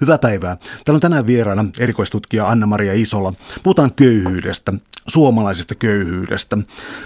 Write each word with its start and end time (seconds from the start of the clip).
Hyvää 0.00 0.18
päivää. 0.18 0.56
Täällä 0.56 0.96
on 0.96 1.00
tänään 1.00 1.26
vieraana 1.26 1.64
erikoistutkija 1.78 2.48
Anna-Maria 2.48 2.94
Isola. 2.94 3.32
Puhutaan 3.62 3.92
köyhyydestä, 3.92 4.72
suomalaisesta 5.08 5.74
köyhyydestä. 5.74 6.58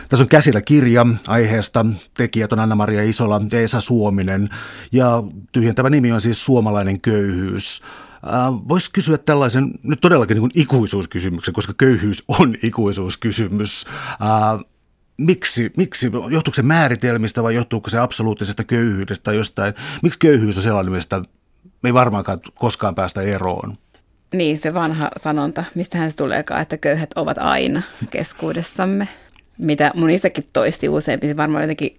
Tässä 0.08 0.24
on 0.24 0.28
käsillä 0.28 0.60
kirja 0.60 1.06
aiheesta. 1.26 1.86
Tekijät 2.16 2.52
on 2.52 2.60
Anna-Maria 2.60 3.02
Isola 3.02 3.42
ja 3.52 3.60
Esa 3.60 3.80
Suominen. 3.80 4.48
Ja 4.92 5.22
tyhjentävä 5.52 5.90
nimi 5.90 6.12
on 6.12 6.20
siis 6.20 6.44
Suomalainen 6.44 7.00
köyhyys. 7.00 7.82
Äh, 8.26 8.68
Voisi 8.68 8.90
kysyä 8.92 9.18
tällaisen 9.18 9.70
nyt 9.82 10.00
todellakin 10.00 10.34
niin 10.34 10.40
kuin 10.40 10.52
ikuisuuskysymyksen, 10.54 11.54
koska 11.54 11.74
köyhyys 11.74 12.24
on 12.28 12.54
ikuisuuskysymys. 12.62 13.86
Äh, 14.10 14.64
miksi, 15.18 15.72
miksi, 15.76 16.10
johtuuko 16.30 16.54
se 16.54 16.62
määritelmistä 16.62 17.42
vai 17.42 17.54
johtuuko 17.54 17.90
se 17.90 17.98
absoluuttisesta 17.98 18.64
köyhyydestä 18.64 19.24
tai 19.24 19.36
jostain? 19.36 19.74
Miksi 20.02 20.18
köyhyys 20.18 20.56
on 20.56 20.62
sellainen, 20.62 20.92
mistä 20.92 21.22
me 21.82 21.88
ei 21.88 21.94
varmaankaan 21.94 22.40
koskaan 22.54 22.94
päästä 22.94 23.22
eroon. 23.22 23.78
Niin, 24.34 24.58
se 24.58 24.74
vanha 24.74 25.10
sanonta, 25.16 25.64
mistähän 25.74 26.10
se 26.10 26.16
tuleekaan, 26.16 26.62
että 26.62 26.76
köyhät 26.76 27.10
ovat 27.16 27.38
aina 27.38 27.82
keskuudessamme. 28.10 29.08
Mitä 29.58 29.92
mun 29.94 30.10
isäkin 30.10 30.48
toisti 30.52 30.88
useampi, 30.88 31.36
varmaan 31.36 31.62
jotenkin 31.62 31.96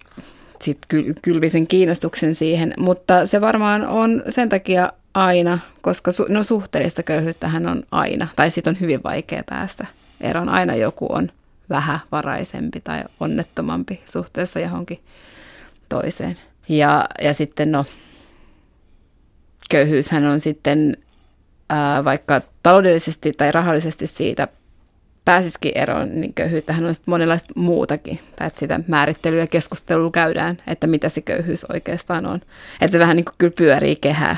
sit 0.62 0.78
kylvisen 1.22 1.66
kiinnostuksen 1.66 2.34
siihen, 2.34 2.74
mutta 2.78 3.26
se 3.26 3.40
varmaan 3.40 3.86
on 3.86 4.22
sen 4.30 4.48
takia 4.48 4.92
aina, 5.14 5.58
koska 5.80 6.10
su- 6.10 6.32
no 6.32 6.44
suhteellista 6.44 7.02
köyhyyttähän 7.02 7.66
on 7.66 7.82
aina, 7.90 8.28
tai 8.36 8.50
siitä 8.50 8.70
on 8.70 8.80
hyvin 8.80 9.02
vaikea 9.02 9.42
päästä 9.48 9.86
eroon. 10.20 10.48
Aina 10.48 10.74
joku 10.74 11.06
on 11.12 11.28
vähän 11.70 11.98
varaisempi 12.12 12.80
tai 12.80 13.04
onnettomampi 13.20 14.00
suhteessa 14.12 14.60
johonkin 14.60 15.00
toiseen. 15.88 16.38
Ja, 16.68 17.08
ja 17.22 17.34
sitten 17.34 17.72
no, 17.72 17.84
köyhyyshän 19.70 20.24
on 20.24 20.40
sitten 20.40 20.96
ää, 21.68 22.04
vaikka 22.04 22.40
taloudellisesti 22.62 23.32
tai 23.32 23.52
rahallisesti 23.52 24.06
siitä 24.06 24.48
pääsisikin 25.24 25.72
eroon, 25.74 26.20
niin 26.20 26.34
köyhyyttähän 26.34 26.84
on 26.84 26.94
sitten 26.94 27.12
monenlaista 27.12 27.54
muutakin. 27.56 28.20
Tai 28.36 28.46
että 28.46 28.60
sitä 28.60 28.80
määrittelyä 28.88 29.40
ja 29.40 29.46
keskustelua 29.46 30.10
käydään, 30.10 30.58
että 30.66 30.86
mitä 30.86 31.08
se 31.08 31.20
köyhyys 31.20 31.64
oikeastaan 31.64 32.26
on. 32.26 32.40
Että 32.80 32.92
se 32.92 32.98
vähän 32.98 33.16
niin 33.16 33.24
kuin 33.24 33.34
kyllä 33.38 33.52
pyörii 33.56 33.96
kehää, 33.96 34.36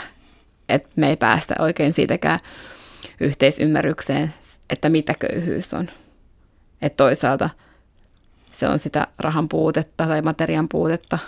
että 0.68 0.88
me 0.96 1.08
ei 1.08 1.16
päästä 1.16 1.54
oikein 1.58 1.92
siitäkään 1.92 2.40
yhteisymmärrykseen, 3.20 4.34
että 4.70 4.88
mitä 4.88 5.14
köyhyys 5.18 5.74
on. 5.74 5.90
Että 6.82 6.96
toisaalta 6.96 7.50
se 8.52 8.68
on 8.68 8.78
sitä 8.78 9.06
rahan 9.18 9.48
puutetta 9.48 10.06
tai 10.06 10.22
materian 10.22 10.68
puutetta, 10.68 11.18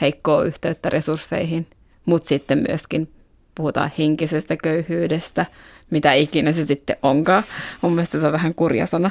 heikkoa 0.00 0.44
yhteyttä 0.44 0.90
resursseihin, 0.90 1.66
mutta 2.06 2.28
sitten 2.28 2.64
myöskin 2.68 3.12
puhutaan 3.54 3.90
henkisestä 3.98 4.56
köyhyydestä, 4.56 5.46
mitä 5.90 6.12
ikinä 6.12 6.52
se 6.52 6.64
sitten 6.64 6.96
onkaan. 7.02 7.44
Mun 7.82 7.92
mielestä 7.92 8.20
se 8.20 8.26
on 8.26 8.32
vähän 8.32 8.54
kurja 8.54 8.86
sana, 8.86 9.10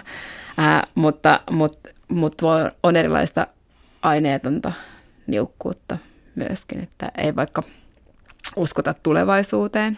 Ää, 0.57 0.87
mutta, 0.95 1.41
mutta, 1.51 1.89
mutta 2.07 2.71
on 2.83 2.95
erilaista 2.95 3.47
aineetonta 4.01 4.73
niukkuutta 5.27 5.97
myöskin, 6.35 6.83
että 6.83 7.11
ei 7.17 7.35
vaikka 7.35 7.63
uskota 8.55 8.93
tulevaisuuteen. 9.03 9.97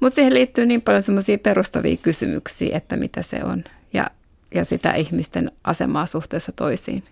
Mutta 0.00 0.14
siihen 0.14 0.34
liittyy 0.34 0.66
niin 0.66 0.82
paljon 0.82 1.02
semmoisia 1.02 1.38
perustavia 1.38 1.96
kysymyksiä, 1.96 2.76
että 2.76 2.96
mitä 2.96 3.22
se 3.22 3.44
on 3.44 3.64
ja, 3.92 4.10
ja 4.54 4.64
sitä 4.64 4.92
ihmisten 4.92 5.52
asemaa 5.64 6.06
suhteessa 6.06 6.52
toisiin, 6.52 7.04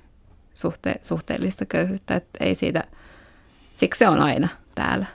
suhte, 0.55 0.95
suhteellista 1.03 1.67
köyhyyttä, 1.67 2.15
että 2.15 2.45
ei 2.45 2.55
siitä, 2.55 2.85
siksi 3.75 3.99
se 3.99 4.09
on 4.09 4.21
aina 4.21 4.49
täällä. 4.75 5.07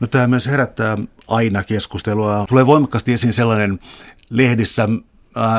No 0.00 0.06
tämä 0.06 0.26
myös 0.26 0.46
herättää 0.46 0.98
aina 1.28 1.64
keskustelua. 1.64 2.44
Tulee 2.48 2.66
voimakkaasti 2.66 3.12
esiin 3.12 3.32
sellainen 3.32 3.80
lehdissä, 4.30 4.88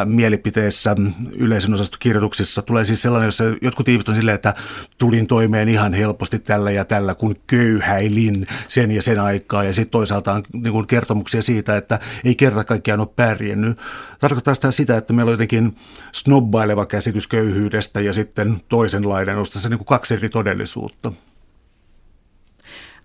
mielipiteessä, 0.06 0.96
yleisön 1.38 1.74
osastokirjoituksissa 1.74 2.62
tulee 2.62 2.86
siis 2.86 3.02
sellainen, 3.02 3.28
jossa 3.28 3.44
jotkut 3.62 3.88
ihmiset 3.88 4.10
on 4.10 4.16
silleen, 4.16 4.36
että 4.36 4.54
tulin 4.98 5.28
toimeen 5.28 5.70
ihan 5.70 5.94
helposti 5.94 6.40
tällä 6.40 6.72
ja 6.72 6.86
tällä, 6.86 7.16
kun 7.16 7.36
köyhäilin 7.48 8.48
sen 8.68 8.92
ja 8.92 9.02
sen 9.02 9.20
aikaa. 9.20 9.64
Ja 9.64 9.74
sitten 9.74 9.92
toisaalta 9.92 10.34
on 10.34 10.44
niin 10.54 10.72
kuin 10.72 10.88
kertomuksia 10.88 11.42
siitä, 11.42 11.78
että 11.78 12.00
ei 12.24 12.36
kerta 12.36 12.64
kaikkiaan 12.64 13.00
ole 13.00 13.10
pärjännyt. 13.16 13.78
Tarkoittaa 14.20 14.54
sitä 14.54 14.72
sitä, 14.72 14.98
että 14.98 15.14
meillä 15.14 15.30
on 15.30 15.34
jotenkin 15.34 15.76
snobbaileva 16.12 16.86
käsitys 16.86 17.28
köyhyydestä 17.28 18.02
ja 18.02 18.14
sitten 18.14 18.62
toisenlainen, 18.70 19.38
on 19.38 19.46
se 19.46 19.70
niin 19.70 19.78
kuin 19.78 19.88
kaksi 19.88 20.14
eri 20.14 20.30
todellisuutta. 20.30 21.12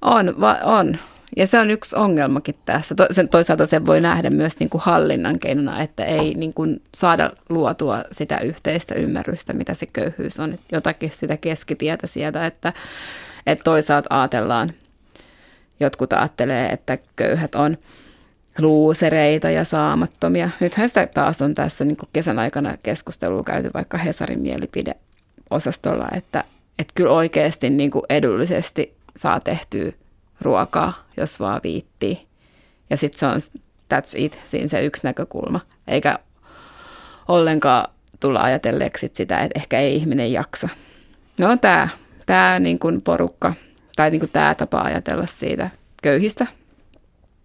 On, 0.03 0.41
va- 0.41 0.61
on. 0.63 0.99
Ja 1.37 1.47
se 1.47 1.59
on 1.59 1.71
yksi 1.71 1.97
ongelmakin 1.97 2.55
tässä. 2.65 2.95
Toisaalta 3.31 3.67
se 3.67 3.87
voi 3.87 4.01
nähdä 4.01 4.31
myös 4.31 4.61
niin 4.61 4.71
kuin 4.71 4.83
hallinnan 4.85 5.39
keinona, 5.39 5.83
että 5.83 6.05
ei 6.05 6.35
niin 6.35 6.55
kuin 6.55 6.83
saada 6.95 7.31
luotua 7.49 8.05
sitä 8.13 8.39
yhteistä 8.39 8.95
ymmärrystä, 8.95 9.53
mitä 9.53 9.75
se 9.75 9.87
köyhyys 9.87 10.41
on. 10.41 10.53
Että 10.53 10.77
jotakin 10.77 11.13
sitä 11.15 11.37
keskitietä 11.37 12.07
sieltä, 12.07 12.47
että, 12.47 12.73
että 13.47 13.65
toisaalta 13.65 14.21
ajatellaan, 14.21 14.73
jotkut 15.81 16.13
ajattelee, 16.13 16.69
että 16.69 16.99
köyhät 17.17 17.55
on 17.55 17.77
luusereita 18.59 19.51
ja 19.51 19.65
saamattomia. 19.65 20.51
Nythän 20.61 20.89
sitä 20.89 21.07
taas 21.07 21.43
on 21.43 21.55
tässä 21.55 21.85
niin 21.85 21.97
kuin 21.97 22.09
kesän 22.13 22.39
aikana 22.39 22.77
keskustelua 22.83 23.45
käyty 23.45 23.71
vaikka 23.75 23.99
Hesarin 23.99 24.41
mielipideosastolla, 24.41 26.09
että, 26.17 26.45
että 26.79 26.93
kyllä 26.95 27.13
oikeasti 27.13 27.71
niin 27.71 27.91
kuin 27.91 28.05
edullisesti 28.09 28.97
saa 29.17 29.41
tehtyä 29.41 29.93
ruokaa, 30.43 31.05
jos 31.17 31.41
vaan 31.41 31.61
viittii. 31.65 32.27
Ja 32.91 32.97
sitten 32.97 33.19
se 33.19 33.27
on 33.27 33.37
that's 33.95 34.13
it, 34.17 34.39
siinä 34.47 34.67
se 34.67 34.85
yksi 34.85 35.05
näkökulma. 35.05 35.61
Eikä 35.89 36.19
ollenkaan 37.29 37.91
tulla 38.21 38.41
ajatelleeksi 38.41 39.11
sitä, 39.15 39.41
että 39.41 39.61
ehkä 39.61 39.79
ei 39.79 39.95
ihminen 39.95 40.33
jaksa. 40.33 40.69
No 41.39 41.57
tämä 41.57 41.89
tää 42.27 42.59
niin 42.59 42.79
kuin 42.79 43.03
porukka 43.03 43.55
tai 43.97 44.11
niin 44.11 44.21
kuin 44.21 44.31
tämä 44.33 44.55
tapa 44.55 44.81
ajatella 44.81 45.27
siitä 45.27 45.71
köyhistä. 46.03 46.47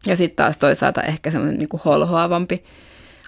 Ja 0.06 0.16
sitten 0.16 0.36
taas 0.36 0.58
toisaalta 0.58 1.02
ehkä 1.02 1.32
semmoinen 1.32 1.60
niin 1.60 1.82
holhoavampi 1.86 2.64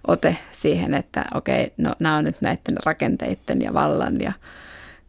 ote 0.07 0.37
siihen, 0.51 0.93
että 0.93 1.25
okei, 1.33 1.73
no 1.77 1.95
nämä 1.99 2.17
on 2.17 2.23
nyt 2.23 2.41
näiden 2.41 2.77
rakenteiden 2.85 3.61
ja 3.61 3.73
vallan 3.73 4.21
ja 4.21 4.33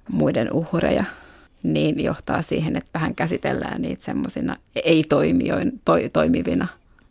muiden 0.08 0.52
uhreja– 0.52 1.04
niin 1.62 2.04
johtaa 2.04 2.42
siihen, 2.42 2.76
että 2.76 2.90
vähän 2.94 3.14
käsitellään 3.14 3.82
niitä 3.82 4.04
semmoisina 4.04 4.56
ei-toimijoin, 4.84 5.80
to, 5.84 5.92
toimivina 6.12 6.68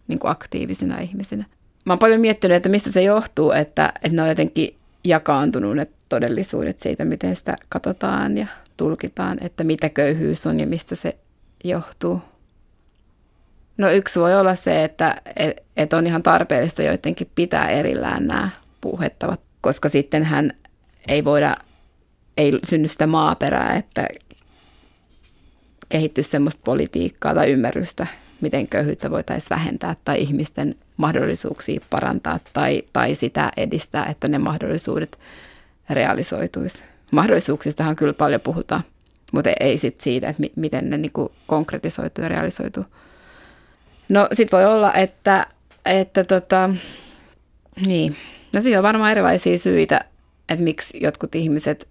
niin 0.08 0.20
kuin 0.20 0.32
aktiivisina 0.32 1.00
ihmisinä. 1.00 1.46
Mä 1.86 1.94
oon 1.94 2.00
paljon 2.00 2.22
miettinyt, 2.22 2.58
että 2.58 2.70
mistä 2.70 2.92
se 2.92 3.02
johtuu, 3.02 3.52
että, 3.52 3.94
että 3.96 4.16
ne 4.16 4.22
on 4.22 4.30
jotenkin 4.30 4.76
jakaantunut 5.04 5.76
ne 5.76 5.88
todellisuudet 6.10 6.80
siitä, 6.80 7.06
miten 7.06 7.36
sitä 7.36 7.56
katsotaan 7.70 8.38
ja 8.38 8.48
tulkitaan, 8.78 9.38
että 9.42 9.64
mitä 9.64 9.90
köyhyys 9.90 10.48
on 10.48 10.60
ja 10.60 10.68
mistä 10.68 10.96
se 10.96 11.18
johtuu. 11.64 12.22
No 13.78 13.92
yksi 13.92 14.20
voi 14.20 14.36
olla 14.36 14.56
se, 14.56 14.84
että, 14.84 15.22
että 15.78 15.98
on 15.98 16.08
ihan 16.08 16.24
tarpeellista 16.24 16.84
joidenkin 16.84 17.30
pitää 17.36 17.70
erillään 17.70 18.28
nämä 18.28 18.50
puuhettavat, 18.82 19.40
koska 19.62 19.90
sitten 19.90 20.24
hän 20.24 20.54
ei 21.08 21.26
voida, 21.26 21.56
ei 22.38 22.60
synny 22.64 22.88
sitä 22.88 23.08
maaperää, 23.08 23.76
että 23.76 24.08
kehittyä 25.90 26.24
semmoista 26.24 26.62
politiikkaa 26.66 27.36
tai 27.36 27.52
ymmärrystä, 27.52 28.08
miten 28.42 28.68
köyhyyttä 28.68 29.12
voitaisiin 29.12 29.50
vähentää 29.50 29.96
tai 30.06 30.22
ihmisten 30.22 30.76
mahdollisuuksia 30.98 31.82
parantaa 31.90 32.40
tai, 32.54 32.84
tai 32.94 33.16
sitä 33.16 33.52
edistää, 33.58 34.06
että 34.06 34.28
ne 34.28 34.38
mahdollisuudet 34.38 35.20
realisoituisi. 35.90 36.84
Mahdollisuuksistahan 37.12 37.96
kyllä 37.96 38.14
paljon 38.14 38.42
puhutaan, 38.42 38.84
mutta 39.32 39.50
ei 39.60 39.78
sit 39.78 40.02
siitä, 40.02 40.30
että 40.30 40.44
miten 40.56 40.90
ne 40.90 40.98
niinku 40.98 41.32
konkretisoituu 41.48 42.24
ja 42.24 42.30
realisoituu. 42.30 42.86
No 44.10 44.28
sit 44.34 44.52
voi 44.52 44.66
olla, 44.66 44.94
että, 44.94 45.46
että 45.86 46.24
tota, 46.24 46.70
niin. 47.86 48.16
No 48.54 48.62
siinä 48.62 48.78
on 48.78 48.84
varmaan 48.84 49.12
erilaisia 49.12 49.58
syitä, 49.58 50.06
että 50.50 50.64
miksi 50.64 51.04
jotkut 51.04 51.36
ihmiset 51.36 51.88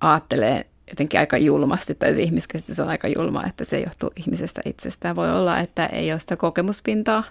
ajattelee 0.00 0.66
jotenkin 0.92 1.20
aika 1.20 1.38
julmasti, 1.38 1.94
tai 1.94 2.14
se 2.14 2.22
ihmiskäsitys 2.22 2.80
on 2.80 2.88
aika 2.88 3.08
julma, 3.08 3.46
että 3.46 3.64
se 3.64 3.80
johtuu 3.80 4.10
ihmisestä 4.16 4.60
itsestään. 4.64 5.16
Voi 5.16 5.30
olla, 5.30 5.58
että 5.58 5.86
ei 5.86 6.12
ole 6.12 6.20
sitä 6.20 6.36
kokemuspintaa 6.36 7.24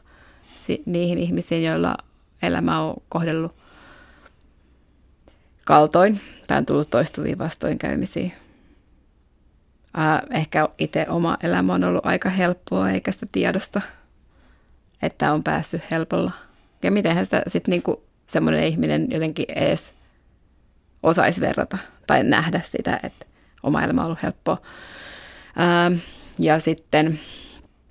niihin 0.86 1.18
ihmisiin, 1.18 1.64
joilla 1.64 1.98
elämä 2.42 2.80
on 2.80 2.94
kohdellut 3.10 3.56
kaltoin 5.66 6.22
tai 6.48 6.58
on 6.58 6.66
tullut 6.66 6.90
toistuvia 6.90 7.38
vastoinkäymisiä. 7.38 8.32
Ehkä 10.32 10.70
itse 10.78 11.06
oma 11.10 11.38
elämä 11.44 11.74
on 11.74 11.84
ollut 11.84 12.06
aika 12.06 12.30
helppoa, 12.30 12.90
eikä 12.90 13.12
sitä 13.12 13.28
tiedosta, 13.32 13.82
että 15.02 15.34
on 15.34 15.44
päässyt 15.44 15.82
helpolla. 15.92 16.32
Ja 16.84 16.92
mitenhän 16.92 17.26
sitä 17.26 17.44
sitten 17.48 17.72
niinku 17.72 18.04
semmoinen 18.28 18.64
ihminen 18.64 19.08
jotenkin 19.12 19.46
edes 19.56 19.94
osaisi 21.04 21.42
verrata 21.42 21.78
tai 22.08 22.24
nähdä 22.24 22.62
sitä, 22.66 23.00
että 23.04 23.26
oma 23.64 23.84
elämä 23.84 24.02
on 24.02 24.06
ollut 24.06 24.24
helppoa. 24.24 24.62
Ää, 25.56 25.92
ja 26.40 26.60
sitten 26.60 27.20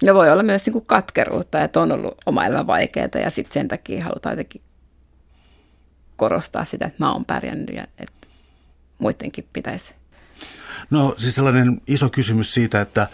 Ja 0.03 0.15
voi 0.15 0.31
olla 0.31 0.43
myös 0.43 0.67
niin 0.67 0.73
kuin 0.73 0.87
katkeruutta, 0.87 1.61
että 1.61 1.81
on 1.81 1.93
ollut 1.93 2.15
oma 2.27 2.47
elämä 2.47 2.67
vaikeaa 2.67 3.09
ja 3.15 3.31
sitten 3.31 3.53
sen 3.53 3.69
takia 3.69 4.05
halutaan 4.05 4.33
jotenkin 4.33 4.63
korostaa 6.17 6.65
sitä, 6.65 6.87
että 6.87 7.05
mä 7.05 7.13
oon 7.13 7.25
pärjännyt 7.25 7.77
ja 7.77 7.87
että 7.99 8.29
muidenkin 8.99 9.49
pitäisi. 9.53 9.95
No 10.91 11.15
siis 11.19 11.35
sellainen 11.35 11.81
iso 11.87 12.09
kysymys 12.09 12.55
siitä, 12.55 12.81
että 12.81 13.09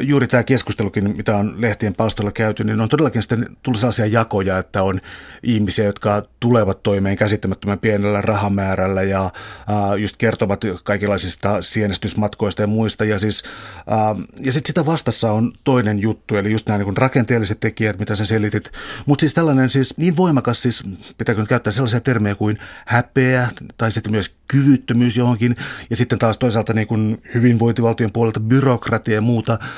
juuri 0.00 0.28
tämä 0.28 0.42
keskustelukin, 0.42 1.16
mitä 1.16 1.36
on 1.36 1.54
lehtien 1.58 1.94
palstoilla 1.94 2.32
käyty, 2.32 2.64
niin 2.64 2.80
on 2.80 2.88
todellakin 2.88 3.22
sitten 3.22 3.56
tullut 3.62 3.80
sellaisia 3.80 4.06
jakoja, 4.06 4.58
että 4.58 4.82
on 4.82 5.00
ihmisiä, 5.42 5.84
jotka 5.84 6.22
tulevat 6.40 6.82
toimeen 6.82 7.16
käsittämättömän 7.16 7.78
pienellä 7.78 8.20
rahamäärällä 8.20 9.02
ja 9.02 9.24
äh, 9.24 9.98
just 9.98 10.16
kertovat 10.16 10.60
kaikenlaisista 10.84 11.62
sienestysmatkoista 11.62 12.62
ja 12.62 12.66
muista. 12.66 13.04
Ja, 13.04 13.18
siis, 13.18 13.42
äh, 13.78 14.26
ja 14.40 14.52
sitten 14.52 14.68
sitä 14.68 14.86
vastassa 14.86 15.32
on 15.32 15.52
toinen 15.64 15.98
juttu, 15.98 16.36
eli 16.36 16.52
just 16.52 16.66
nämä 16.66 16.78
niin 16.78 16.96
rakenteelliset 16.96 17.60
tekijät, 17.60 17.98
mitä 17.98 18.16
sä 18.16 18.24
selitit. 18.24 18.72
Mutta 19.06 19.20
siis 19.20 19.34
tällainen 19.34 19.70
siis 19.70 19.96
niin 19.96 20.16
voimakas, 20.16 20.62
siis 20.62 20.84
pitääkö 21.18 21.46
käyttää 21.46 21.70
sellaisia 21.70 22.00
termejä 22.00 22.34
kuin 22.34 22.58
häpeä 22.86 23.48
tai 23.76 23.90
sitten 23.90 24.12
myös 24.12 24.36
kyvyttömyys 24.48 25.16
johonkin. 25.16 25.56
Ja 25.90 25.96
sitten 25.96 26.18
taas 26.18 26.38
toisaalta 26.38 26.72
niin 26.72 26.86
kuin 26.86 27.22
hyvinvointivaltion 27.34 28.12
puolelta 28.12 28.40
byrokratia 28.40 29.14
ja 29.14 29.20
muuta– 29.20 29.58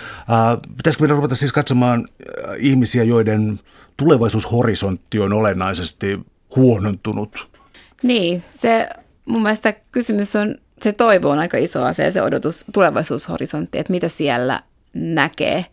Pitäisikö 0.77 1.03
meidän 1.03 1.17
ruveta 1.17 1.35
siis 1.35 1.53
katsomaan 1.53 2.09
ihmisiä, 2.59 3.03
joiden 3.05 3.61
tulevaisuushorisontti 3.97 5.19
on 5.21 5.33
olennaisesti 5.33 6.21
huonontunut? 6.56 7.49
Niin, 8.03 8.43
se 8.44 8.89
mun 9.27 9.43
mielestä 9.43 9.73
kysymys 9.73 10.37
on, 10.37 10.55
se 10.83 10.93
toivo 10.93 11.31
on 11.31 11.39
aika 11.39 11.56
iso 11.56 11.85
asia, 11.85 12.12
se 12.12 12.23
odotus, 12.23 12.65
tulevaisuushorisontti, 12.73 13.79
että 13.79 13.93
mitä 13.93 14.09
siellä 14.09 14.61
näkee. 14.94 15.67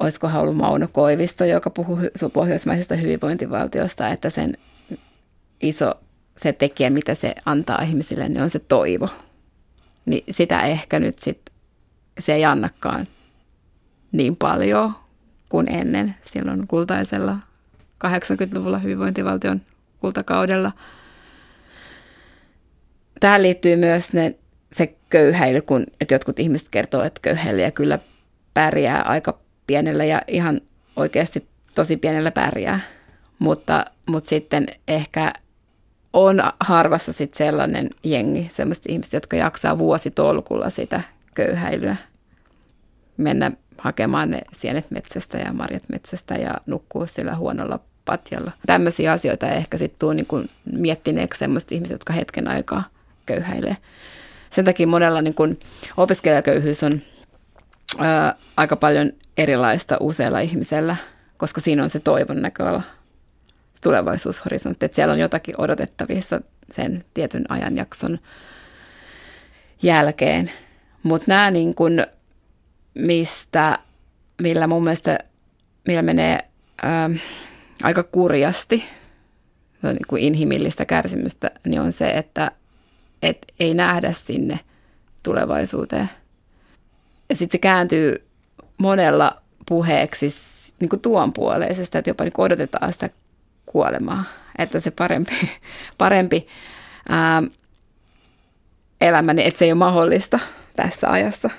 Olisiko 0.00 0.30
ollut 0.34 0.56
Mauno 0.56 0.88
Koivisto, 0.88 1.44
joka 1.44 1.70
puhuu 1.70 1.98
pohjoismaisesta 2.32 2.96
hyvinvointivaltiosta, 2.96 4.08
että 4.08 4.30
sen 4.30 4.58
iso 5.60 5.94
se 6.36 6.52
tekijä, 6.52 6.90
mitä 6.90 7.14
se 7.14 7.34
antaa 7.44 7.82
ihmisille, 7.82 8.28
niin 8.28 8.42
on 8.42 8.50
se 8.50 8.58
toivo. 8.58 9.08
Niin 10.06 10.24
sitä 10.30 10.60
ehkä 10.60 10.98
nyt 10.98 11.18
sitten 11.18 11.54
se 12.18 12.34
ei 12.34 12.44
annakaan 12.44 13.06
niin 14.12 14.36
paljon 14.36 14.92
kuin 15.48 15.68
ennen 15.72 16.14
silloin 16.22 16.66
kultaisella 16.66 17.38
80-luvulla 18.06 18.78
hyvinvointivaltion 18.78 19.60
kultakaudella. 20.00 20.72
Tähän 23.20 23.42
liittyy 23.42 23.76
myös 23.76 24.12
ne, 24.12 24.34
se 24.72 24.94
köyhäily, 25.08 25.60
kun 25.60 25.86
että 26.00 26.14
jotkut 26.14 26.38
ihmiset 26.38 26.68
kertoo, 26.70 27.02
että 27.02 27.20
köyhäilijä 27.22 27.70
kyllä 27.70 27.98
pärjää 28.54 29.02
aika 29.02 29.38
pienellä 29.66 30.04
ja 30.04 30.22
ihan 30.28 30.60
oikeasti 30.96 31.48
tosi 31.74 31.96
pienellä 31.96 32.30
pärjää. 32.30 32.80
Mutta, 33.38 33.84
mutta 34.06 34.28
sitten 34.28 34.66
ehkä 34.88 35.32
on 36.12 36.42
harvassa 36.60 37.12
sitten 37.12 37.38
sellainen 37.38 37.88
jengi, 38.04 38.50
sellaiset 38.52 38.86
ihmiset, 38.88 39.12
jotka 39.12 39.36
jaksaa 39.36 39.78
vuositolkulla 39.78 40.70
sitä 40.70 41.00
köyhäilyä. 41.36 41.96
Mennä 43.16 43.50
hakemaan 43.78 44.30
ne 44.30 44.40
sienet 44.52 44.90
metsästä 44.90 45.38
ja 45.38 45.52
marjat 45.52 45.82
metsästä 45.88 46.34
ja 46.34 46.54
nukkua 46.66 47.06
sillä 47.06 47.34
huonolla 47.36 47.80
patjalla. 48.04 48.52
Tämmöisiä 48.66 49.12
asioita 49.12 49.48
ehkä 49.48 49.78
sitten 49.78 49.98
tuu 49.98 50.12
niin 50.12 50.50
miettineeksi 50.64 51.38
sellaiset 51.38 51.72
ihmiset, 51.72 51.94
jotka 51.94 52.12
hetken 52.12 52.48
aikaa 52.48 52.84
köyhäilee. 53.26 53.76
Sen 54.50 54.64
takia 54.64 54.86
monella 54.86 55.22
niin 55.22 55.34
kuin 55.34 55.60
opiskelijaköyhyys 55.96 56.82
on 56.82 57.02
ää, 57.98 58.34
aika 58.56 58.76
paljon 58.76 59.12
erilaista 59.36 59.96
useilla 60.00 60.40
ihmisellä, 60.40 60.96
koska 61.36 61.60
siinä 61.60 61.82
on 61.82 61.90
se 61.90 62.00
toivon 62.00 62.42
näköala 62.42 62.82
tulevaisuushorisontti, 63.80 64.86
että 64.86 64.96
siellä 64.96 65.12
on 65.12 65.20
jotakin 65.20 65.54
odotettavissa 65.58 66.40
sen 66.76 67.04
tietyn 67.14 67.44
ajanjakson 67.48 68.18
jälkeen. 69.82 70.50
Mutta 71.06 71.24
nämä 71.28 71.50
niin 71.50 71.74
kun, 71.74 72.06
mistä, 72.94 73.78
millä 74.42 74.66
mun 74.66 74.84
mielestä, 74.84 75.18
millä 75.88 76.02
menee 76.02 76.38
ää, 76.82 77.04
ähm, 77.04 77.14
aika 77.82 78.02
kurjasti, 78.02 78.84
niin 79.82 80.06
kuin 80.08 80.22
inhimillistä 80.22 80.84
kärsimystä, 80.84 81.50
niin 81.64 81.80
on 81.80 81.92
se, 81.92 82.08
että 82.08 82.50
et 83.22 83.38
ei 83.60 83.74
nähdä 83.74 84.12
sinne 84.12 84.60
tulevaisuuteen. 85.22 86.10
Ja 87.28 87.36
sitten 87.36 87.58
se 87.58 87.58
kääntyy 87.58 88.26
monella 88.78 89.42
puheeksi 89.66 90.28
niin 90.80 90.88
kuin 90.88 91.00
tuon 91.00 91.32
puoleisesta, 91.32 91.98
että 91.98 92.10
jopa 92.10 92.24
niin 92.24 92.32
odotetaan 92.38 92.92
sitä 92.92 93.10
kuolemaa, 93.66 94.24
että 94.58 94.80
se 94.80 94.90
parempi, 94.90 95.50
parempi 95.98 96.46
ää, 97.08 97.42
elämä, 99.00 99.34
niin 99.34 99.48
että 99.48 99.58
se 99.58 99.64
ei 99.64 99.72
ole 99.72 99.78
mahdollista– 99.78 100.38
tässä 100.76 101.10
ajassa. 101.10 101.50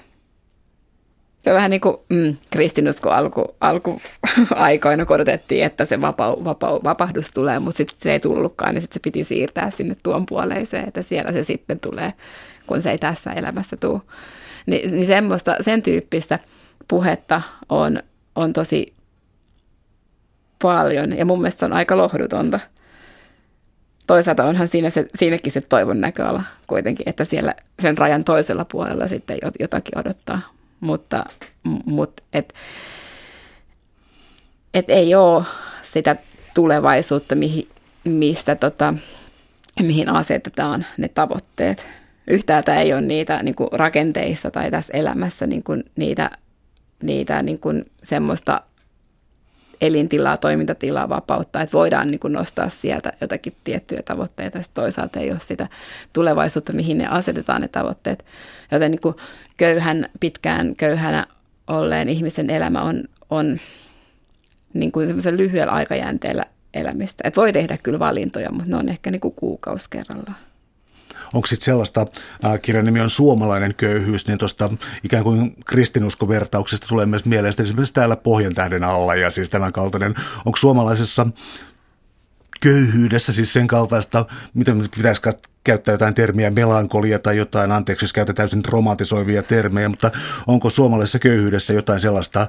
Se 1.42 1.50
on 1.50 1.56
vähän 1.56 1.72
niin 1.72 1.81
kuin 1.81 1.98
mm, 2.10 2.38
kristinusko 2.50 3.10
alku, 3.10 3.56
alkuaikoina 3.62 5.06
korotettiin, 5.12 5.64
että 5.64 5.86
se 5.86 6.02
vapau, 6.02 6.44
vapau, 6.44 6.80
vapahdus 6.84 7.31
tulee, 7.31 7.60
mutta 7.60 7.78
sitten 7.78 7.98
se 8.04 8.12
ei 8.12 8.19
tullutkaan, 8.19 8.74
niin 8.74 8.81
sitten 8.81 8.94
se 8.94 9.00
piti 9.04 9.24
siirtää 9.24 9.72
sinne 9.72 9.96
tuon 10.04 10.25
puoleiseen, 10.25 10.88
että 10.88 11.02
siellä 11.02 11.31
se 11.31 11.44
sitten 11.44 11.80
tulee, 11.80 12.14
kun 12.68 12.81
se 12.81 12.92
ei 12.92 12.98
tässä 12.98 13.31
elämässä 13.31 13.78
tule. 13.78 14.02
Ni, 14.66 14.81
niin 14.92 15.06
semmoista, 15.06 15.56
sen 15.62 15.81
tyyppistä 15.81 16.40
puhetta 16.88 17.42
on, 17.70 18.00
on 18.36 18.54
tosi 18.54 18.94
paljon 20.62 21.18
ja 21.18 21.25
mun 21.25 21.42
mielestä 21.42 21.60
se 21.60 21.66
on 21.66 21.74
aika 21.74 21.98
lohdutonta– 21.98 22.60
toisaalta 24.07 24.44
onhan 24.44 24.68
siinä 24.68 24.89
se, 24.89 25.07
siinäkin 25.15 25.51
se 25.51 25.62
toivon 25.62 26.01
näköala 26.01 26.44
kuitenkin, 26.68 27.09
että 27.09 27.25
siellä 27.25 27.56
sen 27.80 27.98
rajan 27.98 28.24
toisella 28.24 28.65
puolella 28.65 29.07
sitten 29.07 29.38
jotakin 29.59 29.98
odottaa. 29.98 30.42
Mutta, 30.80 31.25
mutta 31.86 32.24
et, 32.33 32.54
et 34.74 34.89
ei 34.89 35.15
ole 35.15 35.44
sitä 35.83 36.15
tulevaisuutta, 36.54 37.36
mihin, 37.36 37.68
mistä 38.04 38.56
tota, 38.56 38.94
mihin 39.83 40.10
asetetaan 40.10 40.86
ne 40.98 41.07
tavoitteet. 41.07 41.86
Yhtäältä 42.27 42.75
ei 42.75 42.94
ole 42.94 43.01
niitä 43.01 43.44
niin 43.44 43.56
kuin 43.56 43.69
rakenteissa 43.71 44.51
tai 44.51 44.71
tässä 44.71 44.94
elämässä 44.98 45.48
niin 45.48 45.63
kuin 45.63 45.83
niitä, 45.95 46.31
niitä 47.03 47.44
niin 47.44 47.60
kuin 47.60 47.86
semmoista 48.03 48.62
elintilaa, 49.81 50.38
toimintatilaa, 50.38 51.10
vapautta, 51.10 51.62
että 51.62 51.77
voidaan 51.77 52.07
niin 52.07 52.19
kuin 52.19 52.34
nostaa 52.34 52.69
sieltä 52.69 53.13
jotakin 53.22 53.53
tiettyjä 53.63 54.01
tavoitteita. 54.05 54.62
Sitten 54.62 54.84
toisaalta 54.84 55.19
ei 55.19 55.31
ole 55.31 55.39
sitä 55.39 55.67
tulevaisuutta, 56.13 56.74
mihin 56.74 56.98
ne 56.98 57.07
asetetaan 57.07 57.62
ne 57.62 57.67
tavoitteet. 57.67 58.25
Joten 58.72 58.91
niin 58.91 59.01
kuin 59.01 59.15
köyhän, 59.57 60.10
pitkään 60.19 60.75
köyhänä 60.75 61.27
olleen 61.67 62.10
ihmisen 62.10 62.50
elämä 62.50 62.81
on, 62.81 63.03
on 63.29 63.60
niin 64.74 64.91
kuin 64.91 65.10
lyhyellä 65.31 65.74
aikajänteellä 65.74 66.46
elämistä. 66.74 67.24
Et 67.27 67.38
voi 67.38 67.53
tehdä 67.53 67.77
kyllä 67.77 68.00
valintoja, 68.00 68.51
mutta 68.51 68.69
ne 68.69 68.75
on 68.75 68.89
ehkä 68.89 69.12
niin 69.12 69.22
kuin 69.22 69.34
kuukausi 69.34 69.89
kerrallaan. 69.89 70.47
Onko 71.34 71.48
sitten 71.48 71.65
sellaista, 71.65 72.05
äh, 72.46 72.62
kirjan 72.62 72.86
nimi 72.86 73.01
on 73.01 73.10
Suomalainen 73.10 73.75
köyhyys, 73.75 74.27
niin 74.27 74.38
tuosta 74.38 74.69
ikään 75.03 75.24
kuin 75.24 75.55
kristinuskovertauksesta 75.65 76.88
tulee 76.88 77.05
myös 77.05 77.25
mieleen 77.25 77.53
esimerkiksi 77.60 77.93
täällä 77.93 78.15
Pohjan 78.15 78.53
tähden 78.53 78.84
alla 78.84 79.15
ja 79.15 79.31
siis 79.31 79.50
tämän 79.50 79.74
kaltainen. 79.74 80.15
Onko 80.46 80.57
suomalaisessa 80.57 81.27
köyhyydessä 82.60 83.34
siis 83.34 83.53
sen 83.53 83.67
kaltaista, 83.67 84.25
miten 84.53 84.89
pitäisi 84.96 85.22
käyttää 85.63 85.93
jotain 85.93 86.13
termiä, 86.13 86.51
melankolia 86.51 87.19
tai 87.19 87.38
jotain, 87.38 87.72
anteeksi 87.72 88.03
jos 88.03 88.13
käytetään 88.13 88.50
täysin 88.50 88.65
romantisoivia 88.65 89.43
termejä, 89.43 89.89
mutta 89.89 90.12
onko 90.48 90.69
suomalaisessa 90.69 91.19
köyhyydessä 91.19 91.74
jotain 91.74 92.00
sellaista 92.00 92.48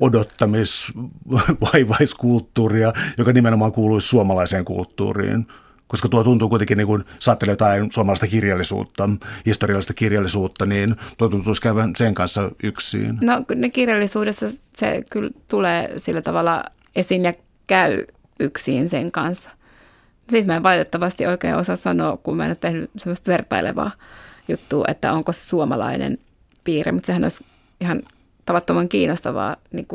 odottamis- 0.00 0.92
vaivaiskulttuuria, 1.72 2.92
joka 3.18 3.32
nimenomaan 3.32 3.72
kuuluisi 3.72 4.08
suomalaiseen 4.08 4.64
kulttuuriin? 4.64 5.46
Koska 5.94 6.08
tuo 6.08 6.24
tuntuu 6.24 6.48
kuitenkin, 6.48 6.78
niin 6.78 6.86
kuin 6.86 7.04
saattelee 7.18 7.52
jotain 7.52 7.92
suomalaista 7.92 8.26
kirjallisuutta, 8.26 9.10
historiallista 9.46 9.94
kirjallisuutta, 9.94 10.66
niin 10.66 10.96
tuo 11.18 11.28
tuntuu 11.28 11.54
käyvän 11.62 11.92
sen 11.96 12.14
kanssa 12.14 12.50
yksin. 12.62 13.18
No 13.20 13.44
ne 13.54 13.68
kirjallisuudessa 13.68 14.46
se 14.76 15.02
kyllä 15.10 15.30
tulee 15.48 15.94
sillä 15.96 16.22
tavalla 16.22 16.64
esiin 16.96 17.24
ja 17.24 17.32
käy 17.66 18.04
yksin 18.40 18.88
sen 18.88 19.12
kanssa. 19.12 19.50
Siis 20.30 20.46
mä 20.46 20.56
en 20.56 20.62
valitettavasti 20.62 21.26
oikein 21.26 21.54
osaa 21.54 21.76
sanoa, 21.76 22.16
kun 22.16 22.36
mä 22.36 22.44
en 22.44 22.50
ole 22.50 22.56
tehnyt 22.60 22.90
semmoista 22.96 23.30
vertailevaa 23.30 23.90
juttua, 24.48 24.84
että 24.88 25.12
onko 25.12 25.32
se 25.32 25.40
suomalainen 25.40 26.18
piirre, 26.64 26.92
mutta 26.92 27.06
sehän 27.06 27.24
olisi 27.24 27.44
ihan 27.80 28.02
tavattoman 28.46 28.88
kiinnostavaa 28.88 29.56
niin 29.72 29.86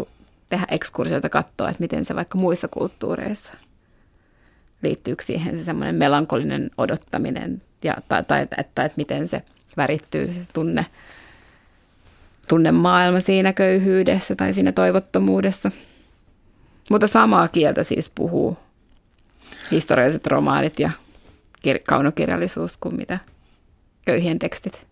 tehdä 0.49 0.65
ekskursioita 0.69 1.29
katsoa, 1.29 1.69
että 1.69 1.81
miten 1.81 2.05
se 2.05 2.15
vaikka 2.15 2.37
muissa 2.37 2.67
kulttuureissa– 2.67 3.51
liittyykö 4.83 5.23
siihen 5.23 5.57
se 5.57 5.63
semmoinen 5.63 5.95
melankolinen 5.95 6.71
odottaminen 6.77 7.61
ja, 7.83 7.95
tai, 8.07 8.23
tai 8.23 8.41
että, 8.41 8.55
että 8.61 8.91
miten 8.97 9.27
se 9.27 9.41
värittyy 9.77 10.45
tunne, 10.53 10.85
tunne 12.47 12.71
maailma 12.71 13.19
siinä 13.19 13.53
köyhyydessä 13.53 14.35
tai 14.35 14.53
siinä 14.53 14.71
toivottomuudessa. 14.71 15.71
Mutta 16.89 17.07
samaa 17.07 17.47
kieltä 17.47 17.83
siis 17.83 18.09
puhuu 18.09 18.57
historialliset 19.71 20.27
romaanit 20.27 20.79
ja 20.79 20.91
kaunokirjallisuus 21.87 22.77
kuin 22.77 22.95
mitä 22.95 23.19
köyhien 24.05 24.39
tekstit. 24.39 24.89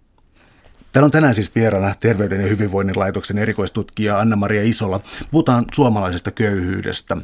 Täällä 0.92 1.06
on 1.06 1.12
tänään 1.12 1.34
siis 1.34 1.56
vieraana 1.56 1.96
Terveyden 2.00 2.42
ja 2.42 2.48
hyvinvoinnin 2.48 3.00
laitoksen 3.00 3.38
erikoistutkija 3.38 4.20
Anna-Maria 4.20 4.64
Isola. 4.64 5.00
Puhutaan 5.32 5.66
suomalaisesta 5.74 6.32
köyhyydestä. 6.32 7.18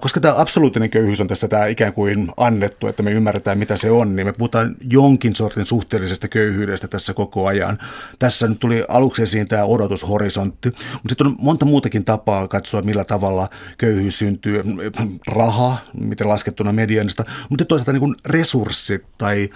Koska 0.00 0.20
tämä 0.20 0.34
absoluuttinen 0.36 0.90
köyhyys 0.90 1.20
on 1.20 1.28
tässä 1.28 1.48
tämä 1.48 1.66
ikään 1.66 1.92
kuin 1.92 2.28
annettu, 2.36 2.86
että 2.86 3.02
me 3.02 3.12
ymmärretään 3.12 3.58
mitä 3.58 3.76
se 3.76 3.90
on, 3.90 4.16
niin 4.16 4.26
me 4.26 4.32
puhutaan 4.32 4.76
jonkin 4.90 5.34
sortin 5.34 5.66
suhteellisesta 5.66 6.28
köyhyydestä 6.28 6.88
tässä 6.88 7.14
koko 7.14 7.46
ajan. 7.46 7.78
Tässä 8.18 8.48
nyt 8.48 8.60
tuli 8.60 8.84
aluksi 8.88 9.22
esiin 9.22 9.48
tämä 9.48 9.64
odotushorisontti, 9.64 10.68
mutta 10.68 11.08
sitten 11.08 11.26
on 11.26 11.36
monta 11.38 11.66
muutakin 11.66 12.04
tapaa 12.04 12.48
katsoa, 12.48 12.82
millä 12.82 13.04
tavalla 13.04 13.48
köyhyys 13.78 14.18
syntyy. 14.18 14.64
Raha, 15.26 15.76
miten 16.00 16.28
laskettuna 16.28 16.72
medianista, 16.72 17.24
mutta 17.48 17.64
toisaalta 17.64 17.92
niin 17.92 18.00
kuin 18.00 18.14
resurssit 18.26 19.04
tai 19.18 19.48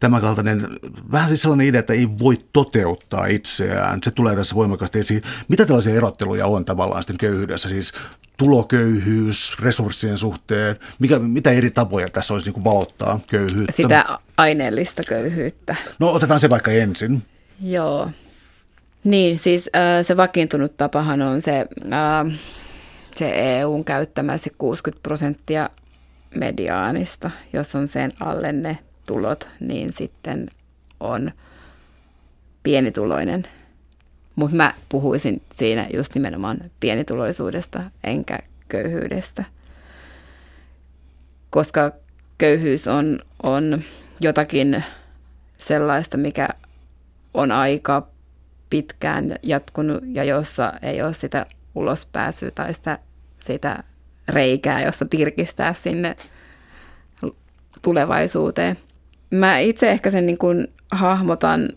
tämänkaltainen, 0.00 0.68
vähän 1.12 1.28
siis 1.28 1.42
sellainen 1.42 1.66
idea, 1.66 1.78
että 1.78 1.92
ei 1.92 2.08
voi 2.18 2.38
toteuttaa 2.52 3.26
itseään. 3.26 4.00
Se 4.04 4.10
tulee 4.10 4.36
tässä 4.36 4.54
voimakkaasti 4.54 4.98
esiin. 4.98 5.22
Mitä 5.48 5.66
tällaisia 5.66 5.94
erotteluja 5.94 6.46
on 6.46 6.64
tavallaan 6.64 7.02
sitten 7.02 7.18
köyhyydessä? 7.18 7.68
Siis 7.68 7.92
tuloköyhyys 8.36 9.56
resurssien 9.60 10.18
suhteen? 10.18 10.76
Mikä, 10.98 11.18
mitä 11.18 11.50
eri 11.50 11.70
tapoja 11.70 12.10
tässä 12.10 12.34
olisi 12.34 12.46
niin 12.46 12.54
kuin 12.54 12.64
valottaa 12.64 13.20
köyhyyttä? 13.26 13.72
Sitä 13.76 14.18
aineellista 14.36 15.02
köyhyyttä. 15.02 15.76
No 15.98 16.12
otetaan 16.12 16.40
se 16.40 16.50
vaikka 16.50 16.70
ensin. 16.70 17.22
Joo. 17.62 18.10
Niin, 19.04 19.38
siis 19.38 19.70
äh, 19.76 20.06
se 20.06 20.16
vakiintunut 20.16 20.76
tapahan 20.76 21.22
on 21.22 21.42
se, 21.42 21.66
äh, 21.92 22.32
se 23.16 23.58
EUn 23.58 23.84
käyttämä 23.84 24.38
se 24.38 24.50
60 24.58 25.02
prosenttia 25.02 25.70
mediaanista, 26.34 27.30
jos 27.52 27.74
on 27.74 27.86
sen 27.86 28.12
alle 28.20 28.52
ne 28.52 28.78
tulot, 29.06 29.48
niin 29.60 29.92
sitten 29.92 30.50
on 31.00 31.32
pienituloinen. 32.62 33.42
Mutta 34.36 34.56
mä 34.56 34.74
puhuisin 34.88 35.42
siinä 35.52 35.88
just 35.94 36.14
nimenomaan 36.14 36.58
pienituloisuudesta 36.80 37.82
enkä 38.04 38.38
köyhyydestä. 38.68 39.44
Koska 41.50 41.92
köyhyys 42.38 42.88
on, 42.88 43.18
on 43.42 43.82
jotakin 44.20 44.84
sellaista, 45.56 46.16
mikä 46.16 46.48
on 47.34 47.52
aika 47.52 48.08
pitkään 48.70 49.36
jatkunut 49.42 50.04
ja 50.06 50.24
jossa 50.24 50.72
ei 50.82 51.02
ole 51.02 51.14
sitä 51.14 51.46
ulospääsyä 51.74 52.50
tai 52.50 52.74
sitä, 52.74 52.98
sitä 53.40 53.82
reikää, 54.28 54.82
josta 54.82 55.04
tirkistää 55.04 55.74
sinne 55.74 56.16
tulevaisuuteen. 57.82 58.78
Mä 59.30 59.58
itse 59.58 59.90
ehkä 59.90 60.10
sen 60.10 60.26
niin 60.26 60.38
kuin 60.38 60.68
hahmotan, 60.90 61.68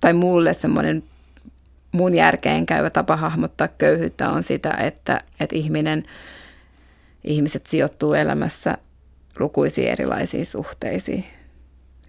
tai 0.00 0.12
mulle 0.12 0.54
semmoinen 0.54 1.02
mun 1.92 2.14
järkeen 2.14 2.66
käyvä 2.66 2.90
tapa 2.90 3.16
hahmottaa 3.16 3.68
köyhyyttä 3.68 4.30
on 4.30 4.42
sitä, 4.42 4.70
että, 4.70 5.20
että 5.40 5.56
ihminen, 5.56 6.02
ihmiset 7.24 7.66
sijoittuu 7.66 8.14
elämässä 8.14 8.78
lukuisiin 9.38 9.88
erilaisiin 9.88 10.46
suhteisiin. 10.46 11.24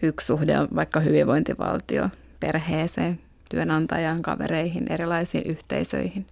Yksi 0.01 0.25
suhde 0.25 0.59
on 0.59 0.67
vaikka 0.75 0.99
hyvinvointivaltio, 0.99 2.09
perheeseen, 2.39 3.19
työnantajaan, 3.49 4.21
kavereihin, 4.21 4.91
erilaisiin 4.91 5.43
yhteisöihin. 5.45 6.25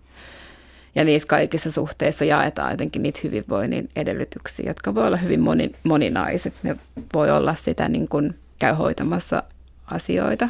Ja 0.96 1.04
niissä 1.04 1.28
kaikissa 1.28 1.72
suhteissa 1.72 2.26
jaetaan 2.26 2.72
jotenkin 2.72 3.04
niitä 3.04 3.20
hyvinvoinnin 3.24 3.90
edellytyksiä, 3.96 4.66
jotka 4.68 4.96
voi 4.96 5.08
olla 5.08 5.18
hyvin 5.18 5.42
moni, 5.42 5.72
moninaiset. 5.84 6.54
Ne 6.64 6.76
voi 7.14 7.32
olla 7.32 7.56
sitä 7.56 7.90
niin 7.90 8.08
kuin 8.08 8.40
käy 8.60 8.74
hoitamassa 8.74 9.44
asioita 9.92 10.50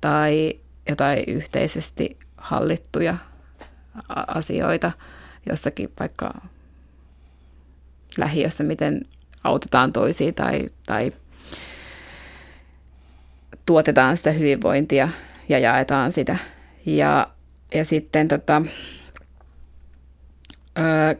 tai 0.00 0.52
jotain 0.88 1.24
yhteisesti 1.26 2.16
hallittuja 2.36 3.16
asioita 4.26 4.92
jossakin 5.46 5.92
vaikka 6.00 6.34
lähiössä, 8.18 8.64
miten 8.64 9.06
autetaan 9.44 9.92
toisia 9.92 10.32
tai, 10.32 10.68
tai 10.86 11.12
tuotetaan 13.66 14.16
sitä 14.16 14.30
hyvinvointia 14.30 15.08
ja 15.48 15.58
jaetaan 15.58 16.12
sitä. 16.12 16.36
Ja, 16.86 17.30
ja 17.74 17.84
sitten 17.84 18.28
tota, 18.28 18.62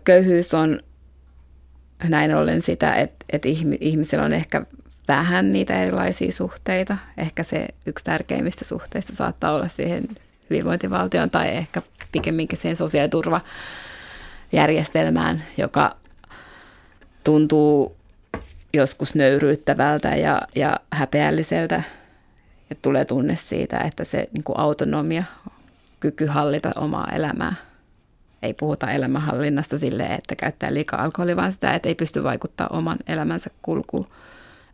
köyhyys 0.05 0.55
on 0.55 0.81
näin 2.09 2.35
ollen 2.35 2.63
sitä, 2.63 2.95
että, 2.95 3.25
että 3.33 3.49
ihmisellä 3.81 4.25
on 4.25 4.33
ehkä 4.33 4.63
vähän 5.09 5.53
niitä 5.53 5.83
erilaisia 5.83 6.33
suhteita. 6.33 6.97
Ehkä 7.19 7.43
se 7.43 7.67
yksi 7.87 8.05
tärkeimmistä 8.05 8.65
suhteista 8.65 9.15
saattaa 9.15 9.53
olla 9.53 9.69
siihen 9.69 10.09
hyvinvointivaltioon 10.51 11.31
tai 11.31 11.49
ehkä 11.49 11.83
pikemminkin 12.13 12.59
siihen 12.59 12.77
sosiaaliturvajärjestelmään, 12.77 15.43
joka 15.59 15.97
tuntuu 17.25 17.97
joskus 18.75 19.15
nöyryyttävältä 19.15 20.09
ja, 20.09 20.43
ja 20.55 20.81
häpeälliseltä. 20.93 21.83
Ja 22.71 22.77
tulee 22.83 23.05
tunne 23.05 23.37
siitä, 23.37 23.79
että 23.79 24.05
se 24.05 24.29
niin 24.33 24.45
kuin 24.45 24.59
autonomia, 24.59 25.25
kyky 26.01 26.27
hallita 26.27 26.73
omaa 26.77 27.09
elämää 27.13 27.55
ei 28.43 28.55
puhuta 28.55 28.91
elämänhallinnasta 28.91 29.79
silleen, 29.79 30.13
että 30.13 30.37
käyttää 30.37 30.75
liikaa 30.75 31.03
alkoholia, 31.03 31.37
vaan 31.37 31.53
sitä, 31.53 31.75
että 31.75 31.89
ei 31.89 31.95
pysty 31.95 32.23
vaikuttaa 32.23 32.69
oman 32.71 32.99
elämänsä 33.07 33.51
kulkuun. 33.63 34.07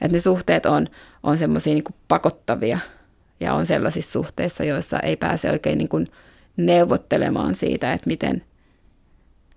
Että 0.01 0.17
ne 0.17 0.21
suhteet 0.21 0.67
on, 0.67 0.87
on 1.23 1.39
semmoisia 1.39 1.75
niin 1.75 1.85
pakottavia 2.09 2.79
ja 3.41 3.55
on 3.55 3.67
sellaisissa 3.67 4.13
suhteissa, 4.13 4.65
joissa 4.65 5.01
ei 5.01 5.17
pääse 5.17 5.51
oikein 5.51 5.79
niin 5.79 5.89
kuin 5.89 6.07
neuvottelemaan 6.57 7.55
siitä, 7.55 7.93
että 7.93 8.07
miten 8.07 8.45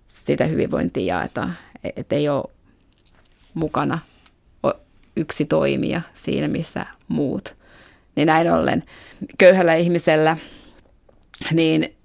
sitä 0.07 0.45
hyvinvointia 0.45 1.15
jaetaan. 1.15 1.57
Että 1.95 2.15
ei 2.15 2.29
ole 2.29 2.51
mukana 3.53 3.99
yksi 5.15 5.45
toimija 5.45 6.01
siinä, 6.13 6.47
missä 6.47 6.85
muut. 7.07 7.55
Niin 8.15 8.25
näin 8.25 8.51
ollen 8.51 8.83
köyhällä 9.37 9.75
ihmisellä 9.75 10.37
niin 11.51 11.95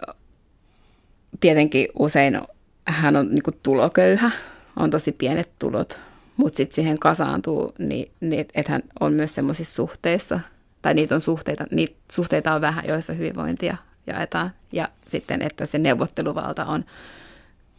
tietenkin 1.40 1.88
usein 1.98 2.40
hän 2.86 3.16
on 3.16 3.30
niin 3.30 3.60
tuloköyhä, 3.62 4.30
on 4.76 4.90
tosi 4.90 5.12
pienet 5.12 5.50
tulot, 5.58 5.98
mutta 6.36 6.56
sitten 6.56 6.74
siihen 6.74 6.98
kasaantuu, 6.98 7.74
niin, 7.78 8.12
niin 8.20 8.46
että 8.54 8.72
hän 8.72 8.82
on 9.00 9.12
myös 9.12 9.34
semmoisissa 9.34 9.74
suhteissa, 9.74 10.40
tai 10.82 10.94
niitä 10.94 11.14
on 11.14 11.20
suhteita, 11.20 11.64
niitä 11.70 11.96
suhteita 12.12 12.54
on 12.54 12.60
vähän, 12.60 12.84
joissa 12.88 13.12
hyvinvointia 13.12 13.76
jaetaan, 14.06 14.50
ja 14.72 14.88
sitten, 15.06 15.42
että 15.42 15.66
se 15.66 15.78
neuvotteluvalta 15.78 16.64
on 16.64 16.84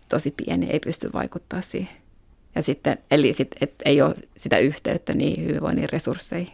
tosi 0.10 0.34
pieni, 0.38 0.70
ei 0.70 0.80
pysty 0.80 1.10
vaikuttaa 1.14 1.62
siihen. 1.62 1.96
Ja 2.56 2.64
sitten, 2.64 2.98
eli 3.12 3.34
sit, 3.34 3.48
et 3.62 3.74
ei 3.86 4.02
ole 4.02 4.16
sitä 4.38 4.58
yhteyttä 4.58 5.14
niin 5.14 5.46
hyvinvoinnin 5.46 5.90
resursseihin. 5.90 6.54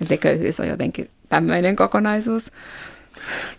Ja 0.00 0.06
se 0.06 0.16
köyhyys 0.16 0.60
on 0.60 0.68
jotenkin 0.68 1.10
tämmöinen 1.28 1.76
kokonaisuus. 1.76 2.50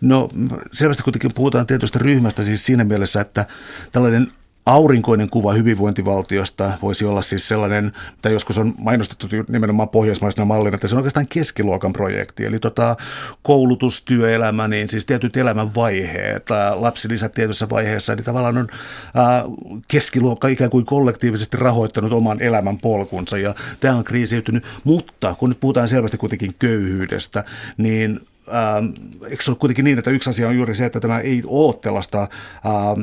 No 0.01 0.29
selvästi 0.71 1.03
kuitenkin 1.03 1.33
puhutaan 1.33 1.67
tietystä 1.67 1.99
ryhmästä 1.99 2.43
siis 2.43 2.65
siinä 2.65 2.83
mielessä, 2.83 3.21
että 3.21 3.45
tällainen 3.91 4.27
aurinkoinen 4.65 5.29
kuva 5.29 5.53
hyvinvointivaltiosta 5.53 6.71
voisi 6.81 7.05
olla 7.05 7.21
siis 7.21 7.47
sellainen, 7.47 7.91
mitä 8.15 8.29
joskus 8.29 8.57
on 8.57 8.73
mainostettu 8.77 9.27
nimenomaan 9.47 9.89
pohjoismaisena 9.89 10.45
mallina, 10.45 10.75
että 10.75 10.87
se 10.87 10.95
on 10.95 10.99
oikeastaan 10.99 11.27
keskiluokan 11.27 11.93
projekti. 11.93 12.45
Eli 12.45 12.59
tota, 12.59 12.95
koulutus, 13.43 14.03
työelämä, 14.03 14.67
niin 14.67 14.89
siis 14.89 15.05
tietyt 15.05 15.37
elämänvaiheet, 15.37 16.47
lapsilisät 16.75 17.31
tietyssä 17.31 17.69
vaiheessa, 17.69 18.15
niin 18.15 18.25
tavallaan 18.25 18.57
on 18.57 18.67
ää, 19.15 19.43
keskiluokka 19.87 20.47
ikään 20.47 20.69
kuin 20.69 20.85
kollektiivisesti 20.85 21.57
rahoittanut 21.57 22.13
oman 22.13 22.41
elämän 22.41 22.77
polkunsa 22.77 23.37
ja 23.37 23.55
tämä 23.79 23.95
on 23.95 24.03
kriisiytynyt. 24.03 24.63
Mutta 24.83 25.35
kun 25.39 25.49
nyt 25.49 25.59
puhutaan 25.59 25.87
selvästi 25.87 26.17
kuitenkin 26.17 26.55
köyhyydestä, 26.59 27.43
niin 27.77 28.19
ähm, 28.47 28.85
eikö 29.29 29.43
se 29.43 29.51
ole 29.51 29.57
kuitenkin 29.59 29.85
niin, 29.85 29.97
että 29.97 30.11
yksi 30.11 30.29
asia 30.29 30.47
on 30.47 30.55
juuri 30.55 30.75
se, 30.75 30.85
että 30.85 30.99
tämä 30.99 31.19
ei 31.19 31.43
ole 31.45 31.73
tällaista 31.81 32.21
ähm, 32.21 33.01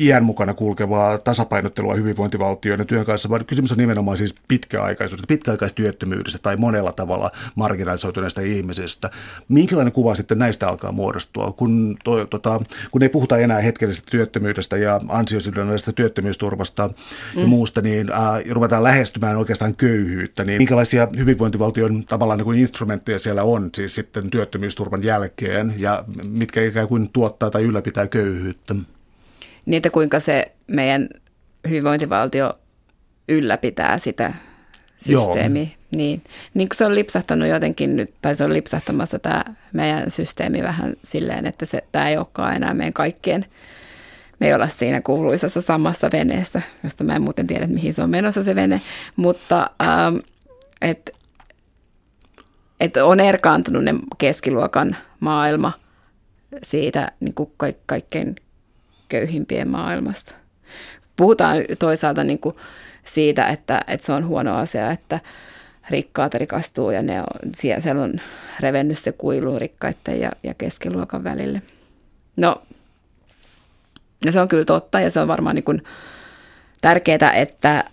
iän 0.00 0.24
mukana 0.24 0.54
kulkevaa 0.54 1.18
tasapainottelua 1.18 1.94
hyvinvointivaltioiden 1.94 2.86
työn 2.86 3.04
kanssa, 3.04 3.28
vaan 3.28 3.44
kysymys 3.44 3.72
on 3.72 3.78
nimenomaan 3.78 4.16
siis 4.16 4.34
pitkäaikaisuudesta, 4.48 5.26
pitkäaikaistyöttömyydestä 5.26 6.38
tai 6.38 6.56
monella 6.56 6.92
tavalla 6.92 7.30
marginalisoituneista 7.54 8.40
ihmisistä. 8.40 9.10
Minkälainen 9.48 9.92
kuva 9.92 10.14
sitten 10.14 10.38
näistä 10.38 10.68
alkaa 10.68 10.92
muodostua, 10.92 11.52
kun, 11.52 11.96
to, 12.04 12.26
tota, 12.26 12.60
kun 12.90 13.02
ei 13.02 13.08
puhuta 13.08 13.38
enää 13.38 13.60
hetkellisestä 13.60 14.10
työttömyydestä 14.10 14.76
ja 14.76 15.00
ansiosidonnaisesta 15.08 15.92
työttömyysturvasta 15.92 16.88
mm. 16.88 17.40
ja 17.40 17.46
muusta, 17.46 17.80
niin 17.80 18.12
äh, 18.12 18.18
ruvetaan 18.50 18.82
lähestymään 18.82 19.36
oikeastaan 19.36 19.74
köyhyyttä, 19.74 20.44
niin 20.44 20.58
minkälaisia 20.58 21.08
hyvinvointivaltion 21.18 22.04
tavallaan 22.04 22.38
niin 22.38 22.44
kuin 22.44 22.58
instrumentteja 22.58 23.18
siellä 23.18 23.42
on 23.42 23.70
siis 23.74 23.94
sitten 23.94 24.30
työttömyysturvan 24.30 25.04
jälkeen 25.04 25.74
ja 25.78 26.04
mitkä 26.24 26.64
ikään 26.64 26.88
kuin 26.88 27.10
tuottaa 27.12 27.50
tai 27.50 27.62
ylläpitää 27.62 28.06
köyhyyttä? 28.06 28.74
Niin, 29.68 29.76
että 29.76 29.90
kuinka 29.90 30.20
se 30.20 30.52
meidän 30.66 31.08
hyvinvointivaltio 31.68 32.58
ylläpitää 33.28 33.98
sitä 33.98 34.32
systeemiä. 34.98 35.62
Joo. 35.62 35.72
Niin, 35.90 36.22
niin 36.54 36.68
se 36.74 36.84
on 36.86 36.94
lipsahtanut 36.94 37.48
jotenkin 37.48 37.96
nyt, 37.96 38.14
tai 38.22 38.36
se 38.36 38.44
on 38.44 38.52
lipsahtamassa 38.52 39.18
tämä 39.18 39.44
meidän 39.72 40.10
systeemi 40.10 40.62
vähän 40.62 40.94
silleen, 41.04 41.46
että 41.46 41.66
se, 41.66 41.84
tämä 41.92 42.08
ei 42.08 42.16
olekaan 42.16 42.56
enää 42.56 42.74
meidän 42.74 42.92
kaikkien, 42.92 43.46
me 44.40 44.46
ei 44.46 44.54
olla 44.54 44.68
siinä 44.68 45.00
kuuluisassa 45.00 45.60
samassa 45.60 46.10
veneessä, 46.12 46.62
josta 46.84 47.04
mä 47.04 47.16
en 47.16 47.22
muuten 47.22 47.46
tiedä, 47.46 47.66
mihin 47.66 47.94
se 47.94 48.02
on 48.02 48.10
menossa 48.10 48.44
se 48.44 48.54
vene, 48.54 48.80
mutta 49.16 49.70
ähm, 49.82 50.16
että 50.80 51.12
et 52.80 52.96
on 52.96 53.20
erkaantunut 53.20 53.84
ne 53.84 53.94
keskiluokan 54.18 54.96
maailma 55.20 55.72
siitä 56.62 57.12
niin 57.20 57.34
kuin 57.34 57.52
kaikkein 57.86 58.36
köyhimpien 59.08 59.68
maailmasta. 59.68 60.34
Puhutaan 61.16 61.56
toisaalta 61.78 62.24
niin 62.24 62.38
kuin 62.38 62.56
siitä, 63.04 63.46
että, 63.46 63.84
että 63.86 64.06
se 64.06 64.12
on 64.12 64.26
huono 64.26 64.56
asia, 64.56 64.90
että 64.90 65.20
rikkaat 65.90 66.34
rikastuu 66.34 66.90
ja 66.90 67.02
ne 67.02 67.20
on, 67.20 67.26
siellä 67.54 68.02
on 68.02 68.12
revennyt 68.60 68.98
se 68.98 69.12
kuilu 69.12 69.58
rikkaiden 69.58 70.20
ja, 70.20 70.32
ja 70.42 70.54
keskiluokan 70.54 71.24
välille. 71.24 71.62
No, 72.36 72.62
ja 74.24 74.32
se 74.32 74.40
on 74.40 74.48
kyllä 74.48 74.64
totta 74.64 75.00
ja 75.00 75.10
se 75.10 75.20
on 75.20 75.28
varmaan 75.28 75.54
niin 75.54 75.64
kuin 75.64 75.82
tärkeää, 76.80 77.32
että, 77.34 77.84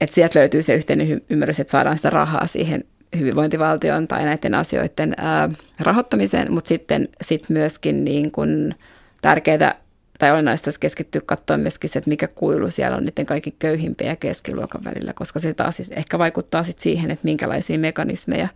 että 0.00 0.14
sieltä 0.14 0.38
löytyy 0.38 0.62
se 0.62 0.74
yhteinen 0.74 1.22
ymmärrys, 1.30 1.60
että 1.60 1.70
saadaan 1.70 1.96
sitä 1.96 2.10
rahaa 2.10 2.46
siihen 2.46 2.84
hyvinvointivaltion 3.18 4.08
tai 4.08 4.24
näiden 4.24 4.54
asioiden 4.54 5.14
ää, 5.16 5.50
rahoittamiseen, 5.80 6.52
mutta 6.52 6.68
sitten 6.68 7.08
sit 7.22 7.48
myöskin 7.48 8.04
niin 8.04 8.30
kuin 8.30 8.74
tärkeää 9.22 9.82
tai 10.18 10.30
olennaista 10.32 10.70
keskittyä 10.80 11.20
katsoa 11.26 11.56
myöskin 11.56 11.90
se, 11.90 11.98
että 11.98 12.10
mikä 12.10 12.28
kuilu 12.28 12.70
siellä 12.70 12.96
on 12.96 13.04
niiden 13.04 13.26
kaikki 13.26 13.54
köyhimpien 13.58 14.10
ja 14.10 14.16
keskiluokan 14.16 14.84
välillä, 14.84 15.12
koska 15.12 15.40
se 15.40 15.54
taas 15.54 15.76
siis 15.76 15.88
ehkä 15.88 16.18
vaikuttaa 16.18 16.64
sitten 16.64 16.82
siihen, 16.82 17.10
että 17.10 17.24
minkälaisia 17.24 17.78
mekanismeja 17.78 18.48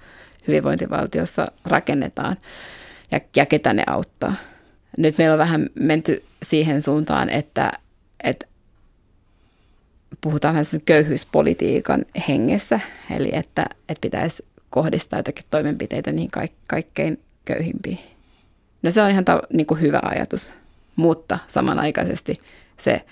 hyvinvointivaltiossa 0.49 1.47
rakennetaan 1.65 2.37
ja, 3.11 3.21
ja 3.37 3.47
ketä 3.47 3.75
ne 3.75 3.83
auttaa. 3.87 4.35
Nyt 4.99 5.19
meillä 5.19 5.33
on 5.33 5.39
vähän 5.39 5.69
menty 5.75 6.25
siihen 6.43 6.83
suuntaan, 6.83 7.31
että, 7.31 7.73
että 8.25 8.47
puhutaan 10.21 10.55
vähän 10.55 10.67
köyhyyspolitiikan 10.85 12.05
hengessä, 12.29 12.81
eli 13.17 13.31
että, 13.33 13.67
että 13.89 14.01
pitäisi 14.01 14.45
kohdistaa 14.71 15.19
jotakin 15.19 15.45
toimenpiteitä 15.51 16.13
niihin 16.13 16.31
kaikkein 16.67 17.21
köyhimpiin. 17.45 18.16
No 18.83 18.91
se 18.91 19.03
on 19.03 19.11
ihan 19.11 19.25
ta, 19.25 19.43
niin 19.53 19.67
kuin 19.67 19.81
hyvä 19.81 20.01
ajatus, 20.03 20.55
mutta 20.97 21.39
samanaikaisesti 21.49 22.41
se 22.79 23.05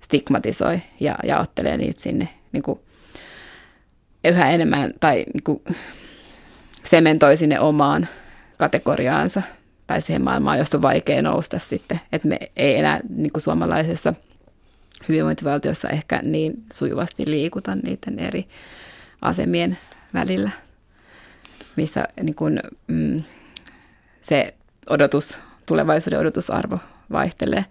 stigmatisoi 0.00 0.80
ja 1.00 1.14
jaottelee 1.24 1.76
niitä 1.76 2.00
sinne 2.00 2.28
niin 2.52 2.62
kuin 2.62 2.80
yhä 4.24 4.50
enemmän 4.50 4.92
tai 5.00 5.24
niin 5.34 5.42
kuin 5.44 5.64
sementoi 6.84 7.36
sinne 7.36 7.60
omaan 7.60 8.08
kategoriaansa 8.56 9.42
tai 9.86 10.02
siihen 10.02 10.22
maailmaan, 10.22 10.58
josta 10.58 10.76
on 10.76 10.82
vaikea 10.82 11.22
nousta 11.22 11.58
sitten. 11.58 12.00
Että 12.12 12.28
me 12.28 12.38
ei 12.56 12.76
enää 12.76 13.00
niin 13.08 13.32
kuin 13.32 13.42
suomalaisessa 13.42 14.14
hyvinvointivaltiossa 15.08 15.88
ehkä 15.88 16.20
niin 16.22 16.54
sujuvasti 16.72 17.22
liikuta 17.26 17.74
niiden 17.74 18.18
eri 18.18 18.48
asemien 19.22 19.78
välillä, 20.14 20.50
missä 21.76 22.08
niin 22.22 22.34
kuin, 22.34 22.60
mm, 22.86 23.22
se 24.22 24.54
odotus, 24.90 25.38
tulevaisuuden 25.66 26.18
odotusarvo 26.18 26.78
vaihtelee. 27.12 27.64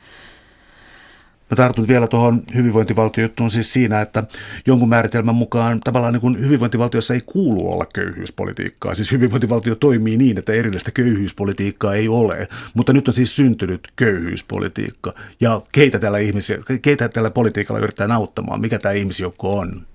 Mä 1.52 1.56
tartun 1.56 1.88
vielä 1.88 2.08
tuohon 2.08 2.44
hyvinvointivaltiojuttuun 2.56 3.52
siis 3.52 3.74
siinä, 3.74 4.02
että 4.02 4.24
jonkun 4.68 4.90
määritelmän 4.90 5.36
mukaan 5.36 5.80
tavallaan 5.80 6.14
niin 6.14 6.22
kuin 6.22 6.40
hyvinvointivaltiossa 6.40 7.14
ei 7.14 7.22
kuulu 7.26 7.72
olla 7.72 7.86
köyhyyspolitiikkaa. 7.94 8.94
Siis 8.94 9.12
hyvinvointivaltio 9.12 9.76
toimii 9.76 10.18
niin, 10.18 10.38
että 10.38 10.54
erillistä 10.54 10.92
köyhyyspolitiikkaa 10.92 11.96
ei 11.96 12.08
ole, 12.08 12.48
mutta 12.74 12.94
nyt 12.94 13.08
on 13.08 13.14
siis 13.14 13.36
syntynyt 13.36 13.88
köyhyyspolitiikka. 13.96 15.14
Ja 15.40 15.62
keitä 15.72 16.00
tällä, 16.00 16.18
ihmisiä, 16.18 16.58
keitä 16.82 17.10
tällä 17.10 17.32
politiikalla 17.32 17.80
yritetään 17.80 18.12
auttamaan? 18.12 18.62
Mikä 18.62 18.80
tämä 18.80 18.94
ihmisjoukko 18.94 19.58
on? 19.58 19.86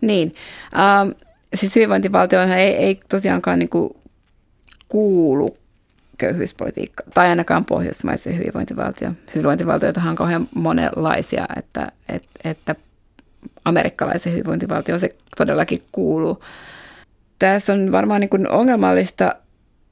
Niin, 0.00 0.34
äh, 0.76 1.16
siis 1.54 1.74
hyvinvointivaltio 1.76 2.40
ei, 2.42 2.76
ei 2.76 3.00
tosiaankaan 3.08 3.58
niin 3.58 3.68
kuin 3.68 3.90
kuulu 4.88 5.56
köyhyyspolitiikka, 6.20 7.04
tai 7.14 7.28
ainakaan 7.28 7.64
pohjoismaisen 7.64 8.38
hyvinvointivaltio. 8.38 9.12
Hyvinvointivaltioita 9.34 10.00
on 10.08 10.16
kauhean 10.16 10.48
monenlaisia, 10.54 11.46
että, 11.56 11.92
että, 12.08 12.30
että 12.44 12.74
amerikkalaisen 13.64 14.32
hyvinvointivaltio 14.32 14.98
se 14.98 15.14
todellakin 15.36 15.82
kuuluu. 15.92 16.44
Tässä 17.38 17.72
on 17.72 17.92
varmaan 17.92 18.20
niin 18.20 18.30
kuin 18.30 18.48
ongelmallista 18.48 19.34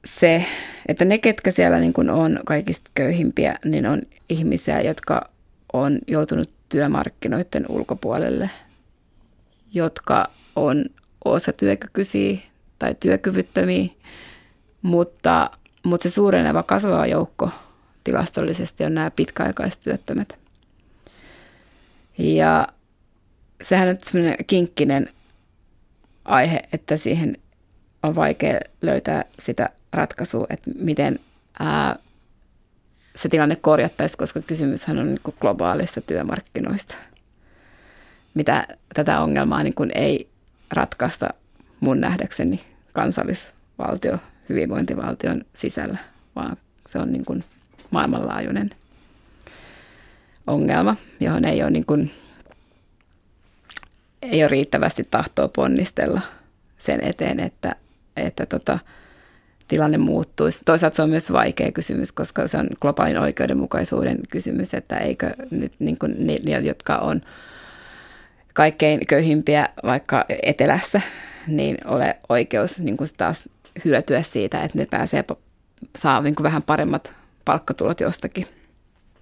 se, 0.05 0.45
että 0.87 1.05
ne, 1.05 1.17
ketkä 1.17 1.51
siellä 1.51 1.79
niin 1.79 1.93
kuin 1.93 2.09
on 2.09 2.39
kaikista 2.45 2.91
köyhimpiä, 2.95 3.55
niin 3.65 3.85
on 3.87 4.01
ihmisiä, 4.29 4.81
jotka 4.81 5.29
on 5.73 5.99
joutunut 6.07 6.49
työmarkkinoiden 6.69 7.65
ulkopuolelle, 7.69 8.49
jotka 9.73 10.29
on 10.55 10.85
osatyökykyisiä 11.25 12.37
tai 12.79 12.95
työkyvyttömiä, 12.99 13.89
mutta 14.81 15.51
mutta 15.83 16.03
se 16.09 16.13
suureneva 16.13 16.63
kasvava 16.63 17.05
joukko 17.05 17.49
tilastollisesti 18.03 18.83
on 18.83 18.95
nämä 18.95 19.11
pitkäaikaistyöttömät. 19.11 20.37
Ja 22.17 22.67
sehän 23.61 23.89
on 23.89 23.97
semmoinen 24.03 24.45
kinkkinen 24.47 25.09
aihe, 26.25 26.59
että 26.73 26.97
siihen 26.97 27.37
on 28.03 28.15
vaikea 28.15 28.59
löytää 28.81 29.25
sitä 29.39 29.69
ratkaisua, 29.93 30.47
että 30.49 30.71
miten 30.79 31.19
ää, 31.59 31.95
se 33.15 33.29
tilanne 33.29 33.55
korjattaisiin, 33.55 34.17
koska 34.17 34.41
kysymyshän 34.41 34.97
on 34.99 35.07
niin 35.07 35.35
globaalista 35.41 36.01
työmarkkinoista. 36.01 36.95
Mitä 38.33 38.67
tätä 38.93 39.21
ongelmaa 39.21 39.63
niin 39.63 39.73
kuin 39.73 39.91
ei 39.95 40.29
ratkaista 40.71 41.29
mun 41.79 41.99
nähdäkseni 41.99 42.61
kansallisvaltio 42.93 44.19
hyvinvointivaltion 44.49 45.41
sisällä, 45.53 45.97
vaan 46.35 46.57
se 46.87 46.99
on 46.99 47.11
niin 47.11 47.25
kuin 47.25 47.43
maailmanlaajuinen 47.91 48.69
ongelma, 50.47 50.95
johon 51.19 51.45
ei 51.45 51.63
ole, 51.63 51.71
niin 51.71 51.85
kuin, 51.85 52.11
ei 54.21 54.43
ole 54.43 54.49
riittävästi 54.49 55.03
tahtoa 55.11 55.47
ponnistella 55.47 56.21
sen 56.77 57.03
eteen, 57.03 57.39
että, 57.39 57.75
että 58.17 58.45
tota, 58.45 58.79
tilanne 59.67 59.97
muuttuisi. 59.97 60.61
Toisaalta 60.65 60.95
se 60.95 61.01
on 61.01 61.09
myös 61.09 61.31
vaikea 61.31 61.71
kysymys, 61.71 62.11
koska 62.11 62.47
se 62.47 62.57
on 62.57 62.67
globaalin 62.81 63.17
oikeudenmukaisuuden 63.17 64.19
kysymys, 64.29 64.73
että 64.73 64.97
eikö 64.97 65.29
nyt 65.51 65.73
niin 65.79 65.97
kuin 65.97 66.15
niillä, 66.19 66.59
jotka 66.59 66.95
on 66.97 67.21
kaikkein 68.53 68.99
köyhimpiä 69.07 69.69
vaikka 69.83 70.25
etelässä, 70.43 71.01
niin 71.47 71.77
ole 71.85 72.17
oikeus 72.29 72.79
niin 72.79 72.97
kuin 72.97 73.09
taas 73.17 73.49
hyötyä 73.85 74.21
siitä, 74.21 74.63
että 74.63 74.77
ne 74.77 74.85
pääsee, 74.85 75.23
saa 75.97 76.21
niin 76.21 76.35
kuin 76.35 76.43
vähän 76.43 76.63
paremmat 76.63 77.13
palkkatulot 77.45 77.99
jostakin. 77.99 78.47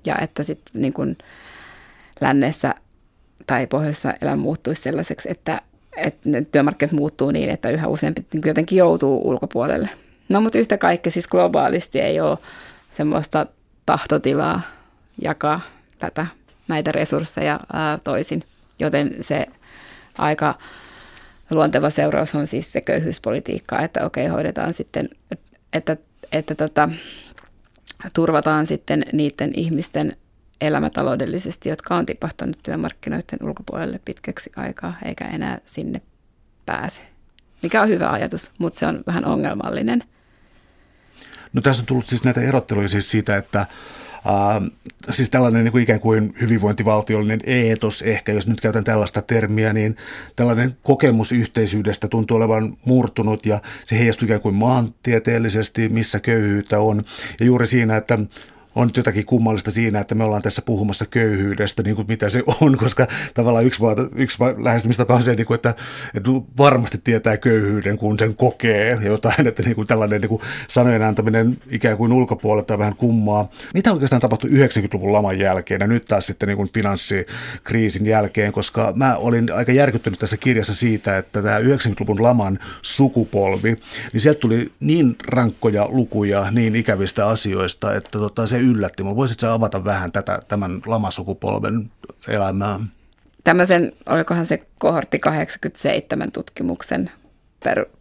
Ja 0.05 0.15
että 0.21 0.43
sitten 0.43 0.81
niin 0.81 0.93
kuin 0.93 1.17
lännessä 2.21 2.75
tai 3.47 3.67
pohjoisessa 3.67 4.13
elämä 4.21 4.35
muuttuisi 4.35 4.81
sellaiseksi, 4.81 5.31
että, 5.31 5.61
että 5.97 6.29
ne 6.29 6.41
työmarkkinat 6.51 6.91
muuttuu 6.91 7.31
niin, 7.31 7.49
että 7.49 7.69
yhä 7.69 7.87
useampi 7.87 8.25
niin 8.33 8.43
jotenkin 8.45 8.77
joutuu 8.77 9.29
ulkopuolelle. 9.29 9.89
No 10.29 10.41
mutta 10.41 10.57
yhtä 10.57 10.77
kaikki 10.77 11.11
siis 11.11 11.27
globaalisti 11.27 11.99
ei 11.99 12.19
ole 12.19 12.37
semmoista 12.93 13.45
tahtotilaa 13.85 14.61
jakaa 15.21 15.61
tätä, 15.99 16.27
näitä 16.67 16.91
resursseja 16.91 17.59
ää, 17.73 17.99
toisin, 18.03 18.43
joten 18.79 19.15
se 19.21 19.45
aika 20.17 20.55
luonteva 21.49 21.89
seuraus 21.89 22.35
on 22.35 22.47
siis 22.47 22.71
se 22.71 22.81
köyhyyspolitiikka, 22.81 23.79
että 23.79 24.05
okei, 24.05 24.27
hoidetaan 24.27 24.73
sitten, 24.73 25.09
että, 25.31 25.47
että, 25.73 25.97
että 26.31 26.55
tota, 26.55 26.89
turvataan 28.13 28.67
sitten 28.67 29.05
niiden 29.13 29.51
ihmisten 29.53 30.17
elämätaloudellisesti, 30.61 31.69
jotka 31.69 31.95
on 31.95 32.05
tipahtanut 32.05 32.59
työmarkkinoiden 32.63 33.39
ulkopuolelle 33.43 33.99
pitkäksi 34.05 34.51
aikaa, 34.55 34.93
eikä 35.05 35.25
enää 35.25 35.57
sinne 35.65 36.01
pääse. 36.65 37.01
Mikä 37.63 37.81
on 37.81 37.89
hyvä 37.89 38.09
ajatus, 38.09 38.51
mutta 38.57 38.79
se 38.79 38.85
on 38.85 39.03
vähän 39.07 39.25
ongelmallinen. 39.25 40.03
No 41.53 41.61
tässä 41.61 41.81
on 41.81 41.85
tullut 41.85 42.05
siis 42.07 42.23
näitä 42.23 42.41
erotteluja 42.41 42.87
siis 42.87 43.11
siitä, 43.11 43.37
että 43.37 43.65
Uh, 44.27 44.71
siis 45.09 45.29
tällainen 45.29 45.63
niin 45.63 45.71
kuin 45.71 45.83
ikään 45.83 45.99
kuin 45.99 46.33
hyvinvointivaltiollinen 46.41 47.39
eetos 47.45 48.01
ehkä, 48.01 48.31
jos 48.31 48.47
nyt 48.47 48.61
käytän 48.61 48.83
tällaista 48.83 49.21
termiä, 49.21 49.73
niin 49.73 49.95
tällainen 50.35 50.77
kokemus 50.83 51.31
yhteisyydestä 51.31 52.07
tuntuu 52.07 52.37
olevan 52.37 52.77
murtunut 52.85 53.45
ja 53.45 53.59
se 53.85 53.99
heijastuu 53.99 54.25
ikään 54.25 54.41
kuin 54.41 54.55
maantieteellisesti, 54.55 55.89
missä 55.89 56.19
köyhyyttä 56.19 56.79
on. 56.79 57.03
Ja 57.39 57.45
juuri 57.45 57.67
siinä, 57.67 57.97
että 57.97 58.19
on 58.77 58.91
jotakin 58.97 59.25
kummallista 59.25 59.71
siinä, 59.71 59.99
että 59.99 60.15
me 60.15 60.23
ollaan 60.23 60.41
tässä 60.41 60.61
puhumassa 60.61 61.05
köyhyydestä, 61.05 61.83
niin 61.83 61.95
kuin 61.95 62.07
mitä 62.07 62.29
se 62.29 62.43
on, 62.61 62.77
koska 62.83 63.07
tavallaan 63.33 63.65
yksi, 63.65 63.81
yksi 64.15 64.37
lähestymistapa 64.57 65.15
on 65.15 65.23
se, 65.23 65.35
niin 65.35 65.45
kuin, 65.45 65.55
että, 65.55 65.75
että 66.13 66.31
varmasti 66.57 66.97
tietää 67.03 67.37
köyhyyden, 67.37 67.97
kun 67.97 68.19
sen 68.19 68.35
kokee 68.35 68.97
jotain, 69.01 69.47
että 69.47 69.63
niin 69.63 69.75
kuin 69.75 69.87
tällainen 69.87 70.21
niin 70.21 70.29
kuin 70.29 70.41
sanojen 70.67 71.03
antaminen 71.03 71.57
ikään 71.69 71.97
kuin 71.97 72.13
ulkopuolelta 72.13 72.73
on 72.73 72.79
vähän 72.79 72.95
kummaa. 72.95 73.51
Mitä 73.73 73.93
oikeastaan 73.93 74.21
tapahtui 74.21 74.49
90-luvun 74.49 75.13
laman 75.13 75.39
jälkeen 75.39 75.81
ja 75.81 75.87
nyt 75.87 76.05
taas 76.05 76.25
sitten 76.25 76.47
niin 76.47 76.57
kuin 76.57 76.69
finanssikriisin 76.73 78.05
jälkeen, 78.05 78.51
koska 78.51 78.93
mä 78.95 79.15
olin 79.15 79.53
aika 79.53 79.71
järkyttynyt 79.71 80.19
tässä 80.19 80.37
kirjassa 80.37 80.75
siitä, 80.75 81.17
että 81.17 81.41
tämä 81.41 81.59
90-luvun 81.59 82.23
laman 82.23 82.59
sukupolvi, 82.81 83.77
niin 84.13 84.21
sieltä 84.21 84.39
tuli 84.39 84.71
niin 84.79 85.15
rankkoja 85.27 85.87
lukuja 85.89 86.51
niin 86.51 86.75
ikävistä 86.75 87.27
asioista, 87.27 87.95
että 87.95 88.19
tota, 88.19 88.47
se 88.47 88.57
yllätti 88.67 89.03
minua. 89.03 89.15
Voisitko 89.15 89.47
avata 89.47 89.85
vähän 89.85 90.11
tätä, 90.11 90.39
tämän 90.47 90.81
lamasukupolven 90.85 91.91
elämää? 92.27 92.79
Tämmöisen, 93.43 93.91
olikohan 94.05 94.45
se 94.45 94.67
kohortti 94.77 95.19
87 95.19 96.31
tutkimuksen 96.31 97.11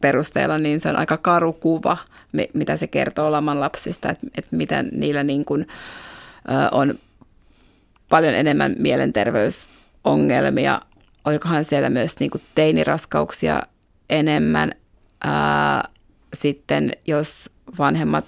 perusteella, 0.00 0.58
niin 0.58 0.80
se 0.80 0.88
on 0.88 0.96
aika 0.96 1.16
karu 1.16 1.52
kuva, 1.52 1.96
mitä 2.52 2.76
se 2.76 2.86
kertoo 2.86 3.32
laman 3.32 3.60
lapsista, 3.60 4.10
että, 4.10 4.26
että 4.34 4.56
miten 4.56 4.88
niillä 4.92 5.22
niin 5.22 5.44
kuin, 5.44 5.66
on 6.72 6.98
paljon 8.08 8.34
enemmän 8.34 8.74
mielenterveysongelmia. 8.78 10.80
Olikohan 11.24 11.64
siellä 11.64 11.90
myös 11.90 12.20
niin 12.20 12.30
kuin 12.30 12.42
teiniraskauksia 12.54 13.62
enemmän. 14.10 14.72
Ää, 15.24 15.88
sitten 16.34 16.92
jos 17.06 17.50
vanhemmat 17.78 18.26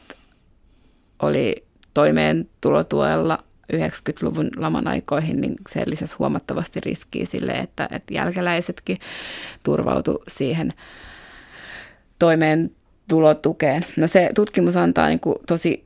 oli 1.22 1.67
toimeentulotuella 1.98 3.38
90-luvun 3.72 4.50
laman 4.56 4.88
aikoihin, 4.88 5.40
niin 5.40 5.54
se 5.68 5.82
lisäsi 5.86 6.16
huomattavasti 6.18 6.80
riskiä 6.80 7.26
sille, 7.26 7.52
että, 7.52 7.88
että 7.92 8.14
jälkeläisetkin 8.14 8.98
turvautu 9.62 10.22
siihen 10.28 10.72
toimeentulotukeen. 12.18 13.84
No 13.96 14.06
se 14.06 14.30
tutkimus 14.34 14.76
antaa 14.76 15.08
niin 15.08 15.20
kuin 15.20 15.36
tosi 15.46 15.84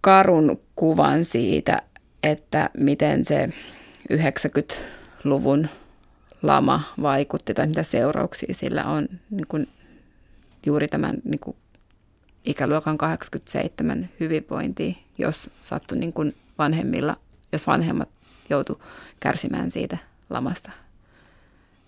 karun 0.00 0.60
kuvan 0.76 1.24
siitä, 1.24 1.82
että 2.22 2.70
miten 2.78 3.24
se 3.24 3.48
90-luvun 4.12 5.68
lama 6.42 6.82
vaikutti 7.02 7.54
tai 7.54 7.66
mitä 7.66 7.82
seurauksia 7.82 8.54
sillä 8.54 8.84
on 8.84 9.08
niin 9.30 9.46
kuin 9.46 9.68
juuri 10.66 10.88
tämän 10.88 11.14
niin 11.24 11.40
kuin 11.40 11.56
ikäluokan 12.48 12.98
87 12.98 14.08
hyvinvointia, 14.20 14.94
jos 15.18 15.50
sattui 15.62 15.98
niin 15.98 16.12
kuin 16.12 16.34
vanhemmilla, 16.58 17.16
jos 17.52 17.66
vanhemmat 17.66 18.08
joutu 18.50 18.82
kärsimään 19.20 19.70
siitä 19.70 19.98
lamasta 20.30 20.70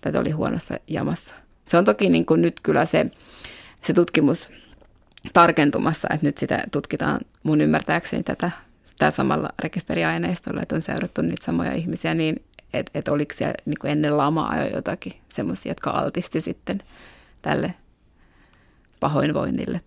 tai 0.01 0.11
oli 0.15 0.31
huonossa 0.31 0.77
jamassa. 0.87 1.33
Se 1.65 1.77
on 1.77 1.85
toki 1.85 2.09
niin 2.09 2.25
kuin 2.25 2.41
nyt 2.41 2.59
kyllä 2.63 2.85
se, 2.85 3.05
se 3.83 3.93
tutkimus 3.93 4.47
tarkentumassa, 5.33 6.07
että 6.13 6.27
nyt 6.27 6.37
sitä 6.37 6.63
tutkitaan 6.71 7.19
mun 7.43 7.61
ymmärtääkseni 7.61 8.23
tätä, 8.23 8.51
tätä 8.99 9.11
samalla 9.11 9.49
rekisteriaineistolla, 9.59 10.61
että 10.61 10.75
on 10.75 10.81
seurattu 10.81 11.21
niitä 11.21 11.45
samoja 11.45 11.73
ihmisiä, 11.73 12.13
niin 12.13 12.43
että 12.73 12.91
et 12.99 13.07
oliko 13.07 13.33
siellä 13.33 13.55
niin 13.65 13.79
kuin 13.81 13.91
ennen 13.91 14.17
lamaa 14.17 14.57
jo 14.57 14.75
jotakin 14.75 15.13
semmoisia, 15.29 15.71
jotka 15.71 15.89
altisti 15.89 16.41
sitten 16.41 16.83
tälle 17.41 17.73
pahoinvoinnille 18.99 19.81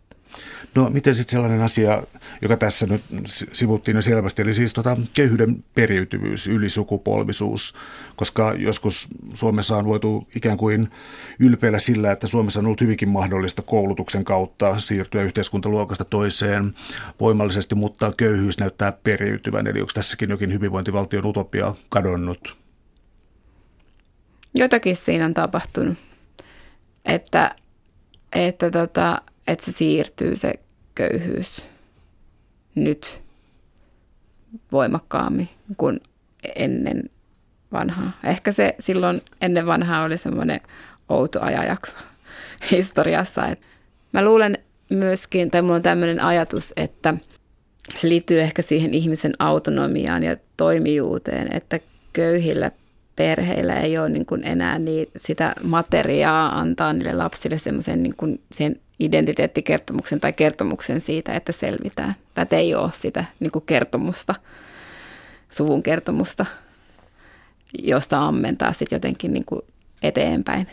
No 0.75 0.91
miten 0.91 1.15
sitten 1.15 1.33
sellainen 1.33 1.63
asia, 1.63 2.03
joka 2.43 2.57
tässä 2.57 2.87
nyt 2.87 3.05
sivuttiin 3.53 3.95
jo 3.95 4.03
selvästi, 4.03 4.43
eli 4.43 4.55
siis 4.55 4.73
tota, 4.73 4.97
köyhyyden 5.15 5.65
periytyvyys, 5.75 6.47
ylisukupolvisuus, 6.47 7.75
koska 8.17 8.55
joskus 8.57 9.09
Suomessa 9.35 9.77
on 9.77 9.85
voitu 9.85 10.29
ikään 10.37 10.57
kuin 10.57 10.91
ylpeillä 11.39 11.79
sillä, 11.79 12.13
että 12.13 12.27
Suomessa 12.27 12.61
on 12.61 12.67
ollut 12.67 12.81
hyvinkin 12.81 13.09
mahdollista 13.09 13.63
koulutuksen 13.63 14.25
kautta 14.25 14.81
siirtyä 14.81 15.23
yhteiskuntaluokasta 15.23 16.05
toiseen 16.05 16.75
voimallisesti, 17.21 17.75
mutta 17.75 18.13
köyhyys 18.17 18.59
näyttää 18.59 18.93
periytyvän, 18.93 19.67
eli 19.67 19.81
onko 19.81 19.93
tässäkin 19.95 20.31
jokin 20.31 20.53
hyvinvointivaltion 20.53 21.27
utopia 21.27 21.75
kadonnut? 21.89 22.57
Jotakin 24.55 24.97
siinä 24.97 25.25
on 25.25 25.35
tapahtunut, 25.35 25.99
että, 27.05 27.55
että 28.33 28.71
tota, 28.71 29.23
että 29.47 29.65
se 29.65 29.73
siirtyy 29.73 30.37
se 30.37 30.55
köyhyys 30.95 31.63
nyt 32.75 33.21
voimakkaammin 34.73 35.49
kuin 35.77 36.01
ennen 36.57 37.11
vanhaa. 37.73 38.13
Ehkä 38.25 38.53
se 38.53 38.75
silloin 38.79 39.23
ennen 39.41 39.67
vanhaa 39.67 40.05
oli 40.05 40.19
semmoinen 40.19 40.61
outo 41.09 41.41
ajanjakso 41.43 41.97
historiassa. 42.71 43.57
Mä 44.13 44.25
luulen 44.25 44.59
myöskin, 44.91 45.51
tai 45.51 45.63
mulla 45.63 45.75
on 45.75 45.83
tämmöinen 45.83 46.21
ajatus, 46.21 46.73
että 46.77 47.15
se 47.95 48.09
liittyy 48.09 48.41
ehkä 48.41 48.63
siihen 48.63 48.95
ihmisen 48.95 49.33
autonomiaan 49.39 50.23
ja 50.23 50.37
toimijuuteen, 50.57 51.57
että 51.57 51.81
köyhillä 52.13 52.71
perheillä 53.17 53.81
ei 53.81 53.99
ole 53.99 54.09
niin 54.09 54.27
kuin 54.27 54.45
enää 54.45 54.79
niin 54.79 55.07
sitä 55.17 55.55
materiaa 55.63 56.59
antaa 56.59 56.93
niille 56.93 57.13
lapsille 57.13 57.59
semmoisen 57.59 58.03
niin 58.03 58.41
sen 58.53 58.81
identiteettikertomuksen 59.01 60.21
tai 60.21 60.33
kertomuksen 60.33 61.01
siitä, 61.01 61.35
että 61.35 61.53
selvitään. 61.53 62.15
Tai 62.35 62.47
ei 62.51 62.75
ole 62.75 62.93
sitä 62.93 63.25
niin 63.41 63.51
kuin 63.51 63.65
kertomusta, 63.67 64.35
suvun 65.51 65.83
kertomusta, 65.83 66.47
josta 67.79 68.27
ammentaa 68.27 68.73
sitten 68.73 68.97
jotenkin 68.97 69.33
niin 69.33 69.45
kuin 69.45 69.63
eteenpäin, 70.03 70.69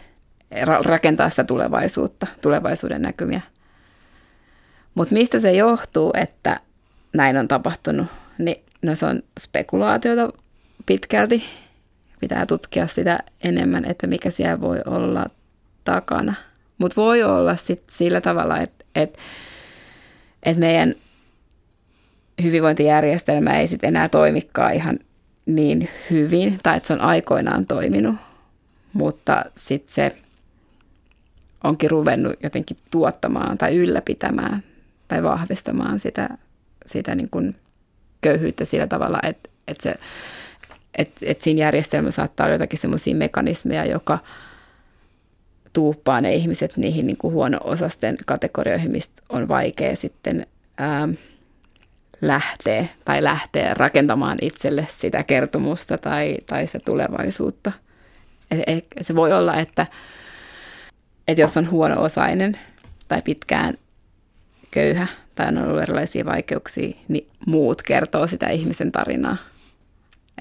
rakentaa 0.86 1.30
sitä 1.30 1.44
tulevaisuutta, 1.44 2.28
tulevaisuuden 2.42 3.02
näkymiä. 3.02 3.42
Mutta 4.96 5.14
mistä 5.14 5.40
se 5.40 5.52
johtuu, 5.52 6.12
että 6.14 6.60
näin 7.14 7.38
on 7.38 7.48
tapahtunut, 7.48 8.08
niin 8.38 8.64
no 8.82 8.96
se 8.96 9.06
on 9.06 9.24
spekulaatiota 9.40 10.30
pitkälti. 10.86 11.44
Pitää 12.20 12.46
tutkia 12.46 12.88
sitä 12.88 13.20
enemmän, 13.44 13.86
että 13.86 14.08
mikä 14.08 14.30
siellä 14.30 14.62
voi 14.62 14.80
olla 14.86 15.26
takana– 15.84 16.34
mutta 16.82 17.02
voi 17.02 17.24
olla 17.24 17.56
sit 17.56 17.84
sillä 17.90 18.22
tavalla, 18.22 18.60
että 18.60 18.86
et, 18.96 19.18
et 20.44 20.58
meidän 20.58 20.94
hyvinvointijärjestelmä 22.44 23.60
ei 23.60 23.68
sitten 23.68 23.88
enää 23.88 24.10
toimikaan 24.10 24.74
ihan 24.74 25.00
niin 25.46 25.90
hyvin, 26.10 26.60
tai 26.64 26.78
että 26.78 26.88
se 26.88 26.94
on 26.94 27.02
aikoinaan 27.02 27.66
toiminut, 27.66 28.16
mutta 28.94 29.46
sitten 29.58 29.94
se 29.94 30.16
onkin 31.64 31.92
ruvennut 31.92 32.34
jotenkin 32.44 32.78
tuottamaan 32.92 33.58
tai 33.58 33.76
ylläpitämään 33.76 34.64
tai 35.08 35.24
vahvistamaan 35.24 36.00
sitä, 36.00 36.30
sitä 36.86 37.16
niin 37.16 37.30
kuin 37.30 37.56
köyhyyttä 38.22 38.66
sillä 38.66 38.88
tavalla, 38.88 39.20
että, 39.24 39.50
että, 39.68 39.84
se, 39.84 39.96
että, 40.98 41.20
että 41.22 41.44
siinä 41.44 41.60
järjestelmässä 41.60 42.16
saattaa 42.16 42.46
olla 42.46 42.56
jotakin 42.56 42.80
semmoisia 42.80 43.16
mekanismeja, 43.16 43.86
joka– 43.86 44.20
tuuppaa 45.74 46.22
ne 46.22 46.34
ihmiset 46.34 46.78
niihin 46.78 47.08
niin 47.08 47.18
kuin 47.18 47.34
huono-osasten 47.34 48.18
kategorioihin, 48.26 48.92
mistä 48.92 49.22
on 49.30 49.48
vaikea 49.48 49.96
sitten 49.96 50.48
ää, 50.78 51.10
lähteä 52.22 52.86
tai 53.06 53.24
lähteä 53.24 53.74
rakentamaan 53.74 54.38
itselle 54.42 54.88
sitä 54.92 55.24
kertomusta 55.24 55.98
tai, 55.98 56.38
tai 56.46 56.68
se 56.68 56.80
tulevaisuutta. 56.80 57.72
Et, 58.68 58.86
se 59.02 59.16
voi 59.16 59.34
olla, 59.34 59.56
että, 59.56 59.88
että 61.28 61.42
jos 61.42 61.58
on 61.58 61.72
huono-osainen 61.72 62.60
tai 63.08 63.22
pitkään 63.22 63.74
köyhä 64.72 65.08
tai 65.36 65.48
on 65.48 65.58
ollut 65.58 65.82
erilaisia 65.82 66.26
vaikeuksia, 66.26 66.98
niin 67.08 67.28
muut 67.48 67.82
kertoo 67.82 68.28
sitä 68.28 68.50
ihmisen 68.50 68.92
tarinaa. 68.92 69.38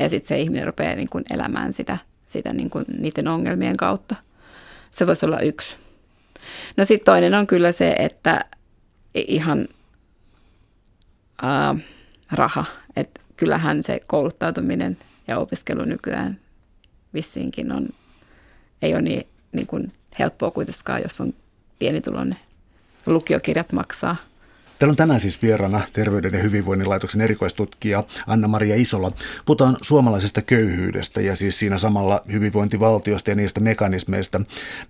Ja 0.01 0.09
sitten 0.09 0.29
se 0.29 0.38
ihminen 0.38 0.66
rupeaa 0.66 0.95
niin 0.95 1.09
kuin 1.09 1.25
elämään 1.31 1.73
sitä, 1.73 1.99
sitä 2.29 2.53
niin 2.53 2.71
kuin 2.71 2.85
niiden 2.99 3.29
ongelmien 3.29 3.77
kautta. 3.77 4.16
Se 4.90 5.07
voisi 5.07 5.26
olla 5.26 5.40
yksi. 5.40 5.76
No 6.76 6.85
sitten 6.85 7.05
toinen 7.05 7.35
on 7.35 7.46
kyllä 7.46 7.72
se, 7.72 7.94
että 7.98 8.44
ihan 9.14 9.68
äh, 11.44 11.83
raha. 12.33 12.64
Että 12.96 13.20
kyllähän 13.37 13.83
se 13.83 14.00
kouluttautuminen 14.07 14.98
ja 15.29 15.38
opiskelu 15.38 15.85
nykyään 15.85 16.40
vissiinkin 17.14 17.72
on, 17.72 17.88
ei 18.83 18.94
ole 18.94 19.03
niin, 19.03 19.26
niin 19.53 19.66
kuin 19.66 19.92
helppoa 20.18 20.50
kuitenkaan, 20.50 21.03
jos 21.03 21.20
on 21.20 21.35
pienituloinen. 21.79 22.38
Lukiokirjat 23.07 23.72
maksaa. 23.72 24.16
Täällä 24.81 24.93
on 24.93 24.97
tänään 24.97 25.21
siis 25.21 25.43
vieraana 25.43 25.81
Terveyden 25.93 26.33
ja 26.33 26.38
hyvinvoinnin 26.38 26.88
laitoksen 26.88 27.21
erikoistutkija 27.21 28.05
Anna-Maria 28.27 28.77
Isola. 28.77 29.12
Puhutaan 29.47 29.77
suomalaisesta 29.83 30.43
köyhyydestä 30.43 31.21
ja 31.21 31.37
siis 31.37 31.59
siinä 31.59 31.79
samalla 31.79 32.23
hyvinvointivaltiosta 32.33 33.31
ja 33.31 33.37
niistä 33.37 33.61
mekanismeista, 33.61 34.40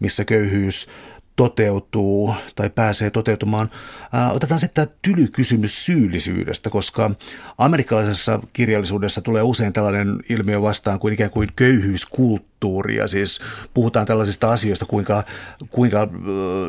missä 0.00 0.24
köyhyys 0.24 0.88
toteutuu 1.36 2.34
tai 2.54 2.70
pääsee 2.70 3.10
toteutumaan. 3.10 3.68
Ää, 4.12 4.32
otetaan 4.32 4.60
sitten 4.60 4.86
tämä 4.86 4.96
tylykysymys 5.02 5.84
syyllisyydestä, 5.84 6.70
koska 6.70 7.10
amerikkalaisessa 7.58 8.40
kirjallisuudessa 8.52 9.20
tulee 9.20 9.42
usein 9.42 9.72
tällainen 9.72 10.18
ilmiö 10.28 10.62
vastaan 10.62 10.98
kuin 10.98 11.14
ikään 11.14 11.30
kuin 11.30 11.48
köyhyyskulttuuri. 11.56 12.49
Ja 12.96 13.08
siis 13.08 13.40
puhutaan 13.74 14.06
tällaisista 14.06 14.52
asioista, 14.52 14.86
kuinka, 14.86 15.24
kuinka 15.70 16.08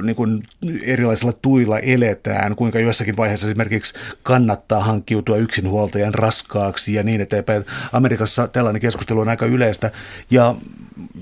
niin 0.04 0.16
kuin 0.16 0.44
erilaisilla 0.84 1.34
tuilla 1.34 1.80
eletään, 1.80 2.56
kuinka 2.56 2.80
jossakin 2.80 3.18
vaiheessa 3.18 3.48
esimerkiksi 3.48 3.94
kannattaa 4.24 4.84
hankkiutua 4.84 5.38
yksinhuoltajan 5.38 6.14
raskaaksi 6.14 6.94
ja 6.94 7.04
niin 7.04 7.22
eteenpäin. 7.22 7.66
Amerikassa 7.92 8.48
tällainen 8.48 8.82
keskustelu 8.82 9.20
on 9.20 9.30
aika 9.30 9.46
yleistä. 9.46 9.92
Ja 10.32 10.56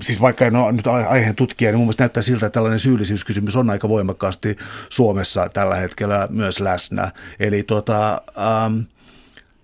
siis 0.02 0.20
vaikka 0.20 0.46
en 0.46 0.56
ole 0.56 0.72
nyt 0.72 0.86
aiheen 0.86 1.36
tutkija, 1.36 1.70
niin 1.70 1.78
mun 1.78 1.86
mielestä 1.86 2.04
näyttää 2.04 2.22
siltä, 2.22 2.46
että 2.46 2.54
tällainen 2.54 2.80
syyllisyyskysymys 2.80 3.56
on 3.56 3.70
aika 3.70 3.88
voimakkaasti 3.88 4.56
Suomessa 4.88 5.48
tällä 5.48 5.76
hetkellä 5.76 6.28
myös 6.30 6.60
läsnä. 6.60 7.10
Eli 7.40 7.62
tuota, 7.62 8.22
ähm, 8.38 8.78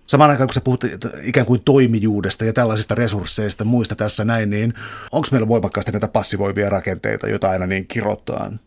Samaan 0.07 0.29
aikaan, 0.29 0.47
kun 0.47 0.53
sä 0.53 0.61
puhut 0.61 0.83
ikään 1.23 1.45
kuin 1.45 1.61
toimijuudesta 1.65 2.45
ja 2.45 2.53
tällaisista 2.53 2.95
resursseista 2.95 3.65
muista 3.65 3.95
tässä 3.95 4.25
näin, 4.25 4.49
niin 4.49 4.73
onko 5.11 5.27
meillä 5.31 5.47
voimakkaasti 5.47 5.91
näitä 5.91 6.07
passivoivia 6.07 6.69
rakenteita, 6.69 7.27
joita 7.29 7.49
aina 7.49 7.67
niin 7.67 7.87
kirotaan? 7.87 8.59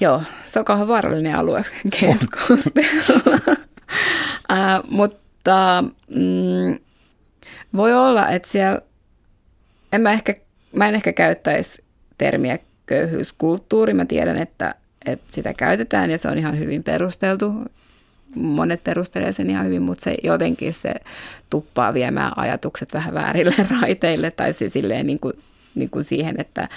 Joo, 0.00 0.22
se 0.46 0.58
on 0.58 0.64
kauhean 0.64 0.88
vaarallinen 0.88 1.34
alue 1.34 1.64
keskustella. 2.00 3.56
äh, 4.52 4.80
mutta 4.90 5.84
mm, 6.08 6.78
voi 7.76 7.94
olla, 7.94 8.28
että 8.28 8.48
siellä, 8.48 8.80
en 9.92 10.00
mä 10.00 10.12
ehkä 10.12 10.34
mä 10.72 10.88
en 10.88 10.94
ehkä 10.94 11.12
käyttäisi 11.12 11.84
termiä 12.18 12.58
köyhyyskulttuuri. 12.86 13.94
Mä 13.94 14.04
tiedän, 14.04 14.36
että, 14.36 14.74
että 15.06 15.26
sitä 15.30 15.54
käytetään 15.54 16.10
ja 16.10 16.18
se 16.18 16.28
on 16.28 16.38
ihan 16.38 16.58
hyvin 16.58 16.82
perusteltu. 16.82 17.52
Monet 18.34 18.84
perustelee 18.84 19.32
sen 19.32 19.50
ihan 19.50 19.66
hyvin, 19.66 19.82
mutta 19.82 20.04
se 20.04 20.14
jotenkin 20.22 20.74
se 20.74 20.94
tuppaa 21.50 21.94
viemään 21.94 22.32
ajatukset 22.36 22.94
vähän 22.94 23.14
väärille 23.14 23.54
raiteille 23.82 24.30
tai 24.30 24.52
se 24.52 24.68
silleen 24.68 25.06
niin 25.06 25.18
kuin, 25.18 25.34
niin 25.74 25.90
kuin 25.90 26.04
siihen, 26.04 26.40
että 26.40 26.68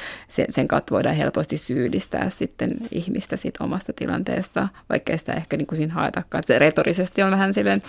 sen, 0.49 0.67
kautta 0.67 0.95
voidaan 0.95 1.15
helposti 1.15 1.57
syyllistää 1.57 2.29
sitten 2.29 2.71
ihmistä 2.91 3.37
siitä 3.37 3.63
omasta 3.63 3.93
tilanteesta, 3.93 4.67
vaikka 4.89 5.17
sitä 5.17 5.33
ehkä 5.33 5.57
niin 5.57 5.67
kuin 5.67 5.77
siinä 5.77 5.93
haetakaan. 5.93 6.43
Se 6.47 6.59
retorisesti 6.59 7.21
on 7.21 7.31
vähän 7.31 7.53
silleen 7.53 7.83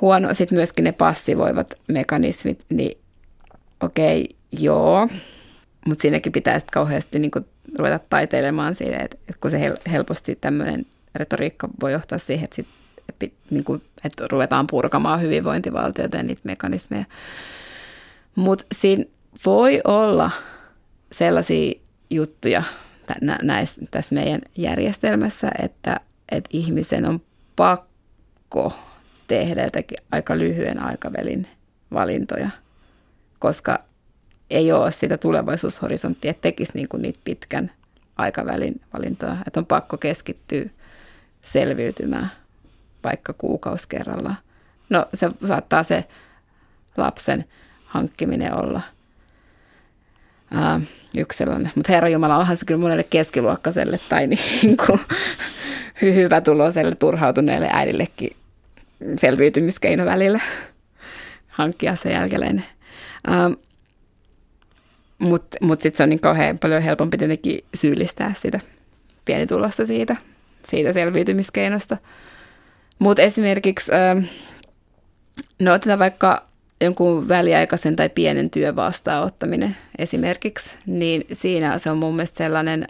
huono. 0.00 0.34
Sitten 0.34 0.58
myöskin 0.58 0.84
ne 0.84 0.92
passivoivat 0.92 1.72
mekanismit, 1.88 2.64
niin 2.70 2.98
okei, 3.80 4.20
okay, 4.20 4.40
Joo, 4.52 5.08
mutta 5.86 6.02
siinäkin 6.02 6.32
pitää 6.32 6.58
sitten 6.58 6.72
kauheasti 6.72 7.18
niin 7.18 7.30
kuin 7.30 7.46
ruveta 7.78 8.00
taiteilemaan 8.10 8.74
että, 8.80 9.16
että 9.28 9.40
kun 9.40 9.50
se 9.50 9.74
helposti 9.92 10.38
tämmöinen 10.40 10.86
retoriikka 11.14 11.68
voi 11.80 11.92
johtaa 11.92 12.18
siihen, 12.18 12.44
että, 12.44 12.56
sit, 12.56 12.68
niin 13.50 13.64
kuin, 13.64 13.82
että 14.04 14.24
ruvetaan 14.30 14.66
purkamaan 14.66 15.20
hyvinvointivaltiota 15.20 16.16
ja 16.16 16.22
niitä 16.22 16.40
mekanismeja. 16.44 17.04
Mutta 18.34 18.64
siinä 18.74 19.04
voi 19.46 19.80
olla 19.84 20.30
sellaisia 21.12 21.80
juttuja 22.10 22.62
näissä, 23.42 23.80
tässä 23.90 24.14
meidän 24.14 24.40
järjestelmässä, 24.56 25.50
että, 25.62 26.00
että 26.32 26.50
ihmisen 26.52 27.04
on 27.04 27.20
pakko 27.56 28.72
tehdä 29.28 29.64
jotakin 29.64 29.98
aika 30.12 30.38
lyhyen 30.38 30.82
aikavälin 30.82 31.46
valintoja, 31.92 32.50
koska 33.38 33.78
ei 34.50 34.72
ole 34.72 34.92
sitä 34.92 35.16
tulevaisuushorisonttia, 35.18 36.30
että 36.30 36.42
tekisi 36.42 36.72
niin 36.74 36.88
kuin 36.88 37.02
niitä 37.02 37.20
pitkän 37.24 37.70
aikavälin 38.16 38.80
valintoja, 38.94 39.36
että 39.46 39.60
on 39.60 39.66
pakko 39.66 39.96
keskittyä 39.96 40.64
selviytymään 41.42 42.32
vaikka 43.04 43.32
kuukausi 43.32 43.88
kerrallaan. 43.88 44.38
No 44.90 45.06
se 45.14 45.30
saattaa 45.46 45.82
se 45.82 46.04
lapsen 46.96 47.44
hankkiminen 47.84 48.54
olla 48.54 48.80
ää, 50.54 50.80
yksi 51.16 51.38
sellainen, 51.38 51.72
mutta 51.74 51.92
Herra 51.92 52.08
Jumala 52.08 52.36
onhan 52.36 52.56
se 52.56 52.64
kyllä 52.64 52.80
monelle 52.80 53.04
keskiluokkaiselle 53.10 53.98
tai 54.08 54.26
niin 54.26 54.76
kuin 54.86 55.00
hyvä 56.02 56.40
tuloselle 56.40 56.94
turhautuneelle 56.94 57.68
äidillekin 57.72 58.36
selviytymiskeino 59.18 60.04
välillä 60.04 60.40
hankkia 61.48 61.96
se 61.96 62.12
jälkeläinen. 62.12 62.64
Mutta 65.18 65.56
mut 65.60 65.82
sitten 65.82 65.96
se 65.96 66.02
on 66.02 66.10
niin 66.10 66.20
kauhean 66.20 66.58
paljon 66.58 66.82
helpompi 66.82 67.18
tietenkin 67.18 67.64
syyllistää 67.74 68.34
sitä 68.38 68.60
pienitulosta 69.24 69.86
siitä, 69.86 70.16
siitä 70.64 70.92
selviytymiskeinosta. 70.92 71.96
Mutta 72.98 73.22
esimerkiksi, 73.22 73.92
ähm, 73.92 74.24
no 75.58 75.72
otetaan 75.72 75.98
vaikka 75.98 76.46
jonkun 76.80 77.28
väliaikaisen 77.28 77.96
tai 77.96 78.08
pienen 78.08 78.50
työn 78.50 78.76
vastaanottaminen 78.76 79.76
esimerkiksi, 79.98 80.70
niin 80.86 81.24
siinä 81.32 81.78
se 81.78 81.90
on 81.90 81.98
mun 81.98 82.16
mielestä 82.16 82.38
sellainen 82.38 82.86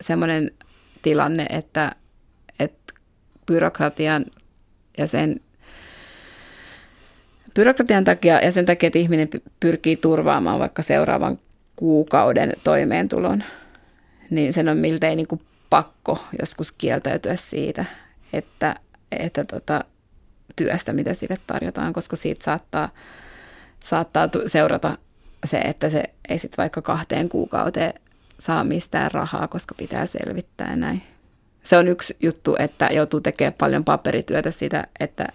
semmoinen 0.00 0.50
tilanne, 1.02 1.46
että, 1.50 1.92
että 2.60 2.94
byrokratian 3.46 4.24
ja 4.98 5.06
sen 5.06 5.40
byrokratian 7.54 8.04
takia 8.04 8.40
ja 8.40 8.52
sen 8.52 8.66
takia, 8.66 8.86
että 8.86 8.98
ihminen 8.98 9.28
pyrkii 9.60 9.96
turvaamaan 9.96 10.58
vaikka 10.58 10.82
seuraavan 10.82 11.38
kuukauden 11.76 12.52
toimeentulon, 12.64 13.44
niin 14.30 14.52
sen 14.52 14.68
on 14.68 14.76
miltei 14.76 15.16
niin 15.16 15.26
kuin 15.26 15.40
pakko 15.72 16.24
joskus 16.40 16.72
kieltäytyä 16.72 17.36
siitä, 17.36 17.84
että, 18.32 18.74
että 19.12 19.44
tota, 19.44 19.84
työstä, 20.56 20.92
mitä 20.92 21.14
sille 21.14 21.36
tarjotaan, 21.46 21.92
koska 21.92 22.16
siitä 22.16 22.44
saattaa, 22.44 22.88
saattaa 23.84 24.28
seurata 24.46 24.98
se, 25.44 25.58
että 25.58 25.90
se 25.90 26.02
ei 26.28 26.38
sitten 26.38 26.56
vaikka 26.56 26.82
kahteen 26.82 27.28
kuukauteen 27.28 27.94
saa 28.38 28.64
mistään 28.64 29.10
rahaa, 29.10 29.48
koska 29.48 29.74
pitää 29.74 30.06
selvittää 30.06 30.70
ja 30.70 30.76
näin. 30.76 31.02
Se 31.64 31.76
on 31.76 31.88
yksi 31.88 32.16
juttu, 32.20 32.56
että 32.58 32.88
joutuu 32.92 33.20
tekemään 33.20 33.54
paljon 33.58 33.84
paperityötä 33.84 34.50
sitä, 34.50 34.86
että, 35.00 35.26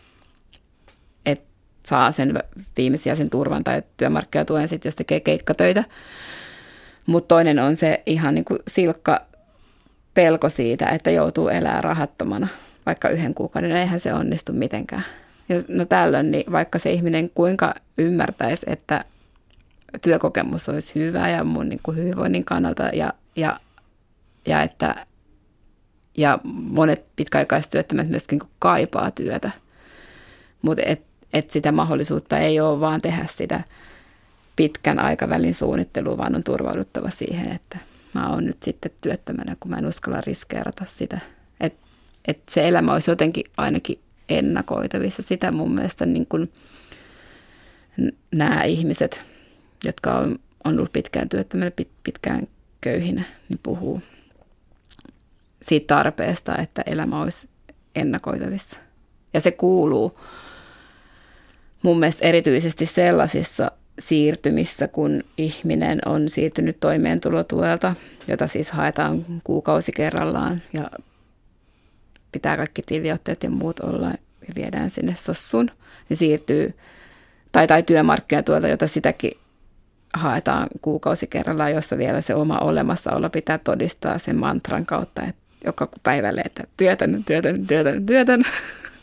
että 1.26 1.46
saa 1.86 2.12
sen 2.12 2.44
viimesijaisen 2.78 3.30
turvan 3.30 3.64
tai 3.64 3.84
työmarkkinatuen 3.98 4.68
sitten, 4.68 4.90
jos 4.90 4.96
tekee 4.96 5.20
keikkatöitä. 5.20 5.84
Mutta 7.06 7.28
toinen 7.28 7.60
on 7.60 7.76
se 7.76 8.04
ihan 8.06 8.36
niin 8.36 8.46
kuin 8.46 8.60
silkka 8.68 9.28
pelko 10.18 10.50
siitä, 10.50 10.86
että 10.86 11.12
joutuu 11.12 11.48
elämään 11.48 11.84
rahattomana 11.84 12.48
vaikka 12.86 13.10
yhden 13.10 13.34
kuukauden. 13.34 13.72
Eihän 13.72 14.00
se 14.00 14.14
onnistu 14.14 14.54
mitenkään. 14.54 15.06
no 15.68 15.86
tällöin, 15.86 16.32
niin 16.32 16.52
vaikka 16.52 16.80
se 16.80 16.92
ihminen 16.92 17.30
kuinka 17.30 17.76
ymmärtäisi, 17.98 18.66
että 18.70 19.06
työkokemus 20.02 20.70
olisi 20.70 20.92
hyvä 20.96 21.30
ja 21.30 21.44
mun 21.44 21.70
niin 21.70 21.80
kuin 21.84 21.98
hyvinvoinnin 21.98 22.46
kannalta 22.46 22.84
ja, 22.84 23.14
ja, 23.36 23.60
ja 24.48 24.62
että 24.62 25.06
ja 26.18 26.40
monet 26.44 27.06
pitkäaikaistyöttömät 27.16 28.10
myöskin 28.10 28.40
kaipaa 28.60 29.12
työtä, 29.12 29.52
mutta 30.62 30.84
et, 30.86 31.02
et 31.34 31.52
sitä 31.52 31.72
mahdollisuutta 31.72 32.38
ei 32.38 32.60
ole 32.60 32.80
vaan 32.80 33.02
tehdä 33.02 33.26
sitä 33.32 33.64
pitkän 34.56 35.00
aikavälin 35.00 35.54
suunnittelu, 35.54 36.18
vaan 36.18 36.36
on 36.36 36.44
turvauduttava 36.44 37.10
siihen, 37.10 37.52
että 37.52 37.78
mä 38.18 38.30
oon 38.30 38.46
nyt 38.46 38.64
sitten 38.64 38.92
työttömänä, 39.02 39.56
kun 39.60 39.72
mä 39.72 39.78
en 39.78 39.86
uskalla 39.86 40.22
riskeerata 40.22 40.86
sitä. 40.88 41.20
Että 41.60 41.88
et 42.28 42.40
se 42.50 42.68
elämä 42.68 42.94
olisi 42.94 43.12
jotenkin 43.12 43.46
ainakin 43.58 44.00
ennakoitavissa. 44.30 45.22
Sitä 45.22 45.52
mun 45.52 45.76
mielestä 45.76 46.06
niin 46.06 46.26
kuin 46.26 46.52
nämä 48.32 48.64
ihmiset, 48.64 49.22
jotka 49.84 50.14
on, 50.18 50.36
on 50.64 50.78
ollut 50.78 50.94
pitkään 50.94 51.30
työttömänä, 51.30 51.72
pitkään 52.04 52.48
köyhinä, 52.82 53.24
niin 53.50 53.60
puhuu 53.64 54.02
siitä 55.62 55.96
tarpeesta, 55.96 56.58
että 56.58 56.84
elämä 56.86 57.22
olisi 57.22 57.50
ennakoitavissa. 57.96 58.78
Ja 59.34 59.42
se 59.42 59.52
kuuluu 59.52 60.20
mun 61.82 62.00
mielestä 62.00 62.26
erityisesti 62.26 62.86
sellaisissa 62.86 63.72
siirtymissä, 64.00 64.88
kun 64.88 65.24
ihminen 65.38 66.00
on 66.06 66.30
siirtynyt 66.30 66.80
toimeentulotuelta, 66.80 67.96
jota 68.28 68.48
siis 68.48 68.72
haetaan 68.72 69.26
kuukausi 69.44 69.92
kerrallaan 69.92 70.62
ja 70.74 70.92
pitää 72.32 72.58
kaikki 72.58 72.82
tiliotteet 72.82 73.44
ja 73.44 73.50
muut 73.50 73.80
olla 73.80 74.08
ja 74.48 74.54
viedään 74.56 74.90
sinne 74.90 75.16
sossuun, 75.18 75.72
niin 76.10 76.18
siirtyy 76.18 76.74
tai, 77.52 77.68
tai 77.68 77.84
työmarkkinatuelta, 77.84 78.68
jota 78.68 78.88
sitäkin 78.88 79.32
haetaan 80.14 80.68
kuukausi 80.82 81.28
kerrallaan, 81.28 81.72
jossa 81.72 81.98
vielä 81.98 82.22
se 82.22 82.36
oma 82.36 82.58
olemassaolo 82.58 83.30
pitää 83.30 83.58
todistaa 83.58 84.20
sen 84.20 84.36
mantran 84.36 84.86
kautta, 84.86 85.22
että 85.24 85.42
joka 85.66 85.90
päivälle, 86.04 86.42
että 86.46 86.64
työtän, 86.78 87.24
työtän, 87.24 87.68
työtän, 87.68 88.06
työtän. 88.06 88.44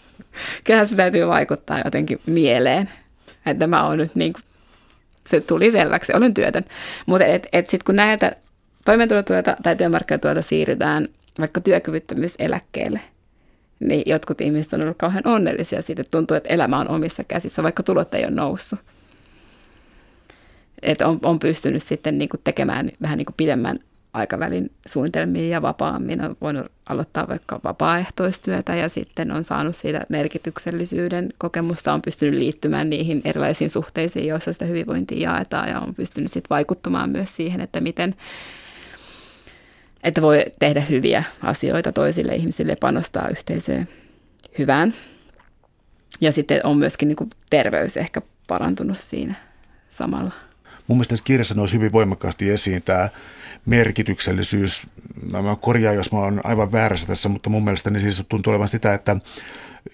Kyllähän 0.64 0.88
se 0.88 0.96
täytyy 0.96 1.26
vaikuttaa 1.26 1.80
jotenkin 1.84 2.20
mieleen, 2.26 2.90
että 3.46 3.66
mä 3.66 3.86
oon 3.86 3.98
nyt 3.98 4.14
niin 4.14 4.32
kuin, 4.32 4.42
se 5.26 5.40
tuli 5.40 5.70
selväksi, 5.70 6.12
olen 6.16 6.34
työtön. 6.34 6.64
Mutta 7.06 7.26
et, 7.26 7.46
et 7.52 7.66
sitten 7.66 7.84
kun 7.86 7.96
näiltä 7.96 8.36
toimeentulotuelta 8.84 9.56
tai 9.62 9.76
työmarkkinatuelta 9.76 10.42
siirrytään 10.42 11.08
vaikka 11.38 11.60
työkyvyttömyyseläkkeelle, 11.60 13.00
niin 13.80 14.02
jotkut 14.06 14.40
ihmiset 14.40 14.72
on 14.72 14.82
ollut 14.82 14.98
kauhean 14.98 15.26
onnellisia 15.26 15.82
siitä, 15.82 16.00
että 16.00 16.10
tuntuu, 16.10 16.36
että 16.36 16.54
elämä 16.54 16.78
on 16.78 16.88
omissa 16.88 17.24
käsissä, 17.24 17.62
vaikka 17.62 17.82
tulot 17.82 18.14
ei 18.14 18.24
ole 18.24 18.30
noussut. 18.30 18.78
Että 20.82 21.08
on, 21.08 21.18
on 21.22 21.38
pystynyt 21.38 21.82
sitten 21.82 22.18
niin 22.18 22.28
kuin 22.28 22.40
tekemään 22.44 22.90
vähän 23.02 23.18
niin 23.18 23.26
kuin 23.26 23.34
pidemmän 23.36 23.78
aikavälin 24.14 24.70
suunnitelmia 24.86 25.48
ja 25.48 25.62
vapaammin. 25.62 26.20
On 26.20 26.36
voinut 26.40 26.66
aloittaa 26.88 27.28
vaikka 27.28 27.60
vapaaehtoistyötä 27.64 28.74
ja 28.74 28.88
sitten 28.88 29.32
on 29.32 29.44
saanut 29.44 29.76
siitä 29.76 30.06
merkityksellisyyden 30.08 31.32
kokemusta, 31.38 31.92
on 31.92 32.02
pystynyt 32.02 32.34
liittymään 32.34 32.90
niihin 32.90 33.20
erilaisiin 33.24 33.70
suhteisiin, 33.70 34.26
joissa 34.26 34.52
sitä 34.52 34.64
hyvinvointia 34.64 35.30
jaetaan 35.30 35.68
ja 35.68 35.80
on 35.80 35.94
pystynyt 35.94 36.32
sitten 36.32 36.50
vaikuttamaan 36.50 37.10
myös 37.10 37.36
siihen, 37.36 37.60
että 37.60 37.80
miten 37.80 38.14
että 40.04 40.22
voi 40.22 40.44
tehdä 40.58 40.80
hyviä 40.80 41.24
asioita 41.42 41.92
toisille 41.92 42.34
ihmisille 42.34 42.76
panostaa 42.76 43.28
yhteiseen 43.28 43.88
hyvään. 44.58 44.94
Ja 46.20 46.32
sitten 46.32 46.60
on 46.64 46.78
myöskin 46.78 47.08
niin 47.08 47.16
kuin 47.16 47.30
terveys 47.50 47.96
ehkä 47.96 48.22
parantunut 48.46 48.98
siinä 48.98 49.34
samalla. 49.90 50.32
Mun 50.86 50.96
mielestä 50.96 51.12
tässä 51.12 51.24
kirjassa 51.24 51.54
nousi 51.54 51.76
hyvin 51.76 51.92
voimakkaasti 51.92 52.50
esiin 52.50 52.82
tämä 52.82 53.08
merkityksellisyys. 53.66 54.86
Mä 55.32 55.56
korjaan, 55.60 55.96
jos 55.96 56.12
mä 56.12 56.18
oon 56.18 56.40
aivan 56.44 56.72
väärässä 56.72 57.06
tässä, 57.06 57.28
mutta 57.28 57.50
mun 57.50 57.64
mielestä 57.64 57.90
niin 57.90 58.00
siis 58.00 58.22
tuntuu 58.28 58.50
olevan 58.50 58.68
sitä, 58.68 58.94
että 58.94 59.16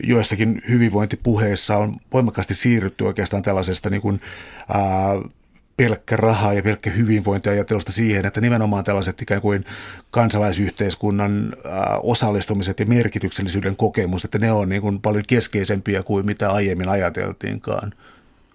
joissakin 0.02 0.62
hyvinvointipuheissa 0.68 1.76
on 1.76 1.96
voimakkaasti 2.12 2.54
siirrytty 2.54 3.04
oikeastaan 3.04 3.42
tällaisesta 3.42 3.90
niin 3.90 4.02
kuin, 4.02 4.20
ää, 4.68 4.80
pelkkä 5.76 6.16
raha 6.16 6.52
ja 6.52 6.62
pelkkä 6.62 6.90
hyvinvointiajattelusta 6.90 7.92
siihen, 7.92 8.26
että 8.26 8.40
nimenomaan 8.40 8.84
tällaiset 8.84 9.22
ikään 9.22 9.40
kuin 9.40 9.64
kansalaisyhteiskunnan 10.10 11.52
osallistumiset 12.02 12.80
ja 12.80 12.86
merkityksellisyyden 12.86 13.76
kokemus, 13.76 14.24
että 14.24 14.38
ne 14.38 14.52
on 14.52 14.68
niin 14.68 14.82
kuin 14.82 15.00
paljon 15.00 15.24
keskeisempiä 15.26 16.02
kuin 16.02 16.26
mitä 16.26 16.50
aiemmin 16.50 16.88
ajateltiinkaan. 16.88 17.92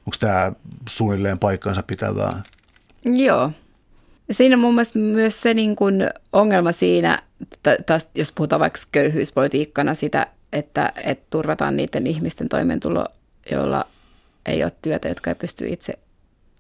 Onko 0.05 0.17
tämä 0.19 0.51
suunnilleen 0.89 1.39
paikkansa 1.39 1.83
pitävää? 1.83 2.43
Joo. 3.05 3.51
Siinä 4.31 4.55
on 4.55 4.59
mun 4.59 4.75
mielestä 4.75 4.99
myös 4.99 5.41
se 5.41 5.53
niin 5.53 5.75
kuin 5.75 6.09
ongelma 6.33 6.71
siinä, 6.71 7.21
taas 7.85 8.07
jos 8.15 8.31
puhutaan 8.31 8.59
vaikka 8.59 8.79
köyhyyspolitiikkana 8.91 9.93
sitä, 9.93 10.27
että, 10.53 10.93
että 11.03 11.25
turvataan 11.29 11.77
niiden 11.77 12.07
ihmisten 12.07 12.49
toimeentulo, 12.49 13.05
joilla 13.51 13.87
ei 14.45 14.63
ole 14.63 14.71
työtä, 14.81 15.07
jotka 15.07 15.31
ei 15.31 15.35
pysty 15.35 15.67
itse 15.67 15.93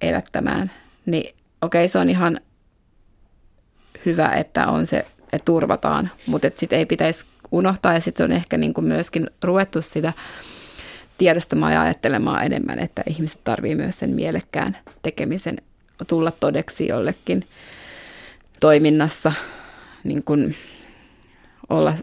elättämään, 0.01 0.71
niin 1.05 1.35
okei, 1.61 1.89
se 1.89 1.99
on 1.99 2.09
ihan 2.09 2.39
hyvä, 4.05 4.29
että 4.29 4.67
on 4.67 4.87
se, 4.87 4.97
että 5.33 5.45
turvataan, 5.45 6.11
mutta 6.25 6.47
sitten 6.55 6.79
ei 6.79 6.85
pitäisi 6.85 7.25
unohtaa 7.51 7.93
ja 7.93 7.99
sitten 7.99 8.23
on 8.23 8.31
ehkä 8.31 8.57
niin 8.57 8.73
kuin 8.73 8.85
myöskin 8.85 9.29
ruvettu 9.43 9.81
sitä 9.81 10.13
tiedostamaan 11.17 11.73
ja 11.73 11.81
ajattelemaan 11.81 12.45
enemmän, 12.45 12.79
että 12.79 13.03
ihmiset 13.09 13.39
tarvii 13.43 13.75
myös 13.75 13.99
sen 13.99 14.09
mielekkään 14.09 14.77
tekemisen 15.01 15.57
tulla 16.07 16.31
todeksi 16.31 16.87
jollekin 16.87 17.43
toiminnassa, 18.59 19.31
niin 20.03 20.23
kuin 20.23 20.55
olla, 21.69 21.93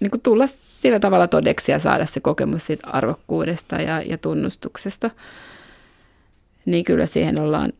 niin 0.00 0.10
kuin 0.10 0.20
tulla 0.20 0.46
sillä 0.46 1.00
tavalla 1.00 1.26
todeksi 1.26 1.72
ja 1.72 1.78
saada 1.78 2.06
se 2.06 2.20
kokemus 2.20 2.66
siitä 2.66 2.90
arvokkuudesta 2.90 3.76
ja, 3.76 4.02
ja 4.02 4.18
tunnustuksesta 4.18 5.10
niin 6.68 6.84
kyllä 6.84 7.06
siihen 7.06 7.40
ollaan 7.40 7.72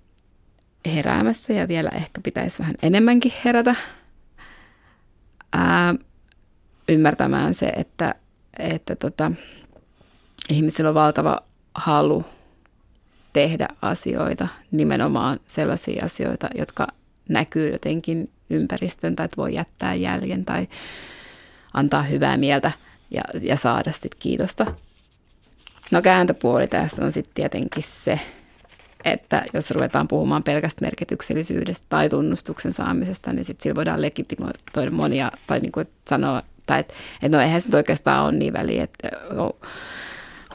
heräämässä 0.86 1.52
ja 1.52 1.68
vielä 1.68 1.88
ehkä 1.88 2.20
pitäisi 2.20 2.58
vähän 2.58 2.74
enemmänkin 2.82 3.32
herätä 3.44 3.74
ää, 5.52 5.94
ymmärtämään 6.88 7.54
se, 7.54 7.66
että, 7.66 8.14
että 8.58 8.96
tota, 8.96 9.32
ihmisillä 10.50 10.88
on 10.88 10.94
valtava 10.94 11.40
halu 11.74 12.24
tehdä 13.32 13.68
asioita, 13.82 14.48
nimenomaan 14.70 15.38
sellaisia 15.46 16.04
asioita, 16.04 16.48
jotka 16.54 16.86
näkyy 17.28 17.72
jotenkin 17.72 18.30
ympäristön 18.50 19.16
tai 19.16 19.24
että 19.24 19.36
voi 19.36 19.54
jättää 19.54 19.94
jäljen 19.94 20.44
tai 20.44 20.68
antaa 21.74 22.02
hyvää 22.02 22.36
mieltä 22.36 22.72
ja, 23.10 23.22
ja 23.40 23.56
saada 23.56 23.92
sitten 23.92 24.10
kiitosta. 24.18 24.66
No 25.90 26.02
kääntöpuoli 26.02 26.66
tässä 26.66 27.04
on 27.04 27.12
sitten 27.12 27.34
tietenkin 27.34 27.84
se, 27.86 28.20
että 29.04 29.42
jos 29.52 29.70
ruvetaan 29.70 30.08
puhumaan 30.08 30.42
pelkästä 30.42 30.84
merkityksellisyydestä 30.84 31.86
tai 31.88 32.08
tunnustuksen 32.08 32.72
saamisesta, 32.72 33.32
niin 33.32 33.44
sitten 33.44 33.62
sillä 33.62 33.74
voidaan 33.74 34.02
legitimoida 34.02 34.90
monia, 34.90 35.32
tai 35.46 35.60
niin 35.60 35.72
kuin 35.72 35.88
sanoa, 36.08 36.42
tai 36.66 36.80
että, 36.80 36.94
että 37.22 37.36
no 37.36 37.42
eihän 37.42 37.62
se 37.62 37.76
oikeastaan 37.76 38.24
ole 38.24 38.32
niin 38.32 38.52
väliä, 38.52 38.84
että 38.84 39.08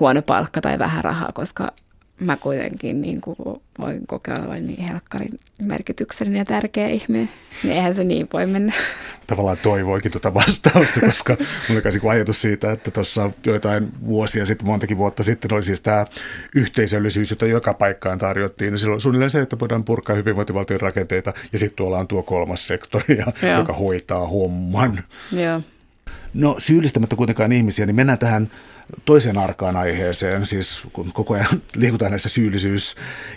huono 0.03 0.21
palkka 0.21 0.61
tai 0.61 0.79
vähän 0.79 1.03
rahaa, 1.03 1.31
koska 1.33 1.71
mä 2.19 2.37
kuitenkin 2.37 3.01
niin 3.01 3.21
kuin 3.21 3.37
voin 3.79 4.07
kokea 4.07 4.35
olevan 4.39 4.67
niin 4.67 4.83
helkkarin 4.83 5.39
merkityksellinen 5.61 6.39
ja 6.39 6.45
tärkeä 6.45 6.87
ihminen, 6.87 7.29
niin 7.63 7.73
eihän 7.73 7.95
se 7.95 8.03
niin 8.03 8.27
voi 8.33 8.45
mennä. 8.45 8.73
Tavallaan 9.27 9.57
toivoikin 9.57 10.11
tuota 10.11 10.33
vastausta, 10.33 10.99
koska 11.09 11.37
mulla 11.69 11.81
oli 12.03 12.15
ajatus 12.15 12.41
siitä, 12.41 12.71
että 12.71 12.91
tuossa 12.91 13.31
joitain 13.45 13.91
vuosia 14.05 14.45
sitten, 14.45 14.67
montakin 14.67 14.97
vuotta 14.97 15.23
sitten 15.23 15.53
oli 15.53 15.63
siis 15.63 15.81
tämä 15.81 16.05
yhteisöllisyys, 16.55 17.29
jota 17.29 17.45
joka 17.45 17.73
paikkaan 17.73 18.17
tarjottiin. 18.17 18.73
Ja 18.73 18.77
silloin 18.77 19.01
suunnilleen 19.01 19.31
se, 19.31 19.41
että 19.41 19.59
voidaan 19.59 19.83
purkaa 19.83 20.15
hyvinvointivaltion 20.15 20.81
rakenteita 20.81 21.33
ja 21.51 21.59
sitten 21.59 21.75
tuolla 21.75 21.97
on 21.97 22.07
tuo 22.07 22.23
kolmas 22.23 22.67
sektori, 22.67 23.17
joka 23.57 23.73
hoitaa 23.73 24.27
homman. 24.27 25.03
Joo. 25.31 25.61
No 26.33 26.55
syyllistämättä 26.57 27.15
kuitenkaan 27.15 27.51
ihmisiä, 27.51 27.85
niin 27.85 27.95
mennään 27.95 28.19
tähän 28.19 28.51
toiseen 29.05 29.37
arkaan 29.37 29.75
aiheeseen, 29.75 30.45
siis 30.45 30.83
kun 30.93 31.13
koko 31.13 31.33
ajan 31.33 31.61
liikutaan 31.75 32.11
näissä 32.11 32.29
syyllisyys- 32.29 32.95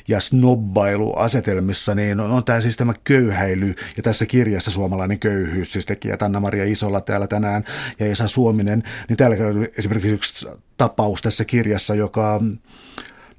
ja 0.09 0.21
snobbailuasetelmissa, 0.21 1.95
niin 1.95 2.21
on, 2.21 2.31
on 2.31 2.45
tämä 2.45 2.61
siis 2.61 2.77
tämä 2.77 2.95
köyhäily 3.05 3.75
ja 3.97 4.03
tässä 4.03 4.27
kirjassa 4.27 4.71
suomalainen 4.71 5.19
köyhyys, 5.19 5.73
siis 5.73 5.87
tekijät 5.87 6.23
Anna-Maria 6.23 6.65
Isolla 6.65 7.01
täällä 7.01 7.27
tänään 7.27 7.65
ja 7.99 8.07
Esa 8.07 8.29
Suominen, 8.29 8.83
niin 9.09 9.17
täällä 9.17 9.37
esimerkiksi 9.79 10.11
yksi 10.11 10.47
tapaus 10.77 11.23
tässä 11.23 11.45
kirjassa, 11.45 11.95
joka 11.95 12.41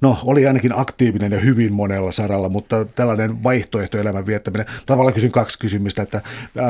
no, 0.00 0.18
oli 0.24 0.46
ainakin 0.46 0.78
aktiivinen 0.78 1.32
ja 1.32 1.40
hyvin 1.40 1.72
monella 1.72 2.12
saralla, 2.12 2.48
mutta 2.48 2.84
tällainen 2.84 3.42
vaihtoehtoelämän 3.42 4.26
viettäminen, 4.26 4.66
tavallaan 4.86 5.14
kysyn 5.14 5.32
kaksi 5.32 5.58
kysymystä, 5.58 6.02
että 6.02 6.20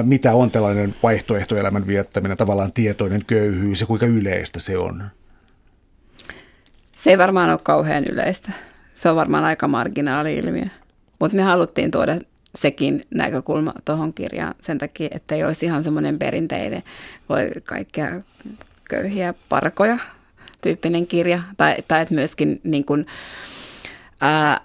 mitä 0.02 0.34
on 0.34 0.50
tällainen 0.50 0.94
vaihtoehtoelämän 1.02 1.86
viettäminen, 1.86 2.36
tavallaan 2.36 2.72
tietoinen 2.72 3.24
köyhyys 3.26 3.80
ja 3.80 3.86
kuinka 3.86 4.06
yleistä 4.06 4.60
se 4.60 4.78
on? 4.78 5.04
Se 6.98 7.10
ei 7.10 7.18
varmaan 7.18 7.50
ole 7.50 7.60
kauhean 7.62 8.04
yleistä. 8.04 8.52
Se 8.94 9.10
on 9.10 9.16
varmaan 9.16 9.44
aika 9.44 9.68
marginaali 9.68 10.36
ilmiö. 10.36 10.64
Mutta 11.18 11.36
me 11.36 11.42
haluttiin 11.42 11.90
tuoda 11.90 12.16
sekin 12.54 13.06
näkökulma 13.14 13.72
tuohon 13.84 14.12
kirjaan 14.12 14.54
sen 14.60 14.78
takia, 14.78 15.08
että 15.10 15.34
ei 15.34 15.44
olisi 15.44 15.66
ihan 15.66 15.84
semmoinen 15.84 16.18
perinteinen, 16.18 16.82
voi 17.28 17.50
kaikkia 17.64 18.08
köyhiä 18.90 19.34
parkoja 19.48 19.98
tyyppinen 20.60 21.06
kirja. 21.06 21.42
Tai, 21.56 21.76
tai 21.88 22.02
että 22.02 22.14
myöskin 22.14 22.60
niin 22.64 22.84
kuin, 22.84 23.06
ää, 24.20 24.60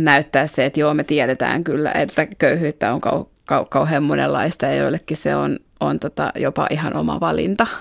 näyttää 0.00 0.46
se, 0.46 0.64
että 0.64 0.80
joo, 0.80 0.94
me 0.94 1.04
tiedetään 1.04 1.64
kyllä, 1.64 1.92
että 1.92 2.26
köyhyyttä 2.38 2.92
on 2.94 3.00
kau, 3.00 3.24
kau, 3.46 3.64
kauhean 3.64 4.02
monenlaista 4.02 4.66
ja 4.66 4.74
joillekin 4.74 5.16
se 5.16 5.36
on, 5.36 5.58
on 5.80 6.00
tota 6.00 6.32
jopa 6.36 6.66
ihan 6.70 6.96
oma 6.96 7.20
valinta– 7.20 7.66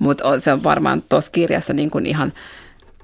mutta 0.00 0.40
se 0.40 0.52
on 0.52 0.62
varmaan 0.62 1.02
tuossa 1.08 1.32
kirjassa 1.32 1.72
niin 1.72 1.90
kuin 1.90 2.06
ihan 2.06 2.32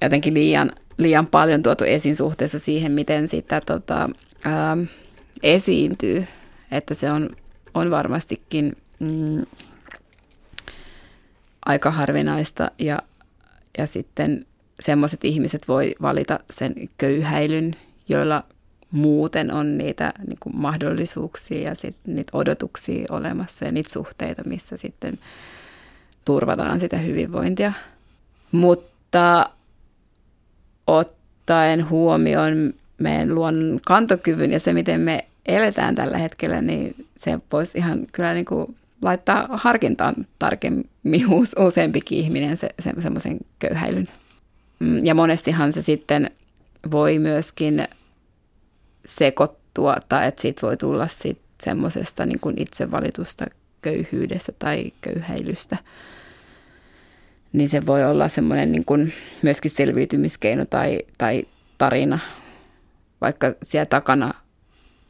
jotenkin 0.03 0.35
liian, 0.35 0.71
liian 0.99 1.27
paljon 1.27 1.63
tuotu 1.63 1.85
esiin 1.85 2.17
suhteessa 2.17 2.59
siihen, 2.59 2.93
miten 2.93 3.29
sitä 3.29 3.61
tota, 3.61 4.09
ää, 4.45 4.77
esiintyy. 5.43 6.27
Että 6.71 6.95
se 6.95 7.11
on, 7.11 7.31
on 7.75 7.91
varmastikin 7.91 8.77
mm, 9.01 9.47
aika 11.67 11.91
harvinaista 11.91 12.71
ja, 12.79 12.99
ja 13.79 13.87
sitten 13.87 14.47
semmoiset 14.81 15.25
ihmiset 15.25 15.69
voi 15.69 15.95
valita 16.03 16.39
sen 16.51 16.75
köyhäilyn, 16.99 17.77
joilla 18.09 18.45
muuten 18.91 19.53
on 19.53 19.79
niitä 19.79 20.13
niin 20.27 20.39
kuin 20.41 20.61
mahdollisuuksia 20.61 21.69
ja 21.69 21.75
sit 21.75 21.97
niitä 22.07 22.31
odotuksia 22.39 23.07
olemassa 23.11 23.65
ja 23.65 23.73
niitä 23.73 23.93
suhteita, 23.93 24.43
missä 24.45 24.77
sitten 24.77 25.19
turvataan 26.27 26.81
sitä 26.81 26.97
hyvinvointia. 26.97 27.73
Mutta 28.53 29.51
ottaen 30.87 31.91
huomioon 31.91 32.75
meidän 32.99 33.35
luonnon 33.35 33.81
kantokyvyn 33.87 34.53
ja 34.53 34.61
se, 34.61 34.73
miten 34.73 35.01
me 35.01 35.25
eletään 35.47 35.95
tällä 35.95 36.19
hetkellä, 36.19 36.63
niin 36.63 37.07
se 37.17 37.39
voisi 37.53 37.79
ihan 37.79 38.07
kyllä 38.13 38.35
niin 38.35 38.45
kuin 38.45 38.77
laittaa 39.03 39.49
harkintaan 39.51 40.15
tarkemmin 40.39 41.27
useampikin 41.67 42.19
ihminen 42.19 42.57
se, 42.57 42.69
se, 42.83 42.93
semmoisen 43.03 43.39
köyhäilyn. 43.59 44.09
Mm, 44.79 45.07
ja 45.07 45.15
monestihan 45.15 45.73
se 45.73 45.83
sitten 45.83 46.31
voi 46.91 47.19
myöskin 47.19 47.89
sekoittua 49.07 49.97
tai 50.09 50.27
että 50.27 50.43
siitä 50.43 50.67
voi 50.67 50.77
tulla 50.77 51.09
sit 51.09 51.39
semmoisesta 51.65 52.27
niin 52.27 52.41
kuin 52.41 52.55
itse 52.59 52.91
valitusta 52.91 53.47
köyhyydestä 53.83 54.53
tai 54.59 54.93
köyhäilystä. 55.01 55.77
Niin 57.53 57.69
se 57.69 57.87
voi 57.87 58.05
olla 58.05 58.29
semmoinen 58.29 58.73
niin 58.73 58.85
kuin 58.85 59.13
myöskin 59.43 59.71
selviytymiskeino 59.71 60.65
tai, 60.65 60.99
tai 61.19 61.45
tarina, 61.79 62.19
vaikka 63.21 63.55
siellä 63.63 63.87
takana 63.87 64.35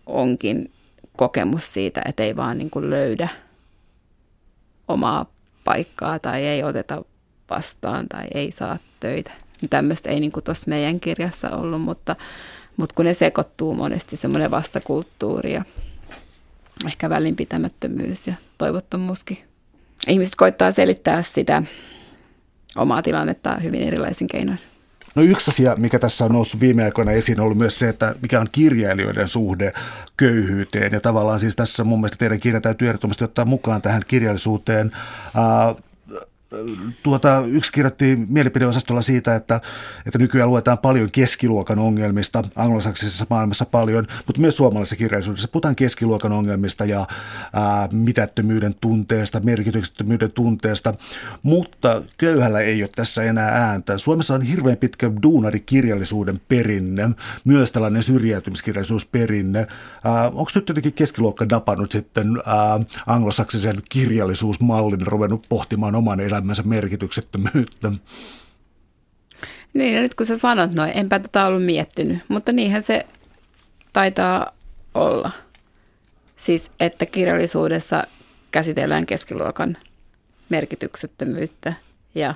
onkin 0.07 0.71
kokemus 1.17 1.73
siitä, 1.73 2.03
että 2.05 2.23
ei 2.23 2.37
vaan 2.37 2.59
niin 2.59 2.71
kuin 2.71 2.91
löydä 2.91 3.29
omaa 4.89 5.27
paikkaa 5.65 6.19
tai 6.19 6.47
ei 6.47 6.63
oteta 6.63 7.05
vastaan 7.51 8.07
tai 8.09 8.25
ei 8.35 8.53
saa 8.53 8.79
töitä. 9.01 9.31
Tämmöistä 9.71 10.11
ei 10.11 10.21
niin 10.21 10.33
tuossa 10.45 10.69
meidän 10.69 11.01
kirjassa 11.01 11.51
ollut, 11.51 11.83
mutta, 11.83 12.17
mutta 12.77 12.95
kun 12.95 13.05
ne 13.05 13.15
sekoittuu 13.15 13.75
monesti 13.75 14.17
semmoinen 14.17 14.51
vastakulttuuri 14.51 15.53
ja 15.53 15.65
ehkä 16.87 17.11
välinpitämättömyys 17.11 18.27
ja 18.27 18.35
toivottomuuskin. 18.59 19.39
Ihmiset 20.07 20.35
koittaa 20.35 20.73
selittää 20.73 21.23
sitä 21.23 21.63
omaa 22.77 23.03
tilannetta 23.03 23.57
hyvin 23.57 23.83
erilaisin 23.83 24.27
keinoin. 24.27 24.59
No 25.15 25.23
yksi 25.23 25.51
asia, 25.51 25.77
mikä 25.77 25.99
tässä 25.99 26.25
on 26.25 26.33
noussut 26.33 26.61
viime 26.61 26.85
aikoina 26.85 27.13
esiin, 27.13 27.41
on 27.41 27.45
ollut 27.45 27.59
myös 27.59 27.79
se, 27.79 27.89
että 27.89 28.15
mikä 28.23 28.41
on 28.41 28.47
kirjailijoiden 28.53 29.29
suhde 29.29 29.73
köyhyyteen. 30.17 30.93
Ja 30.93 31.01
tavallaan 31.01 31.41
siis 31.41 31.57
tässä 31.57 31.85
mun 31.85 32.01
mielestä 32.01 32.19
teidän 32.19 32.41
kirja 32.41 32.61
täytyy 32.61 32.89
ehdottomasti 32.89 33.25
ottaa 33.25 33.45
mukaan 33.45 33.83
tähän 33.83 34.03
kirjallisuuteen. 34.09 34.93
Äh, 34.95 35.77
tuota, 37.03 37.43
yksi 37.47 37.73
kirjoitti 37.73 38.19
mielipideosastolla 38.29 39.03
siitä, 39.03 39.35
että, 39.35 39.61
että 40.07 40.19
nykyään 40.19 40.51
luetaan 40.51 40.79
paljon 40.79 41.11
keskiluokan 41.11 41.79
ongelmista, 41.79 42.45
anglosaksisessa 42.57 43.27
maailmassa 43.31 43.65
paljon, 43.65 44.07
mutta 44.27 44.41
myös 44.41 44.57
suomalaisessa 44.57 44.97
kirjallisuudessa 44.97 45.49
puhutaan 45.49 45.77
keskiluokan 45.77 46.33
ongelmista 46.33 46.85
ja 46.85 47.07
ää, 47.53 47.89
mitättömyyden 47.93 48.75
tunteesta, 48.75 49.41
merkityksettömyyden 49.41 50.33
tunteesta, 50.33 50.95
mutta 51.43 52.03
köyhällä 52.19 52.61
ei 52.61 52.83
ole 52.83 52.91
tässä 52.97 53.23
enää 53.23 53.49
ääntä. 53.49 53.99
Suomessa 53.99 54.35
on 54.35 54.43
hirveän 54.43 54.77
pitkä 54.77 55.11
duunarikirjallisuuden 55.23 56.41
perinne, 56.49 57.11
myös 57.45 57.71
tällainen 57.71 58.03
syrjäytymiskirjallisuusperinne. 58.03 59.67
Onko 60.33 60.51
nyt 60.55 60.69
jotenkin 60.69 60.93
keskiluokka 60.93 61.47
napannut 61.51 61.93
sitten 61.93 62.29
ää, 62.47 62.81
anglosaksisen 63.07 63.77
kirjallisuusmallin 63.89 65.07
ruvennut 65.07 65.47
pohtimaan 65.49 65.95
oman 65.95 66.21
elämän 66.21 66.36
elämänsä 66.37 66.63
merkityksettömyyttä. 66.63 67.93
Niin, 69.75 69.95
ja 69.95 70.01
nyt 70.01 70.15
kun 70.15 70.27
sä 70.27 70.39
sanot 70.39 70.73
noin, 70.73 70.93
enpä 70.95 71.19
tätä 71.19 71.47
ollut 71.47 71.65
miettinyt, 71.65 72.19
mutta 72.29 72.53
niinhän 72.53 72.83
se 72.83 73.07
taitaa 73.93 74.47
olla. 74.95 75.31
Siis, 76.37 76.71
että 76.81 77.07
kirjallisuudessa 77.07 78.05
käsitellään 78.51 79.07
keskiluokan 79.07 79.77
merkityksettömyyttä 80.49 81.73
ja 82.15 82.35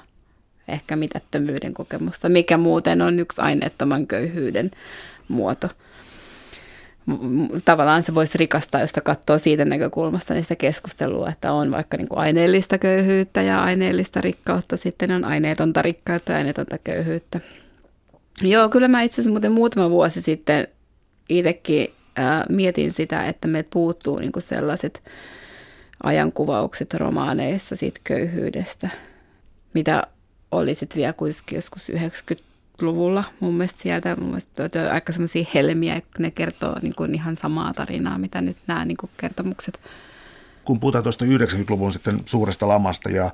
ehkä 0.68 0.96
mitättömyyden 0.96 1.74
kokemusta, 1.74 2.28
mikä 2.28 2.56
muuten 2.56 3.02
on 3.02 3.18
yksi 3.18 3.40
aineettoman 3.40 4.06
köyhyyden 4.06 4.70
muoto 5.28 5.68
tavallaan 7.64 8.02
se 8.02 8.14
voisi 8.14 8.38
rikastaa, 8.38 8.80
jos 8.80 8.92
katsoo 9.04 9.38
siitä 9.38 9.64
näkökulmasta 9.64 10.34
niistä 10.34 10.56
keskustelua, 10.56 11.28
että 11.28 11.52
on 11.52 11.70
vaikka 11.70 11.96
niin 11.96 12.08
kuin 12.08 12.18
aineellista 12.18 12.78
köyhyyttä 12.78 13.42
ja 13.42 13.62
aineellista 13.62 14.20
rikkautta, 14.20 14.76
sitten 14.76 15.10
on 15.10 15.24
aineetonta 15.24 15.82
rikkautta 15.82 16.32
ja 16.32 16.38
aineetonta 16.38 16.78
köyhyyttä. 16.78 17.40
Joo, 18.42 18.68
kyllä 18.68 18.88
mä 18.88 19.02
itse 19.02 19.14
asiassa 19.14 19.30
muuten 19.30 19.52
muutama 19.52 19.90
vuosi 19.90 20.22
sitten 20.22 20.68
itsekin 21.28 21.88
ää, 22.16 22.44
mietin 22.48 22.92
sitä, 22.92 23.26
että 23.26 23.48
me 23.48 23.62
puuttuu 23.62 24.18
niin 24.18 24.32
kuin 24.32 24.42
sellaiset 24.42 25.02
ajankuvaukset 26.02 26.94
romaaneissa 26.94 27.76
siitä 27.76 28.00
köyhyydestä, 28.04 28.88
mitä 29.74 30.02
oli 30.50 30.74
sitten 30.74 30.96
vielä 30.96 31.12
kuitenkin 31.12 31.56
joskus 31.56 31.88
90 31.88 32.49
luvulla 32.82 33.24
mun 33.40 33.54
mielestä 33.54 33.82
sieltä. 33.82 34.16
Mun 34.16 34.28
mielestä 34.28 34.92
aika 34.92 35.12
semmoisia 35.12 35.46
helmiä, 35.54 36.02
ne 36.18 36.30
kertoo 36.30 36.76
niin 36.82 36.94
kuin 36.96 37.14
ihan 37.14 37.36
samaa 37.36 37.74
tarinaa, 37.74 38.18
mitä 38.18 38.40
nyt 38.40 38.56
nämä 38.66 38.84
niin 38.84 38.96
kuin 38.96 39.10
kertomukset 39.16 39.80
kun 40.70 40.80
puhutaan 40.80 41.04
tuosta 41.04 41.24
90-luvun 41.24 41.92
sitten 41.92 42.20
suuresta 42.26 42.68
lamasta 42.68 43.10
ja 43.10 43.30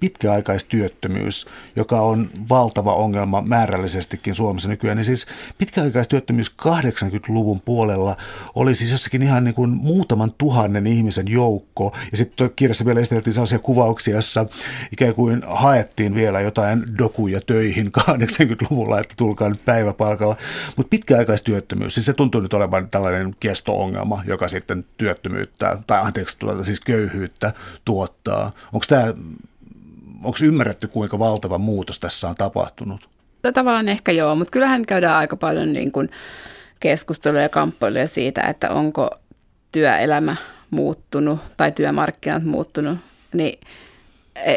pitkäaikaistyöttömyys, 0.00 1.46
joka 1.76 2.00
on 2.00 2.30
valtava 2.48 2.94
ongelma 2.94 3.42
määrällisestikin 3.42 4.34
Suomessa 4.34 4.68
nykyään, 4.68 4.96
niin 4.96 5.04
siis 5.04 5.26
pitkäaikaistyöttömyys 5.58 6.54
80-luvun 6.62 7.60
puolella 7.60 8.16
oli 8.54 8.74
siis 8.74 8.90
jossakin 8.90 9.22
ihan 9.22 9.44
niin 9.44 9.54
kuin 9.54 9.70
muutaman 9.70 10.32
tuhannen 10.38 10.86
ihmisen 10.86 11.28
joukko. 11.28 11.96
Ja 12.10 12.16
sitten 12.16 12.50
kirjassa 12.56 12.84
vielä 12.84 13.00
esiteltiin 13.00 13.34
sellaisia 13.34 13.58
kuvauksia, 13.58 14.16
jossa 14.16 14.46
ikään 14.92 15.14
kuin 15.14 15.42
haettiin 15.46 16.14
vielä 16.14 16.40
jotain 16.40 16.98
dokuja 16.98 17.40
töihin 17.40 17.92
80-luvulla, 18.00 19.00
että 19.00 19.14
tulkaa 19.16 19.48
nyt 19.48 19.64
päiväpalkalla. 19.64 20.36
Mutta 20.76 20.90
pitkäaikaistyöttömyys, 20.90 21.94
siis 21.94 22.06
se 22.06 22.12
tuntuu 22.12 22.40
nyt 22.40 22.52
olevan 22.52 22.90
tällainen 22.90 23.36
kesto-ongelma, 23.40 24.22
joka 24.26 24.48
sitten 24.48 24.84
työttömyyttä, 24.98 25.78
tai 25.86 26.00
anteeksi, 26.00 26.38
tuota, 26.38 26.64
siis 26.64 26.77
köyhyyttä 26.84 27.52
tuottaa. 27.84 28.52
Onko 28.72 28.84
tämä, 28.88 29.14
onko 30.24 30.38
ymmärretty, 30.42 30.88
kuinka 30.88 31.18
valtava 31.18 31.58
muutos 31.58 32.00
tässä 32.00 32.28
on 32.28 32.34
tapahtunut? 32.34 33.08
No, 33.42 33.52
tavallaan 33.52 33.88
ehkä 33.88 34.12
joo, 34.12 34.34
mutta 34.34 34.50
kyllähän 34.50 34.86
käydään 34.86 35.16
aika 35.16 35.36
paljon 35.36 35.72
niin 35.72 35.92
kuin 35.92 36.10
keskustelua 36.80 37.40
ja 37.40 37.48
kamppailuja 37.48 38.06
siitä, 38.06 38.40
että 38.42 38.70
onko 38.70 39.10
työelämä 39.72 40.36
muuttunut 40.70 41.40
tai 41.56 41.72
työmarkkinat 41.72 42.44
muuttunut, 42.44 42.98
niin 43.32 43.60
e, 44.34 44.56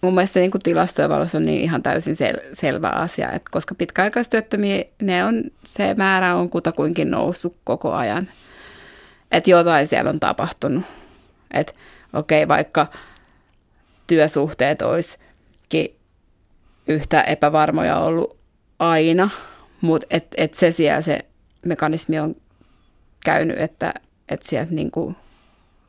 mun 0.00 0.14
mielestä 0.14 0.40
niin 0.40 0.50
kuin 0.50 0.62
tilastojen 0.62 1.10
valossa 1.10 1.38
on 1.38 1.44
niin 1.46 1.60
ihan 1.60 1.82
täysin 1.82 2.14
sel- 2.14 2.48
selvä 2.52 2.88
asia, 2.88 3.32
että 3.32 3.50
koska 3.50 3.74
pitkäaikaistyöttömiä, 3.74 4.84
ne 5.02 5.24
on, 5.24 5.42
se 5.68 5.94
määrä 5.94 6.34
on 6.34 6.50
kutakuinkin 6.50 7.10
noussut 7.10 7.56
koko 7.64 7.92
ajan. 7.92 8.28
Että 9.30 9.50
jotain 9.50 9.88
siellä 9.88 10.10
on 10.10 10.20
tapahtunut. 10.20 10.84
Että 11.52 11.72
okei, 12.12 12.44
okay, 12.44 12.56
vaikka 12.56 12.86
työsuhteet 14.06 14.82
olisikin 14.82 15.96
yhtä 16.86 17.22
epävarmoja 17.22 17.98
ollut 17.98 18.36
aina, 18.78 19.30
mutta 19.80 20.06
et, 20.10 20.26
et 20.36 20.54
se 20.54 20.72
siellä 20.72 21.02
se 21.02 21.18
mekanismi 21.66 22.18
on 22.18 22.36
käynyt, 23.24 23.58
että 23.58 23.94
et 24.28 24.42
sieltä 24.42 24.74
niinku 24.74 25.14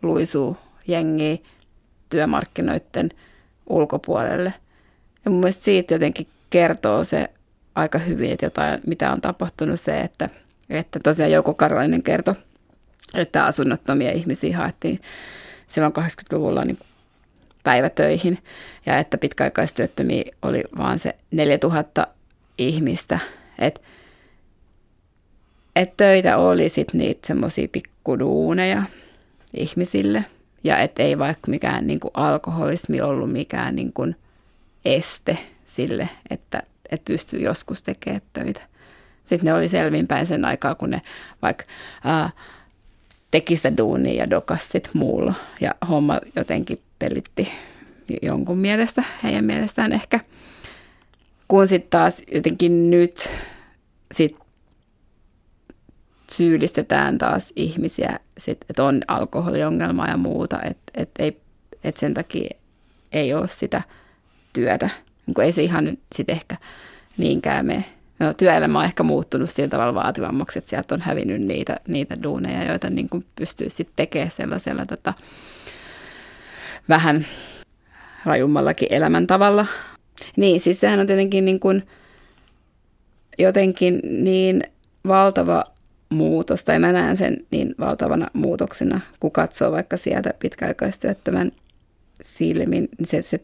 luisuu 0.01 0.57
jengi 0.87 1.43
työmarkkinoiden 2.09 3.09
ulkopuolelle. 3.67 4.53
Ja 5.25 5.31
mun 5.31 5.39
mielestä 5.39 5.63
siitä 5.63 5.93
jotenkin 5.93 6.27
kertoo 6.49 7.03
se 7.03 7.29
aika 7.75 7.97
hyvin, 7.97 8.31
että 8.31 8.45
jotain, 8.45 8.79
mitä 8.87 9.11
on 9.11 9.21
tapahtunut 9.21 9.79
se, 9.79 10.01
että, 10.01 10.29
että 10.69 10.99
tosiaan 11.03 11.31
Jouko 11.31 11.53
Karolainen 11.53 12.03
kertoi, 12.03 12.35
että 13.13 13.45
asunnottomia 13.45 14.11
ihmisiä 14.11 14.57
haettiin 14.57 14.99
silloin 15.73 15.93
80-luvulla 15.93 16.65
niin 16.65 16.79
päivätöihin 17.63 18.37
ja 18.85 18.97
että 18.97 19.17
pitkäaikaistyöttömiä 19.17 20.23
oli 20.41 20.63
vaan 20.77 20.99
se 20.99 21.15
4000 21.31 22.07
ihmistä. 22.57 23.19
Että 23.59 23.81
et 25.75 25.97
töitä 25.97 26.37
oli 26.37 26.69
sitten 26.69 26.99
niitä 26.99 27.27
semmoisia 27.27 27.67
pikkuduuneja 27.71 28.83
ihmisille 29.53 30.25
ja 30.63 30.77
että 30.77 31.03
ei 31.03 31.19
vaikka 31.19 31.51
mikään 31.51 31.87
niin 31.87 31.99
kuin 31.99 32.11
alkoholismi 32.13 33.01
ollut 33.01 33.31
mikään 33.31 33.75
niin 33.75 33.93
kuin 33.93 34.15
este 34.85 35.37
sille, 35.65 36.09
että, 36.29 36.63
että 36.91 37.05
pystyy 37.05 37.39
joskus 37.39 37.83
tekemään 37.83 38.21
töitä. 38.33 38.61
Sitten 39.25 39.45
ne 39.45 39.53
oli 39.53 39.69
selvinpäin 39.69 40.27
sen 40.27 40.45
aikaa, 40.45 40.75
kun 40.75 40.89
ne 40.89 41.01
vaikka 41.41 41.63
ää, 42.03 42.29
teki 43.33 43.55
sitä 43.55 43.77
duunia 43.77 44.13
ja 44.13 44.29
dokas 44.29 44.69
sit 44.69 44.89
muulla. 44.93 45.33
Ja 45.61 45.75
homma 45.89 46.19
jotenkin 46.35 46.79
pelitti 46.99 47.49
jonkun 48.21 48.57
mielestä, 48.57 49.03
heidän 49.23 49.45
mielestään 49.45 49.93
ehkä. 49.93 50.19
Kun 51.47 51.67
sitten 51.67 51.89
taas 51.89 52.21
jotenkin 52.33 52.91
nyt 52.91 53.29
sit 54.11 54.35
syyllistetään 56.31 57.17
taas 57.17 57.53
ihmisiä, 57.55 58.19
sit, 58.37 58.57
että 58.69 58.83
on 58.83 59.01
alkoholiongelma 59.07 60.07
ja 60.07 60.17
muuta, 60.17 60.61
että 60.61 60.91
et 60.93 61.09
ei, 61.19 61.37
et 61.83 61.97
sen 61.97 62.13
takia 62.13 62.57
ei 63.11 63.33
ole 63.33 63.47
sitä 63.47 63.81
työtä. 64.53 64.89
Niin 65.25 65.41
ei 65.41 65.51
se 65.51 65.63
ihan 65.63 65.97
sit 66.15 66.29
ehkä 66.29 66.57
niinkään 67.17 67.65
me. 67.65 67.85
No, 68.23 68.33
työelämä 68.33 68.79
on 68.79 68.85
ehkä 68.85 69.03
muuttunut 69.03 69.49
sillä 69.49 69.69
tavalla 69.69 69.93
vaativammaksi, 69.93 70.59
että 70.59 70.69
sieltä 70.69 70.95
on 70.95 71.01
hävinnyt 71.01 71.41
niitä, 71.41 71.77
niitä 71.87 72.23
duuneja, 72.23 72.63
joita 72.63 72.89
niin 72.89 73.09
kuin 73.09 73.25
pystyy 73.35 73.69
sitten 73.69 73.95
tekemään 73.95 74.31
sellaisella 74.31 74.85
tota, 74.85 75.13
vähän 76.89 77.25
rajummallakin 78.25 78.87
elämäntavalla. 78.91 79.65
Niin, 80.35 80.61
siis 80.61 80.79
sehän 80.79 80.99
on 80.99 81.07
tietenkin 81.07 81.45
niin 81.45 81.59
kuin, 81.59 81.87
jotenkin 83.39 83.99
niin 84.03 84.63
valtava 85.07 85.63
muutos, 86.09 86.65
tai 86.65 86.79
mä 86.79 86.91
näen 86.91 87.17
sen 87.17 87.37
niin 87.51 87.75
valtavana 87.79 88.27
muutoksena, 88.33 88.99
kun 89.19 89.31
katsoo 89.31 89.71
vaikka 89.71 89.97
sieltä 89.97 90.33
pitkäaikaistyöttömän 90.39 91.51
silmin, 92.21 92.89
niin 92.97 93.07
se, 93.07 93.21
se 93.21 93.37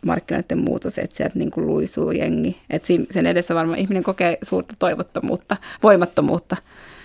työmarkkinoiden 0.00 0.58
muutos, 0.58 0.98
että 0.98 1.16
sieltä 1.16 1.38
niin 1.38 1.50
kuin 1.50 1.66
luisuu 1.66 2.10
jengi. 2.10 2.60
Että 2.70 2.88
sen 3.10 3.26
edessä 3.26 3.54
varmaan 3.54 3.78
ihminen 3.78 4.02
kokee 4.02 4.38
suurta 4.42 4.74
toivottomuutta, 4.78 5.56
voimattomuutta, 5.82 6.56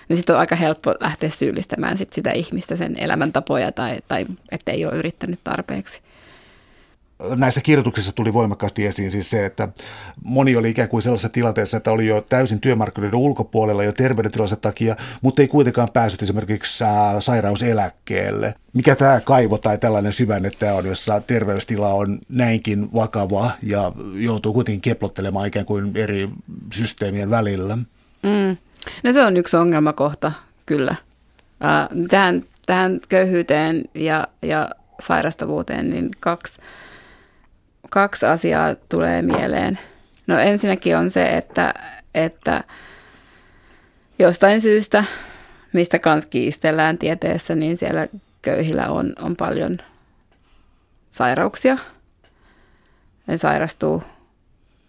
niin 0.09 0.17
sitten 0.17 0.35
on 0.35 0.39
aika 0.39 0.55
helppo 0.55 0.95
lähteä 0.99 1.29
syyllistämään 1.29 1.97
sit 1.97 2.13
sitä 2.13 2.31
ihmistä, 2.31 2.75
sen 2.75 2.95
elämäntapoja 2.99 3.71
tai, 3.71 3.97
tai 4.07 4.25
että 4.51 4.71
ei 4.71 4.85
ole 4.85 4.95
yrittänyt 4.95 5.39
tarpeeksi 5.43 6.01
näissä 7.35 7.61
kirjoituksissa 7.61 8.11
tuli 8.11 8.33
voimakkaasti 8.33 8.85
esiin 8.85 9.11
siis 9.11 9.29
se, 9.29 9.45
että 9.45 9.67
moni 10.23 10.55
oli 10.55 10.69
ikään 10.69 10.89
kuin 10.89 11.01
sellaisessa 11.01 11.29
tilanteessa, 11.29 11.77
että 11.77 11.91
oli 11.91 12.07
jo 12.07 12.21
täysin 12.21 12.59
työmarkkinoiden 12.59 13.19
ulkopuolella 13.19 13.83
jo 13.83 13.91
terveydentilansa 13.91 14.55
takia, 14.55 14.95
mutta 15.21 15.41
ei 15.41 15.47
kuitenkaan 15.47 15.89
päässyt 15.93 16.21
esimerkiksi 16.21 16.83
sairauseläkkeelle. 17.19 18.53
Mikä 18.73 18.95
tämä 18.95 19.19
kaivo 19.19 19.57
tai 19.57 19.77
tällainen 19.77 20.13
syvänne 20.13 20.51
tämä 20.59 20.73
on, 20.73 20.85
jossa 20.85 21.21
terveystila 21.21 21.93
on 21.93 22.19
näinkin 22.29 22.93
vakava 22.93 23.51
ja 23.63 23.91
joutuu 24.15 24.53
kuitenkin 24.53 24.81
keplottelemaan 24.81 25.47
ikään 25.47 25.65
kuin 25.65 25.91
eri 25.95 26.29
systeemien 26.73 27.29
välillä? 27.29 27.75
Mm. 28.23 28.57
No 29.03 29.13
se 29.13 29.21
on 29.21 29.37
yksi 29.37 29.57
ongelmakohta, 29.57 30.31
kyllä. 30.65 30.95
Tähän, 32.09 32.43
tähän 32.65 32.99
köyhyyteen 33.09 33.83
ja, 33.95 34.27
ja 34.41 34.69
sairastavuuteen, 35.01 35.89
niin 35.89 36.11
kaksi 36.19 36.59
kaksi 37.91 38.25
asiaa 38.25 38.75
tulee 38.75 39.21
mieleen. 39.21 39.79
No 40.27 40.39
ensinnäkin 40.39 40.97
on 40.97 41.09
se, 41.09 41.25
että, 41.25 41.73
että 42.15 42.63
jostain 44.19 44.61
syystä, 44.61 45.03
mistä 45.73 45.99
kans 45.99 46.25
kiistellään 46.25 46.97
tieteessä, 46.97 47.55
niin 47.55 47.77
siellä 47.77 48.07
köyhillä 48.41 48.85
on, 48.87 49.13
on 49.21 49.35
paljon 49.35 49.77
sairauksia. 51.09 51.77
Ne 53.27 53.37
sairastuu. 53.37 54.03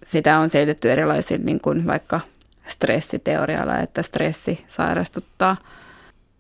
Sitä 0.05 0.39
on 0.39 0.49
selitetty 0.49 0.93
erilaisilla 0.93 1.45
niin 1.45 1.61
kuin 1.61 1.87
vaikka 1.87 2.21
stressiteorialla, 2.69 3.79
että 3.79 4.03
stressi 4.03 4.65
sairastuttaa. 4.69 5.57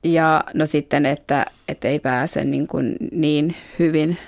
Ja 0.05 0.45
no 0.55 0.67
sitten, 0.67 1.07
että, 1.07 1.47
että 1.69 1.89
ei 1.89 1.99
pääse 1.99 2.45
niin, 2.45 2.67
kuin 2.67 2.97
niin 3.13 3.57
hyvin 3.79 4.19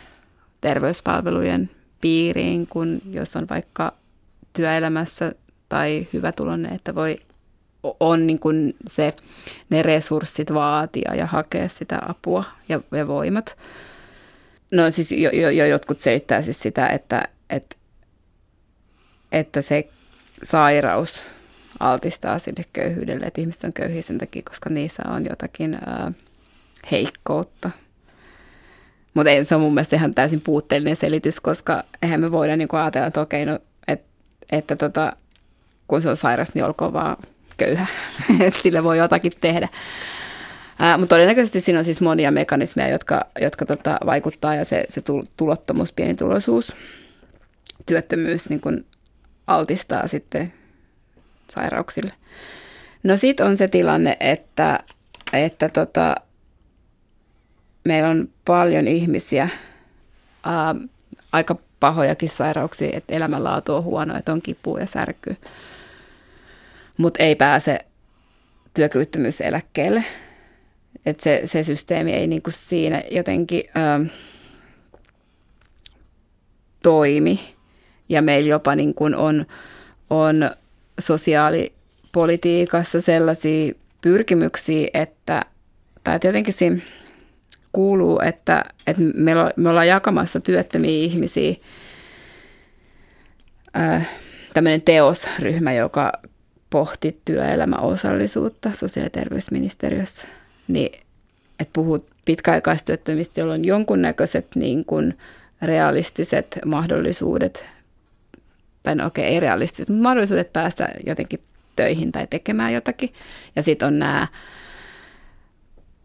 terveyspalvelujen 0.61 1.71
piiriin, 2.05 2.67
kun 2.67 3.01
jos 3.11 3.37
on 3.37 3.47
vaikka 3.51 3.93
työelämässä 4.53 5.33
tai 5.69 6.09
hyvä 6.13 6.33
tulonne, 6.33 6.69
että 6.69 6.95
voi 6.95 7.21
on 8.01 8.27
niin 8.27 8.39
kuin 8.39 8.77
se, 8.87 9.17
ne 9.71 9.83
resurssit 9.83 10.55
vaatia 10.55 11.15
ja 11.15 11.27
hakea 11.27 11.69
sitä 11.69 11.99
apua 12.09 12.45
ja, 12.69 12.81
ja 12.93 13.09
voimat. 13.09 13.57
No 14.73 14.91
siis 14.91 15.13
jo, 15.13 15.31
jo, 15.31 15.51
jo 15.51 15.67
jotkut 15.67 16.01
selittää 16.01 16.43
siis 16.43 16.61
sitä, 16.61 16.87
että, 16.87 17.23
että, 17.51 17.77
että 19.33 19.63
se 19.63 19.89
sairaus 20.43 21.21
altistaa 21.81 22.39
sille 22.39 22.65
köyhyydelle, 22.73 23.27
että 23.27 23.41
ihmiset 23.41 23.65
on 23.65 23.73
köyhiä 23.73 24.03
sen 24.03 24.19
takia, 24.19 24.43
koska 24.43 24.71
niissä 24.71 25.03
on 25.09 25.25
jotakin 25.25 25.75
ää, 25.75 26.13
heikkoutta 26.91 27.71
mutta 29.15 29.31
se 29.43 29.55
on 29.55 29.61
mun 29.61 29.75
mielestä 29.75 29.97
ihan 29.97 30.15
täysin 30.15 30.41
puutteellinen 30.41 30.97
selitys, 30.97 31.41
koska 31.41 31.85
eihän 32.03 32.21
me 32.21 32.33
voida 32.33 32.57
niin 32.57 32.69
ajatella, 32.73 33.07
että 33.07 33.21
okei, 33.21 33.45
no, 33.45 33.59
et, 33.89 34.03
että 34.53 34.77
tota, 34.77 35.17
kun 35.89 36.03
se 36.03 36.11
on 36.11 36.17
sairas, 36.17 36.55
niin 36.55 36.65
olkoon 36.65 36.93
vaan 36.93 37.17
köyhä, 37.57 37.87
että 38.41 38.63
sille 38.63 38.85
voi 38.85 38.99
jotakin 38.99 39.33
tehdä. 39.41 39.69
Mutta 40.99 41.15
todennäköisesti 41.15 41.61
siinä 41.61 41.79
on 41.79 41.85
siis 41.85 42.01
monia 42.01 42.31
mekanismeja, 42.31 42.89
jotka, 42.89 43.27
jotka 43.41 43.67
tota, 43.67 43.97
vaikuttaa 44.07 44.55
ja 44.55 44.65
se, 44.65 44.85
se 44.89 45.01
tulottomuus, 45.37 45.93
pienituloisuus, 45.93 46.73
työttömyys 47.87 48.49
niin 48.49 48.61
kun 48.61 48.85
altistaa 49.47 50.09
sitten 50.09 50.53
sairauksille. 51.51 52.13
No 53.03 53.17
sitten 53.17 53.47
on 53.47 53.57
se 53.57 53.69
tilanne, 53.69 54.17
että, 54.21 54.81
että 55.33 55.69
tota, 55.69 56.15
meillä 57.85 58.09
on 58.09 58.29
paljon 58.45 58.89
ihmisiä, 58.89 59.49
ää, 60.45 60.75
aika 61.33 61.57
pahojakin 61.81 62.31
sairauksia, 62.31 62.91
että 62.93 63.15
elämänlaatu 63.15 63.75
on 63.75 63.85
huono, 63.85 64.17
että 64.17 64.33
on 64.33 64.43
kipua 64.43 64.81
ja 64.81 64.87
särkyy, 64.87 65.37
mutta 66.97 67.23
ei 67.23 67.37
pääse 67.37 67.79
työkyvyttömyyseläkkeelle. 68.75 70.05
Että 71.07 71.25
se, 71.25 71.43
se 71.47 71.65
systeemi 71.65 72.13
ei 72.13 72.27
niinku 72.27 72.51
siinä 72.51 73.03
jotenkin 73.11 73.63
ää, 73.75 74.01
toimi. 76.83 77.55
Ja 78.09 78.23
meillä 78.23 78.51
jopa 78.51 78.75
niin 78.75 78.95
kuin 78.95 79.17
on, 79.17 79.47
on 80.11 80.51
sosiaalipolitiikassa 80.99 83.01
sellaisia 83.01 83.75
pyrkimyksiä, 84.01 84.89
että, 84.95 85.45
tai 86.05 86.19
jotenkin 86.25 86.55
siinä 86.55 86.83
kuuluu, 87.75 88.21
että, 88.21 88.65
että 88.87 89.03
me 89.57 89.69
ollaan 89.69 89.89
jakamassa 89.89 90.41
työttömiä 90.41 90.91
ihmisiä 90.91 91.55
äh, 93.77 94.09
tämmöinen 94.55 94.83
teosryhmä, 94.83 95.73
joka 95.73 96.13
pohti 96.71 97.21
työelämäosallisuutta 97.25 98.71
sosiaali- 98.75 99.07
ja 99.07 99.11
terveysministeriössä, 99.11 100.23
niin 100.69 101.01
että 101.61 101.73
puhuu 101.73 102.07
pitkäaikaistyöttömistä, 102.25 103.41
joilla 103.41 103.55
on 103.55 103.65
jonkunnäköiset 103.65 104.47
niin 104.55 104.85
kuin 104.85 105.19
realistiset 105.63 106.59
mahdollisuudet, 106.65 107.67
tai 108.83 108.95
no 108.95 109.07
okei, 109.07 109.25
okay, 109.25 109.35
ei 109.35 109.41
realistiset, 109.41 109.89
mutta 109.89 110.03
mahdollisuudet 110.03 110.53
päästä 110.53 110.89
jotenkin 111.07 111.41
töihin 111.77 112.13
tai 112.13 112.27
tekemään 112.27 112.73
jotakin. 112.73 113.13
Ja 113.57 113.63
sitten 113.63 113.89
on 113.89 113.99
nämä 113.99 114.29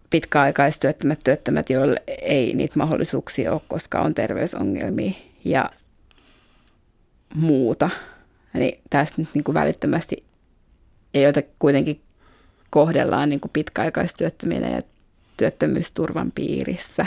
pitkäaikaistyöttömät 0.09 1.19
työttömät, 1.23 1.69
joille 1.69 2.03
ei 2.21 2.53
niitä 2.53 2.73
mahdollisuuksia 2.77 3.51
ole, 3.51 3.61
koska 3.67 4.01
on 4.01 4.15
terveysongelmia 4.15 5.11
ja 5.45 5.69
muuta. 7.35 7.89
Niin 8.53 8.81
tästä 8.89 9.15
nyt 9.17 9.29
niin 9.33 9.43
kuin 9.43 9.53
välittömästi, 9.53 10.23
ja 11.13 11.21
joita 11.21 11.41
kuitenkin 11.59 12.01
kohdellaan 12.69 13.29
niin 13.29 13.39
kuin 13.39 13.51
pitkäaikaistyöttöminä 13.51 14.69
ja 14.69 14.81
työttömyysturvan 15.37 16.31
piirissä. 16.31 17.05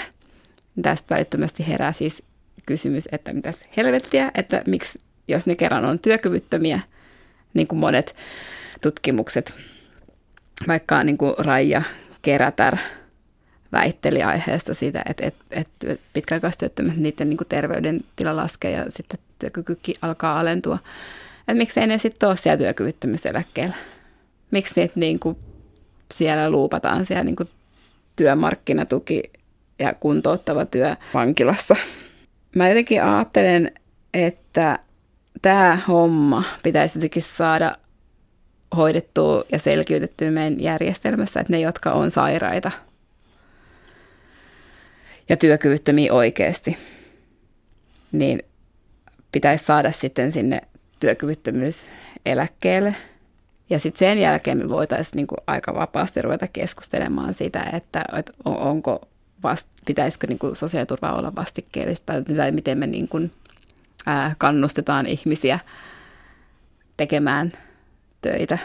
Tästä 0.83 1.15
välittömästi 1.15 1.69
herää 1.69 1.93
siis 1.93 2.23
kysymys, 2.67 3.09
että 3.13 3.33
mitäs 3.33 3.65
helvettiä, 3.77 4.31
että 4.35 4.63
miksi, 4.67 4.99
jos 5.29 5.47
ne 5.47 5.57
kerran 5.57 5.85
on 5.85 5.99
työkyvyttömiä, 5.99 6.81
niin 7.55 7.67
kuin 7.67 7.79
monet 7.79 8.17
tutkimukset, 8.81 9.55
vaikka 10.69 11.05
niin 11.05 11.19
kuin 11.19 11.35
Raija 11.39 11.83
Kerätär 12.23 12.77
väitteli 13.73 14.23
aiheesta 14.23 14.75
siitä, 14.75 15.03
että, 15.09 15.27
että, 15.27 15.45
että 15.51 15.97
pitkäaikaistyöttömät, 16.13 16.97
niiden 16.97 17.29
niin 17.29 17.39
terveydentila 17.49 18.37
laskee 18.37 18.71
ja 18.71 18.85
sitten 18.89 19.19
työkykykin 19.39 19.95
alkaa 20.03 20.41
alentua. 20.41 20.79
Että 21.39 21.55
miksei 21.55 21.87
ne 21.87 21.99
sitten 21.99 22.29
ole 22.29 22.37
siellä 22.37 22.59
työkyvyttömyyseläkkeellä? 22.59 23.75
Miksi 24.51 24.81
niitä 24.81 25.01
niin 25.01 25.19
kuin 25.19 25.37
siellä 26.15 26.51
luupataan 26.51 27.07
siellä 27.07 27.25
niin 27.25 27.37
kuin 27.37 27.49
työmarkkinatuki 28.17 29.23
ja 29.79 29.95
kuntouttava 29.95 30.65
työ 30.65 30.97
vankilassa? 31.15 31.77
Mä 32.57 32.69
jotenkin 32.69 33.05
ajattelen, 33.05 33.73
että 34.15 34.79
tämä 35.43 35.79
homma 35.89 36.45
pitäisi 36.63 36.99
jotenkin 36.99 37.23
saada 37.23 37.77
hoidettua 38.77 39.45
ja 39.53 39.59
selkiytettyä 39.59 40.31
meidän 40.31 40.61
järjestelmässä, 40.61 41.41
että 41.41 41.53
ne, 41.53 41.61
jotka 41.61 41.93
on 41.93 42.11
sairaita 42.11 42.71
ja 45.29 45.37
työkyvyttömiä 45.37 46.13
oikeasti, 46.13 46.77
niin 48.13 48.43
pitäisi 49.33 49.65
saada 49.65 49.93
sitten 49.93 50.33
sinne 50.33 50.61
työkyvyttömyyseläkkeelle. 51.01 52.97
Ja 53.71 53.79
sitten 53.79 53.99
sen 53.99 54.19
jälkeen 54.19 54.59
me 54.59 54.69
voitaisiin 54.69 55.17
niinku 55.17 55.35
aika 55.47 55.75
vapaasti 55.75 56.23
ruveta 56.23 56.49
keskustelemaan 56.49 57.35
sitä, 57.35 57.67
että, 57.73 58.05
että 58.19 58.33
onko 58.45 59.09
vast, 59.43 59.67
pitäisikö 59.87 60.27
niinku 60.27 60.55
sosiaaliturva 60.55 61.13
olla 61.13 61.35
vastikkeellista 61.35 62.13
tai 62.37 62.53
miten 62.53 62.79
me 62.79 62.87
niinku, 62.87 63.21
ää, 64.07 64.35
kannustetaan 64.39 65.07
ihmisiä 65.07 65.59
tekemään 66.97 67.53
töitä, 68.23 68.59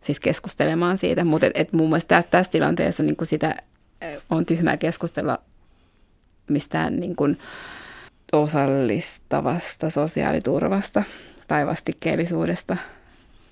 siis 0.00 0.20
keskustelemaan 0.20 0.98
siitä. 0.98 1.24
Mutta 1.24 1.46
et, 1.46 1.52
et 1.54 1.72
muun 1.72 1.88
muassa 1.88 2.22
tässä 2.30 2.52
tilanteessa 2.52 3.02
niin 3.02 3.16
kuin 3.16 3.28
sitä 3.28 3.56
on 4.30 4.46
tyhmää 4.46 4.76
keskustella 4.76 5.38
mistään 6.50 7.00
niin 7.00 7.16
kuin 7.16 7.38
osallistavasta 8.32 9.90
sosiaaliturvasta 9.90 11.02
tai 11.48 11.66
vastikkeellisuudesta, 11.66 12.76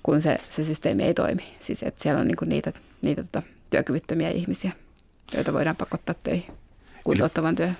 kun 0.03 0.21
se, 0.21 0.37
se 0.51 0.63
systeemi 0.63 1.03
ei 1.03 1.13
toimi. 1.13 1.55
Siis 1.59 1.83
että 1.83 2.03
siellä 2.03 2.21
on 2.21 2.27
niin 2.27 2.37
kuin 2.37 2.49
niitä, 2.49 2.73
niitä 3.01 3.23
tota, 3.23 3.41
työkyvyttömiä 3.69 4.29
ihmisiä, 4.29 4.71
joita 5.33 5.53
voidaan 5.53 5.75
pakottaa 5.75 6.15
töihin 6.23 6.53
kuntouttavan 7.03 7.55
työhön. 7.55 7.77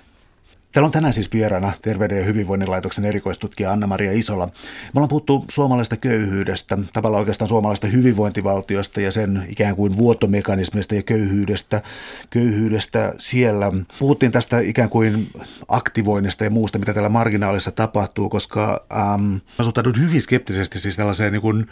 Täällä 0.76 0.86
on 0.86 0.92
tänään 0.92 1.12
siis 1.12 1.32
vieraana 1.32 1.72
Terveyden 1.82 2.18
ja 2.18 2.24
hyvinvoinnin 2.24 2.70
laitoksen 2.70 3.04
erikoistutkija 3.04 3.72
Anna-Maria 3.72 4.12
Isola. 4.12 4.46
Me 4.46 4.52
ollaan 4.94 5.08
puhuttu 5.08 5.44
suomalaisesta 5.50 5.96
köyhyydestä, 5.96 6.78
tavallaan 6.92 7.18
oikeastaan 7.20 7.48
suomalaisesta 7.48 7.86
hyvinvointivaltiosta 7.86 9.00
ja 9.00 9.12
sen 9.12 9.46
ikään 9.48 9.76
kuin 9.76 9.98
vuottomekanismista 9.98 10.94
ja 10.94 11.02
köyhyydestä, 11.02 11.82
köyhyydestä 12.30 13.14
siellä. 13.18 13.72
Puhuttiin 13.98 14.32
tästä 14.32 14.60
ikään 14.60 14.90
kuin 14.90 15.30
aktivoinnista 15.68 16.44
ja 16.44 16.50
muusta, 16.50 16.78
mitä 16.78 16.94
täällä 16.94 17.08
marginaalissa 17.08 17.70
tapahtuu, 17.70 18.28
koska 18.28 18.86
ähm, 18.92 19.34
suhtaudun 19.62 20.00
hyvin 20.00 20.22
skeptisesti 20.22 20.78
siis 20.78 20.96
tällaiseen 20.96 21.32
niin 21.32 21.42
kuin 21.42 21.66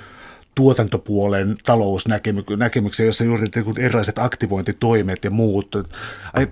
tuotantopuolen 0.54 1.56
talousnäkemyksiä, 1.64 3.06
jossa 3.06 3.24
juuri 3.24 3.46
erilaiset 3.78 4.18
aktivointitoimet 4.18 5.24
ja 5.24 5.30
muut. 5.30 5.76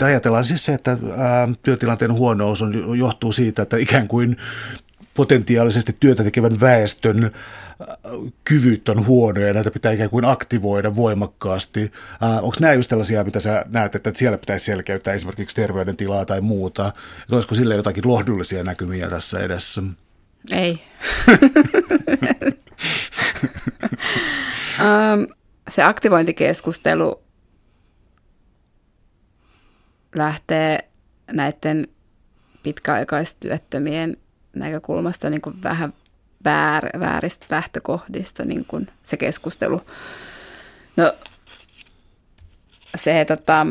Ajatellaan 0.05 0.45
siis 0.45 0.65
se, 0.65 0.75
että 0.75 0.99
työtilanteen 1.63 2.13
huonous 2.13 2.63
on, 2.63 2.99
johtuu 2.99 3.33
siitä, 3.33 3.63
että 3.63 3.77
ikään 3.77 4.09
kuin 4.09 4.37
potentiaalisesti 5.15 5.97
työtä 6.01 6.25
tekevän 6.25 6.61
väestön 6.61 7.31
kyvyt 8.45 8.89
on 8.89 9.07
huonoja 9.07 9.47
ja 9.47 9.53
näitä 9.53 9.71
pitää 9.71 9.93
ikään 9.93 10.11
kuin 10.11 10.25
aktivoida 10.25 10.97
voimakkaasti. 10.97 11.93
onko 12.43 12.57
nämä 12.61 12.73
just 12.73 12.89
tällaisia, 12.89 13.25
mitä 13.25 13.41
sä 13.41 13.65
näet, 13.69 13.95
että 13.95 14.11
siellä 14.15 14.39
pitäisi 14.39 14.65
selkeyttää 14.65 15.15
esimerkiksi 15.15 15.57
terveydentilaa 15.57 16.25
tai 16.25 16.41
muuta? 16.41 16.89
Että 17.23 17.35
olisiko 17.35 17.55
sille 17.55 17.75
jotakin 17.75 18.09
lohdullisia 18.09 18.65
näkymiä 18.65 19.09
tässä 19.11 19.41
edessä? 19.41 19.83
Ei. 20.51 20.81
um, 24.81 25.27
se 25.71 25.83
aktivointikeskustelu 25.83 27.23
lähtee 30.15 30.89
näiden 31.33 31.89
pitkäaikaistyöttömien 32.63 34.17
näkökulmasta 34.57 35.31
niin 35.31 35.41
kuin 35.41 35.63
vähän 35.63 35.93
väär, 36.45 37.01
vääristä 37.01 37.47
lähtökohdista 37.51 38.45
niin 38.45 38.65
kuin 38.65 38.89
se 39.03 39.17
keskustelu. 39.17 39.81
No 40.97 41.13
se, 42.97 43.25
tota, 43.25 43.67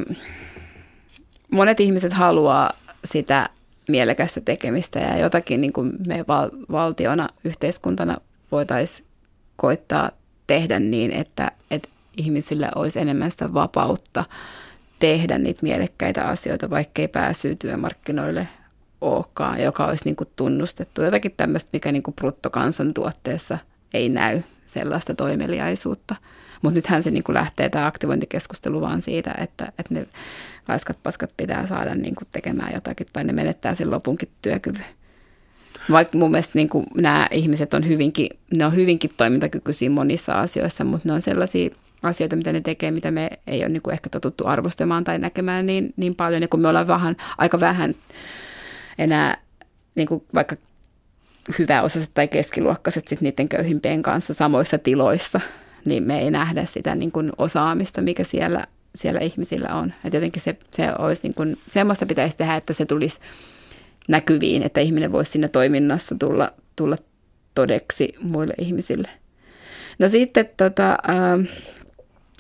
monet 1.52 1.80
ihmiset 1.80 2.14
haluaa 2.14 2.72
sitä 3.06 3.50
mielekästä 3.88 4.42
tekemistä 4.42 5.00
ja 5.00 5.18
jotakin 5.18 5.62
niin 5.62 5.74
kuin 5.74 5.94
me 6.08 6.26
val- 6.28 6.50
valtiona, 6.72 7.30
yhteiskuntana 7.44 8.18
voitaisiin 8.52 9.08
koittaa 9.62 10.12
tehdä 10.47 10.80
niin, 10.80 11.12
että, 11.12 11.51
että 11.72 11.89
ihmisillä 12.18 12.72
olisi 12.76 12.99
enemmän 12.99 13.32
sitä 13.32 13.53
vapautta 13.53 14.26
tehdä 14.99 15.38
niitä 15.38 15.59
mielekkäitä 15.64 16.24
asioita, 16.24 16.70
vaikkei 16.70 17.07
pääsyy 17.07 17.55
työmarkkinoille 17.55 18.47
olekaan, 19.01 19.62
joka 19.62 19.86
olisi 19.86 20.05
niin 20.05 20.16
kuin 20.16 20.30
tunnustettu. 20.36 21.01
Jotakin 21.01 21.34
tämmöistä, 21.38 21.70
mikä 21.74 21.91
niin 21.91 22.03
kuin 22.03 22.16
bruttokansantuotteessa 22.16 23.57
ei 23.93 24.09
näy 24.09 24.41
sellaista 24.68 25.16
toimeliaisuutta. 25.16 26.16
Mutta 26.62 26.76
nythän 26.76 27.03
se 27.03 27.12
niin 27.12 27.24
kuin 27.24 27.34
lähtee 27.34 27.70
tämä 27.70 27.86
aktivointikeskustelu 27.86 28.82
vaan 28.82 29.01
siitä, 29.01 29.36
että, 29.38 29.66
että 29.66 29.93
ne 29.93 30.07
laiskat 30.68 30.97
paskat 31.03 31.34
pitää 31.38 31.68
saada 31.68 31.95
niin 31.95 32.16
kuin 32.16 32.28
tekemään 32.32 32.74
jotakin 32.74 33.07
tai 33.14 33.24
ne 33.24 33.34
menettää 33.34 33.76
sen 33.76 33.91
lopunkin 33.91 34.30
työkyvyn. 34.41 35.01
Vaikka 35.92 36.18
mun 36.18 36.32
mielestä 36.32 36.52
niin 36.56 36.70
kuin 36.70 36.86
nämä 36.96 37.28
ihmiset 37.32 37.74
on 37.74 37.88
hyvinkin, 37.88 38.30
ne 38.54 38.66
on 38.66 38.76
hyvinkin 38.76 39.12
toimintakykyisiä 39.18 39.90
monissa 39.90 40.34
asioissa, 40.34 40.84
mutta 40.84 41.10
ne 41.10 41.14
on 41.14 41.22
sellaisia 41.22 41.70
asioita, 42.04 42.36
mitä 42.36 42.54
ne 42.54 42.62
tekee, 42.62 42.92
mitä 42.92 43.12
me 43.12 43.30
ei 43.48 43.60
ole 43.60 43.70
niin 43.70 43.82
kuin 43.82 43.94
ehkä 43.94 44.10
totuttu 44.10 44.48
arvostamaan 44.48 45.04
tai 45.04 45.20
näkemään 45.20 45.66
niin, 45.66 45.94
niin 45.98 46.16
paljon. 46.16 46.42
Ja 46.42 46.48
kun 46.48 46.60
me 46.60 46.68
ollaan 46.68 46.88
vähän, 46.88 47.16
aika 47.38 47.60
vähän 47.60 47.96
enää 48.98 49.38
niin 49.96 50.08
kuin 50.08 50.24
vaikka 50.34 50.56
hyväosaiset 51.60 52.12
tai 52.14 52.28
keskiluokkaiset 52.28 53.08
sit 53.08 53.22
niiden 53.22 53.50
köyhimpien 53.50 54.02
kanssa 54.02 54.34
samoissa 54.34 54.78
tiloissa, 54.78 55.40
niin 55.86 56.04
me 56.04 56.20
ei 56.20 56.32
nähdä 56.32 56.66
sitä 56.66 56.96
niin 56.96 57.12
kuin 57.12 57.32
osaamista, 57.38 58.02
mikä 58.02 58.24
siellä, 58.24 58.66
siellä 58.96 59.20
ihmisillä 59.20 59.76
on. 59.76 59.94
Et 60.06 60.14
jotenkin 60.14 60.42
se, 60.42 60.58
se 60.76 60.90
olisi 61.00 61.24
niin 61.24 61.34
kuin, 61.34 61.58
semmoista 61.70 62.06
pitäisi 62.06 62.38
tehdä, 62.38 62.56
että 62.56 62.74
se 62.74 62.86
tulisi 62.86 63.20
näkyviin, 64.08 64.64
että 64.64 64.80
ihminen 64.80 65.12
voisi 65.12 65.32
siinä 65.32 65.47
toiminnassa 65.47 66.16
tulla, 66.20 66.52
tulla 66.76 66.97
todeksi 67.56 68.14
muille 68.22 68.54
ihmisille. 68.58 69.10
No 69.99 70.08
sitten 70.08 70.49
tota, 70.58 70.91
äh, 70.91 71.58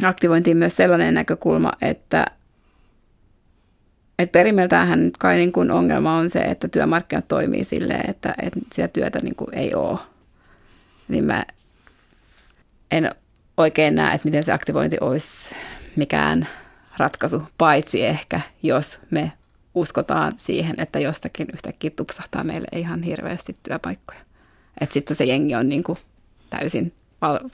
aktivointiin 0.03 0.57
myös 0.57 0.75
sellainen 0.75 1.13
näkökulma, 1.13 1.71
että 1.81 2.25
et 4.19 4.31
perimältäänhän 4.31 5.05
nyt 5.05 5.17
kai 5.17 5.37
niin 5.37 5.51
kuin 5.51 5.71
ongelma 5.71 6.17
on 6.17 6.29
se, 6.29 6.39
että 6.39 6.67
työmarkkinat 6.67 7.27
toimii 7.27 7.63
silleen, 7.63 8.09
että, 8.09 8.35
että 8.41 8.59
sitä 8.73 8.87
työtä 8.87 9.19
niin 9.19 9.35
kuin 9.35 9.53
ei 9.53 9.75
ole. 9.75 9.99
Niin 11.07 11.25
mä 11.25 11.43
en 12.91 13.11
oikein 13.57 13.95
näe, 13.95 14.15
että 14.15 14.27
miten 14.27 14.43
se 14.43 14.51
aktivointi 14.51 14.97
olisi 15.01 15.55
mikään 15.95 16.47
ratkaisu, 16.97 17.43
paitsi 17.57 18.05
ehkä 18.05 18.41
jos 18.63 18.99
me 19.11 19.31
uskotaan 19.75 20.33
siihen, 20.37 20.75
että 20.77 20.99
jostakin 20.99 21.47
yhtäkkiä 21.53 21.89
tupsahtaa 21.89 22.43
meille 22.43 22.67
ihan 22.75 23.03
hirveästi 23.03 23.55
työpaikkoja. 23.63 24.19
Että 24.81 24.93
sitten 24.93 25.17
se 25.17 25.23
jengi 25.23 25.55
on 25.55 25.69
niin 25.69 25.83
kuin 25.83 25.97
täysin 26.49 26.93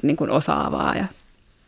niin 0.01 0.17
kuin 0.17 0.29
osaavaa 0.29 0.95
ja 0.95 1.05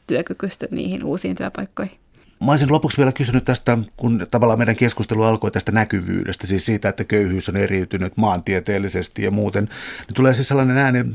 työkykyistä 0.08 0.68
niihin 0.72 1.04
uusiin 1.04 1.36
työpaikkoihin. 1.36 1.99
Mä 2.46 2.52
olisin 2.52 2.72
lopuksi 2.72 2.98
vielä 2.98 3.12
kysynyt 3.12 3.46
tästä, 3.46 3.78
kun 3.98 4.28
tavallaan 4.32 4.60
meidän 4.60 4.76
keskustelu 4.76 5.24
alkoi 5.24 5.52
tästä 5.52 5.72
näkyvyydestä, 5.72 6.48
siis 6.48 6.66
siitä, 6.66 6.90
että 6.90 7.04
köyhyys 7.04 7.50
on 7.50 7.58
eriytynyt 7.58 8.18
maantieteellisesti 8.18 9.24
ja 9.24 9.32
muuten. 9.32 9.64
Niin 10.08 10.16
tulee 10.16 10.34
siis 10.34 10.48
sellainen 10.48 10.78
ääni, 10.78 11.06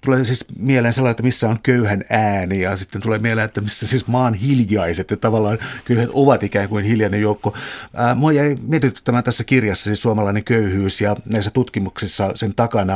tulee 0.00 0.24
siis 0.24 0.44
mieleen 0.58 0.92
sellainen, 0.92 1.10
että 1.10 1.22
missä 1.22 1.48
on 1.48 1.58
köyhän 1.62 2.04
ääni 2.10 2.60
ja 2.60 2.76
sitten 2.76 3.00
tulee 3.00 3.18
mieleen, 3.18 3.44
että 3.44 3.60
missä 3.60 3.86
siis 3.86 4.06
maan 4.06 4.34
hiljaiset 4.34 5.10
ja 5.10 5.16
tavallaan 5.16 5.58
köyhät 5.84 6.08
ovat 6.12 6.42
ikään 6.42 6.68
kuin 6.68 6.84
hiljainen 6.84 7.20
joukko. 7.20 7.56
Ää, 7.94 8.14
mua 8.14 8.32
jäi 8.32 8.56
mietityttämään 8.66 9.24
tässä 9.24 9.44
kirjassa 9.44 9.84
siis 9.84 10.02
suomalainen 10.02 10.44
köyhyys 10.44 11.00
ja 11.00 11.16
näissä 11.32 11.50
tutkimuksissa 11.50 12.32
sen 12.34 12.54
takana 12.54 12.94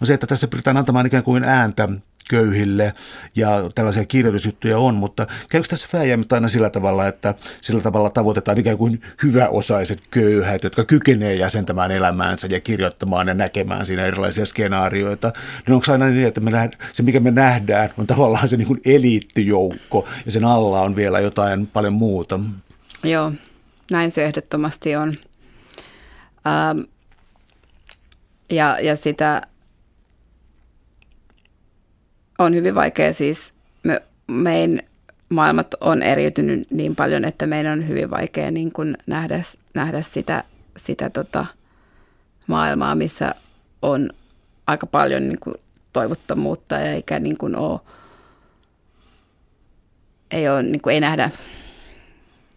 on 0.00 0.06
se, 0.06 0.14
että 0.14 0.26
tässä 0.26 0.48
pyritään 0.48 0.76
antamaan 0.76 1.06
ikään 1.06 1.22
kuin 1.22 1.44
ääntä 1.44 1.88
köyhille 2.30 2.94
ja 3.36 3.50
tällaisia 3.74 4.04
kirjoitusjuttuja 4.04 4.78
on, 4.78 4.94
mutta 4.94 5.26
käykö 5.50 5.68
tässä 5.68 5.88
vääjäämättä 5.92 6.34
aina 6.34 6.48
sillä 6.48 6.70
tavalla, 6.70 7.06
että 7.06 7.34
sillä 7.60 7.80
tavalla 7.80 8.10
tavoitetaan 8.10 8.58
ikään 8.58 8.78
kuin 8.78 9.02
hyväosaiset 9.22 10.00
köyhät, 10.10 10.62
jotka 10.62 10.84
kykenee 10.84 11.34
jäsentämään 11.34 11.90
elämäänsä 11.90 12.48
ja 12.50 12.60
kirjoittamaan 12.60 13.28
ja 13.28 13.34
näkemään 13.34 13.86
siinä 13.86 14.04
erilaisia 14.04 14.46
skenaarioita, 14.46 15.32
niin 15.66 15.74
onko 15.74 15.92
aina 15.92 16.08
niin, 16.08 16.26
että 16.26 16.40
me 16.40 16.50
nähdään, 16.50 16.80
se 16.92 17.02
mikä 17.02 17.20
me 17.20 17.30
nähdään 17.30 17.90
on 17.98 18.06
tavallaan 18.06 18.48
se 18.48 18.56
niin 18.56 18.68
kuin 18.68 18.80
eliittijoukko 18.84 20.08
ja 20.24 20.32
sen 20.32 20.44
alla 20.44 20.80
on 20.80 20.96
vielä 20.96 21.20
jotain 21.20 21.66
paljon 21.66 21.92
muuta? 21.92 22.40
Joo, 23.04 23.32
näin 23.90 24.10
se 24.10 24.24
ehdottomasti 24.24 24.96
on. 24.96 25.14
Ähm, 26.46 26.80
ja, 28.50 28.78
ja 28.80 28.96
sitä 28.96 29.42
on 32.38 32.54
hyvin 32.54 32.74
vaikea. 32.74 33.12
Siis, 33.12 33.52
me, 33.82 34.02
meidän 34.26 34.80
maailmat 35.28 35.74
on 35.80 36.02
eriytynyt 36.02 36.70
niin 36.70 36.96
paljon, 36.96 37.24
että 37.24 37.46
meidän 37.46 37.72
on 37.78 37.88
hyvin 37.88 38.10
vaikea 38.10 38.50
niin 38.50 38.72
kuin 38.72 38.96
nähdä, 39.06 39.42
nähdä 39.74 40.02
sitä, 40.02 40.44
sitä 40.76 41.10
tota 41.10 41.46
maailmaa, 42.46 42.94
missä 42.94 43.34
on 43.82 44.10
aika 44.66 44.86
paljon 44.86 45.28
niin 45.28 45.40
kuin 45.40 45.54
toivottomuutta 45.92 46.80
eikä 46.80 47.18
niin 47.18 47.36
kuin 47.36 47.56
ole, 47.56 47.80
ei, 50.30 50.48
ole, 50.48 50.62
niin 50.62 50.80
kuin 50.80 50.94
ei 50.94 51.00
nähdä 51.00 51.30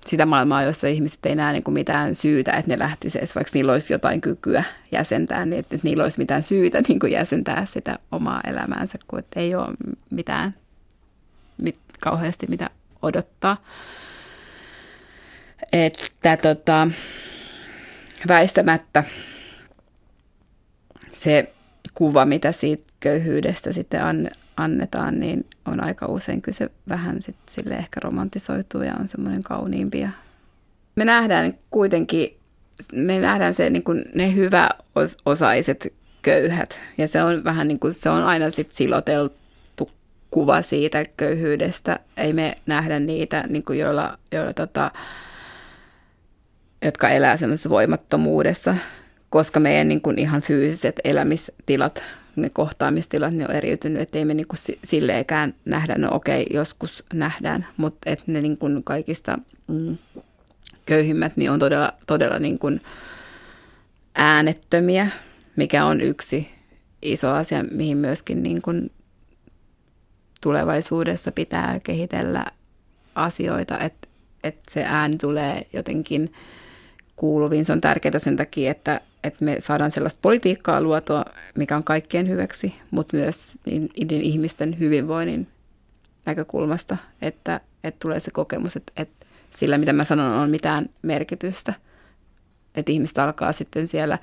sitä 0.10 0.26
maailmaa, 0.26 0.64
jossa 0.64 0.88
ihmiset 0.88 1.26
ei 1.26 1.36
näe 1.36 1.54
niin 1.54 1.64
kuin 1.64 1.74
mitään 1.74 2.16
syytä, 2.16 2.52
että 2.52 2.72
ne 2.72 2.80
lähtisivät, 2.80 3.36
vaikka 3.36 3.52
niillä 3.54 3.72
olisi 3.72 3.94
jotain 3.94 4.22
kykyä 4.22 4.64
jäsentää, 4.92 5.46
niin 5.46 5.60
että, 5.60 5.76
että 5.76 5.88
niillä 5.88 6.04
olisi 6.04 6.18
mitään 6.18 6.44
syytä 6.44 6.82
niin 6.88 7.00
kuin 7.00 7.12
jäsentää 7.12 7.66
sitä 7.66 8.00
omaa 8.12 8.42
elämäänsä, 8.48 8.98
kun 9.08 9.20
että 9.20 9.40
ei 9.40 9.56
ole 9.56 9.68
mitään 10.10 10.56
mit, 11.58 11.76
kauheasti 12.00 12.48
mitä 12.50 12.70
odottaa. 13.02 13.64
Että 15.74 16.38
tota, 16.38 16.88
väistämättä 18.28 19.04
se 21.14 21.54
kuva, 21.94 22.26
mitä 22.26 22.52
siitä 22.52 22.84
köyhyydestä 23.00 23.74
sitten 23.74 24.02
annetaan, 24.64 25.20
niin 25.20 25.46
on 25.66 25.84
aika 25.84 26.06
usein 26.06 26.42
kyse 26.42 26.70
vähän 26.90 27.22
sit 27.22 27.36
sille 27.50 27.76
ehkä 27.76 28.00
romantisoituu 28.04 28.82
ja 28.82 28.96
on 29.00 29.08
semmoinen 29.08 29.44
kauniimpi. 29.44 30.08
Me 30.96 31.06
nähdään 31.06 31.54
kuitenkin, 31.72 32.38
me 32.94 33.20
nähdään 33.20 33.54
se, 33.54 33.70
niin 33.70 33.84
kuin 33.84 34.06
ne 34.16 34.36
hyväosaiset 34.36 35.94
köyhät 36.22 36.80
ja 36.98 37.08
se 37.08 37.24
on 37.24 37.44
vähän 37.44 37.68
niin 37.68 37.80
kuin, 37.80 37.94
se 37.94 38.10
on 38.10 38.24
aina 38.24 38.50
sit 38.50 38.72
siloteltu 38.72 39.92
kuva 40.32 40.62
siitä 40.62 41.06
köyhyydestä. 41.18 42.00
Ei 42.18 42.34
me 42.34 42.58
nähdä 42.66 43.00
niitä, 43.00 43.44
niin 43.50 43.64
kuin 43.64 43.80
joilla, 43.80 44.18
joilla 44.32 44.54
tota, 44.54 44.92
jotka 46.86 47.10
elää 47.10 47.38
semmoisessa 47.38 47.70
voimattomuudessa, 47.70 48.76
koska 49.30 49.60
meidän 49.60 49.88
niin 49.88 50.02
kuin 50.02 50.20
ihan 50.20 50.42
fyysiset 50.42 50.96
elämistilat 51.04 52.04
ne 52.36 52.50
kohtaamistilat 52.50 53.34
ne 53.34 53.46
on 53.46 53.56
eriytynyt, 53.56 54.02
että 54.02 54.18
ei 54.18 54.26
me 54.26 54.34
niinku 54.34 54.56
silleenkään 54.84 55.54
nähdä, 55.66 55.96
no 55.98 56.08
okei, 56.12 56.46
joskus 56.54 57.04
nähdään, 57.14 57.68
mutta 57.78 58.10
että 58.10 58.24
ne 58.28 58.42
niinku 58.42 58.68
kaikista 58.84 59.40
mm, 59.68 59.98
köyhimmät 60.86 61.38
niin 61.38 61.52
on 61.52 61.60
todella, 61.60 61.94
todella 62.08 62.40
niinku 62.40 62.68
äänettömiä, 64.16 65.08
mikä 65.56 65.86
on 65.86 66.02
yksi 66.02 66.50
iso 67.02 67.32
asia, 67.32 67.64
mihin 67.72 67.98
myöskin 67.98 68.44
niinku 68.44 68.72
tulevaisuudessa 70.42 71.32
pitää 71.32 71.80
kehitellä 71.84 72.46
asioita, 73.16 73.80
että, 73.80 74.08
että 74.44 74.62
se 74.70 74.84
ääni 74.88 75.18
tulee 75.18 75.68
jotenkin 75.74 76.34
kuuluviin. 77.16 77.66
Se 77.66 77.72
on 77.72 77.82
tärkeää 77.82 78.20
sen 78.20 78.36
takia, 78.36 78.72
että 78.72 79.02
että 79.24 79.46
me 79.46 79.56
saadaan 79.60 79.92
sellaista 79.92 80.20
politiikkaa 80.22 80.82
luotua, 80.82 81.26
mikä 81.56 81.78
on 81.78 81.84
kaikkien 81.84 82.30
hyväksi, 82.30 82.76
mutta 82.92 83.18
myös 83.18 83.48
niiden 83.66 84.22
ihmisten 84.22 84.80
hyvinvoinnin 84.80 85.48
näkökulmasta, 86.26 86.98
että, 87.22 87.62
että 87.84 88.00
tulee 88.00 88.20
se 88.20 88.32
kokemus, 88.32 88.76
että, 88.76 88.94
että 88.98 89.26
sillä 89.52 89.78
mitä 89.78 89.94
mä 89.94 90.04
sanon 90.04 90.32
on 90.32 90.50
mitään 90.50 90.90
merkitystä. 91.02 91.74
Että 92.76 92.92
ihmiset 92.92 93.18
alkaa 93.18 93.52
sitten 93.52 93.88
siellä 93.88 94.18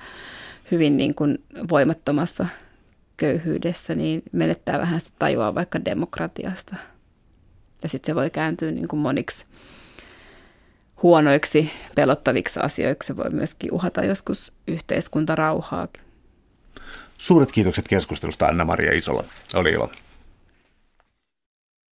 hyvin 0.71 0.97
niin 0.97 1.15
kuin 1.15 1.43
voimattomassa 1.69 2.47
köyhyydessä, 3.17 3.95
niin 3.95 4.23
menettää 4.31 4.79
vähän 4.79 4.99
sitä 4.99 5.15
tajua 5.19 5.55
vaikka 5.55 5.85
demokratiasta. 5.85 6.75
Ja 7.83 7.89
sitten 7.89 8.11
se 8.11 8.15
voi 8.15 8.29
kääntyä 8.29 8.71
niin 8.71 8.87
kuin 8.87 8.99
moniksi 8.99 9.45
huonoiksi, 11.03 11.71
pelottaviksi 11.95 12.59
asioiksi. 12.59 13.07
Se 13.07 13.17
voi 13.17 13.29
myöskin 13.29 13.71
uhata 13.71 14.03
joskus 14.03 14.51
yhteiskuntarauhaa. 14.67 15.87
Suuret 17.17 17.51
kiitokset 17.51 17.87
keskustelusta 17.87 18.45
Anna-Maria 18.45 18.91
Isola. 18.93 19.23
Oli 19.53 19.69
ilo. 19.69 19.91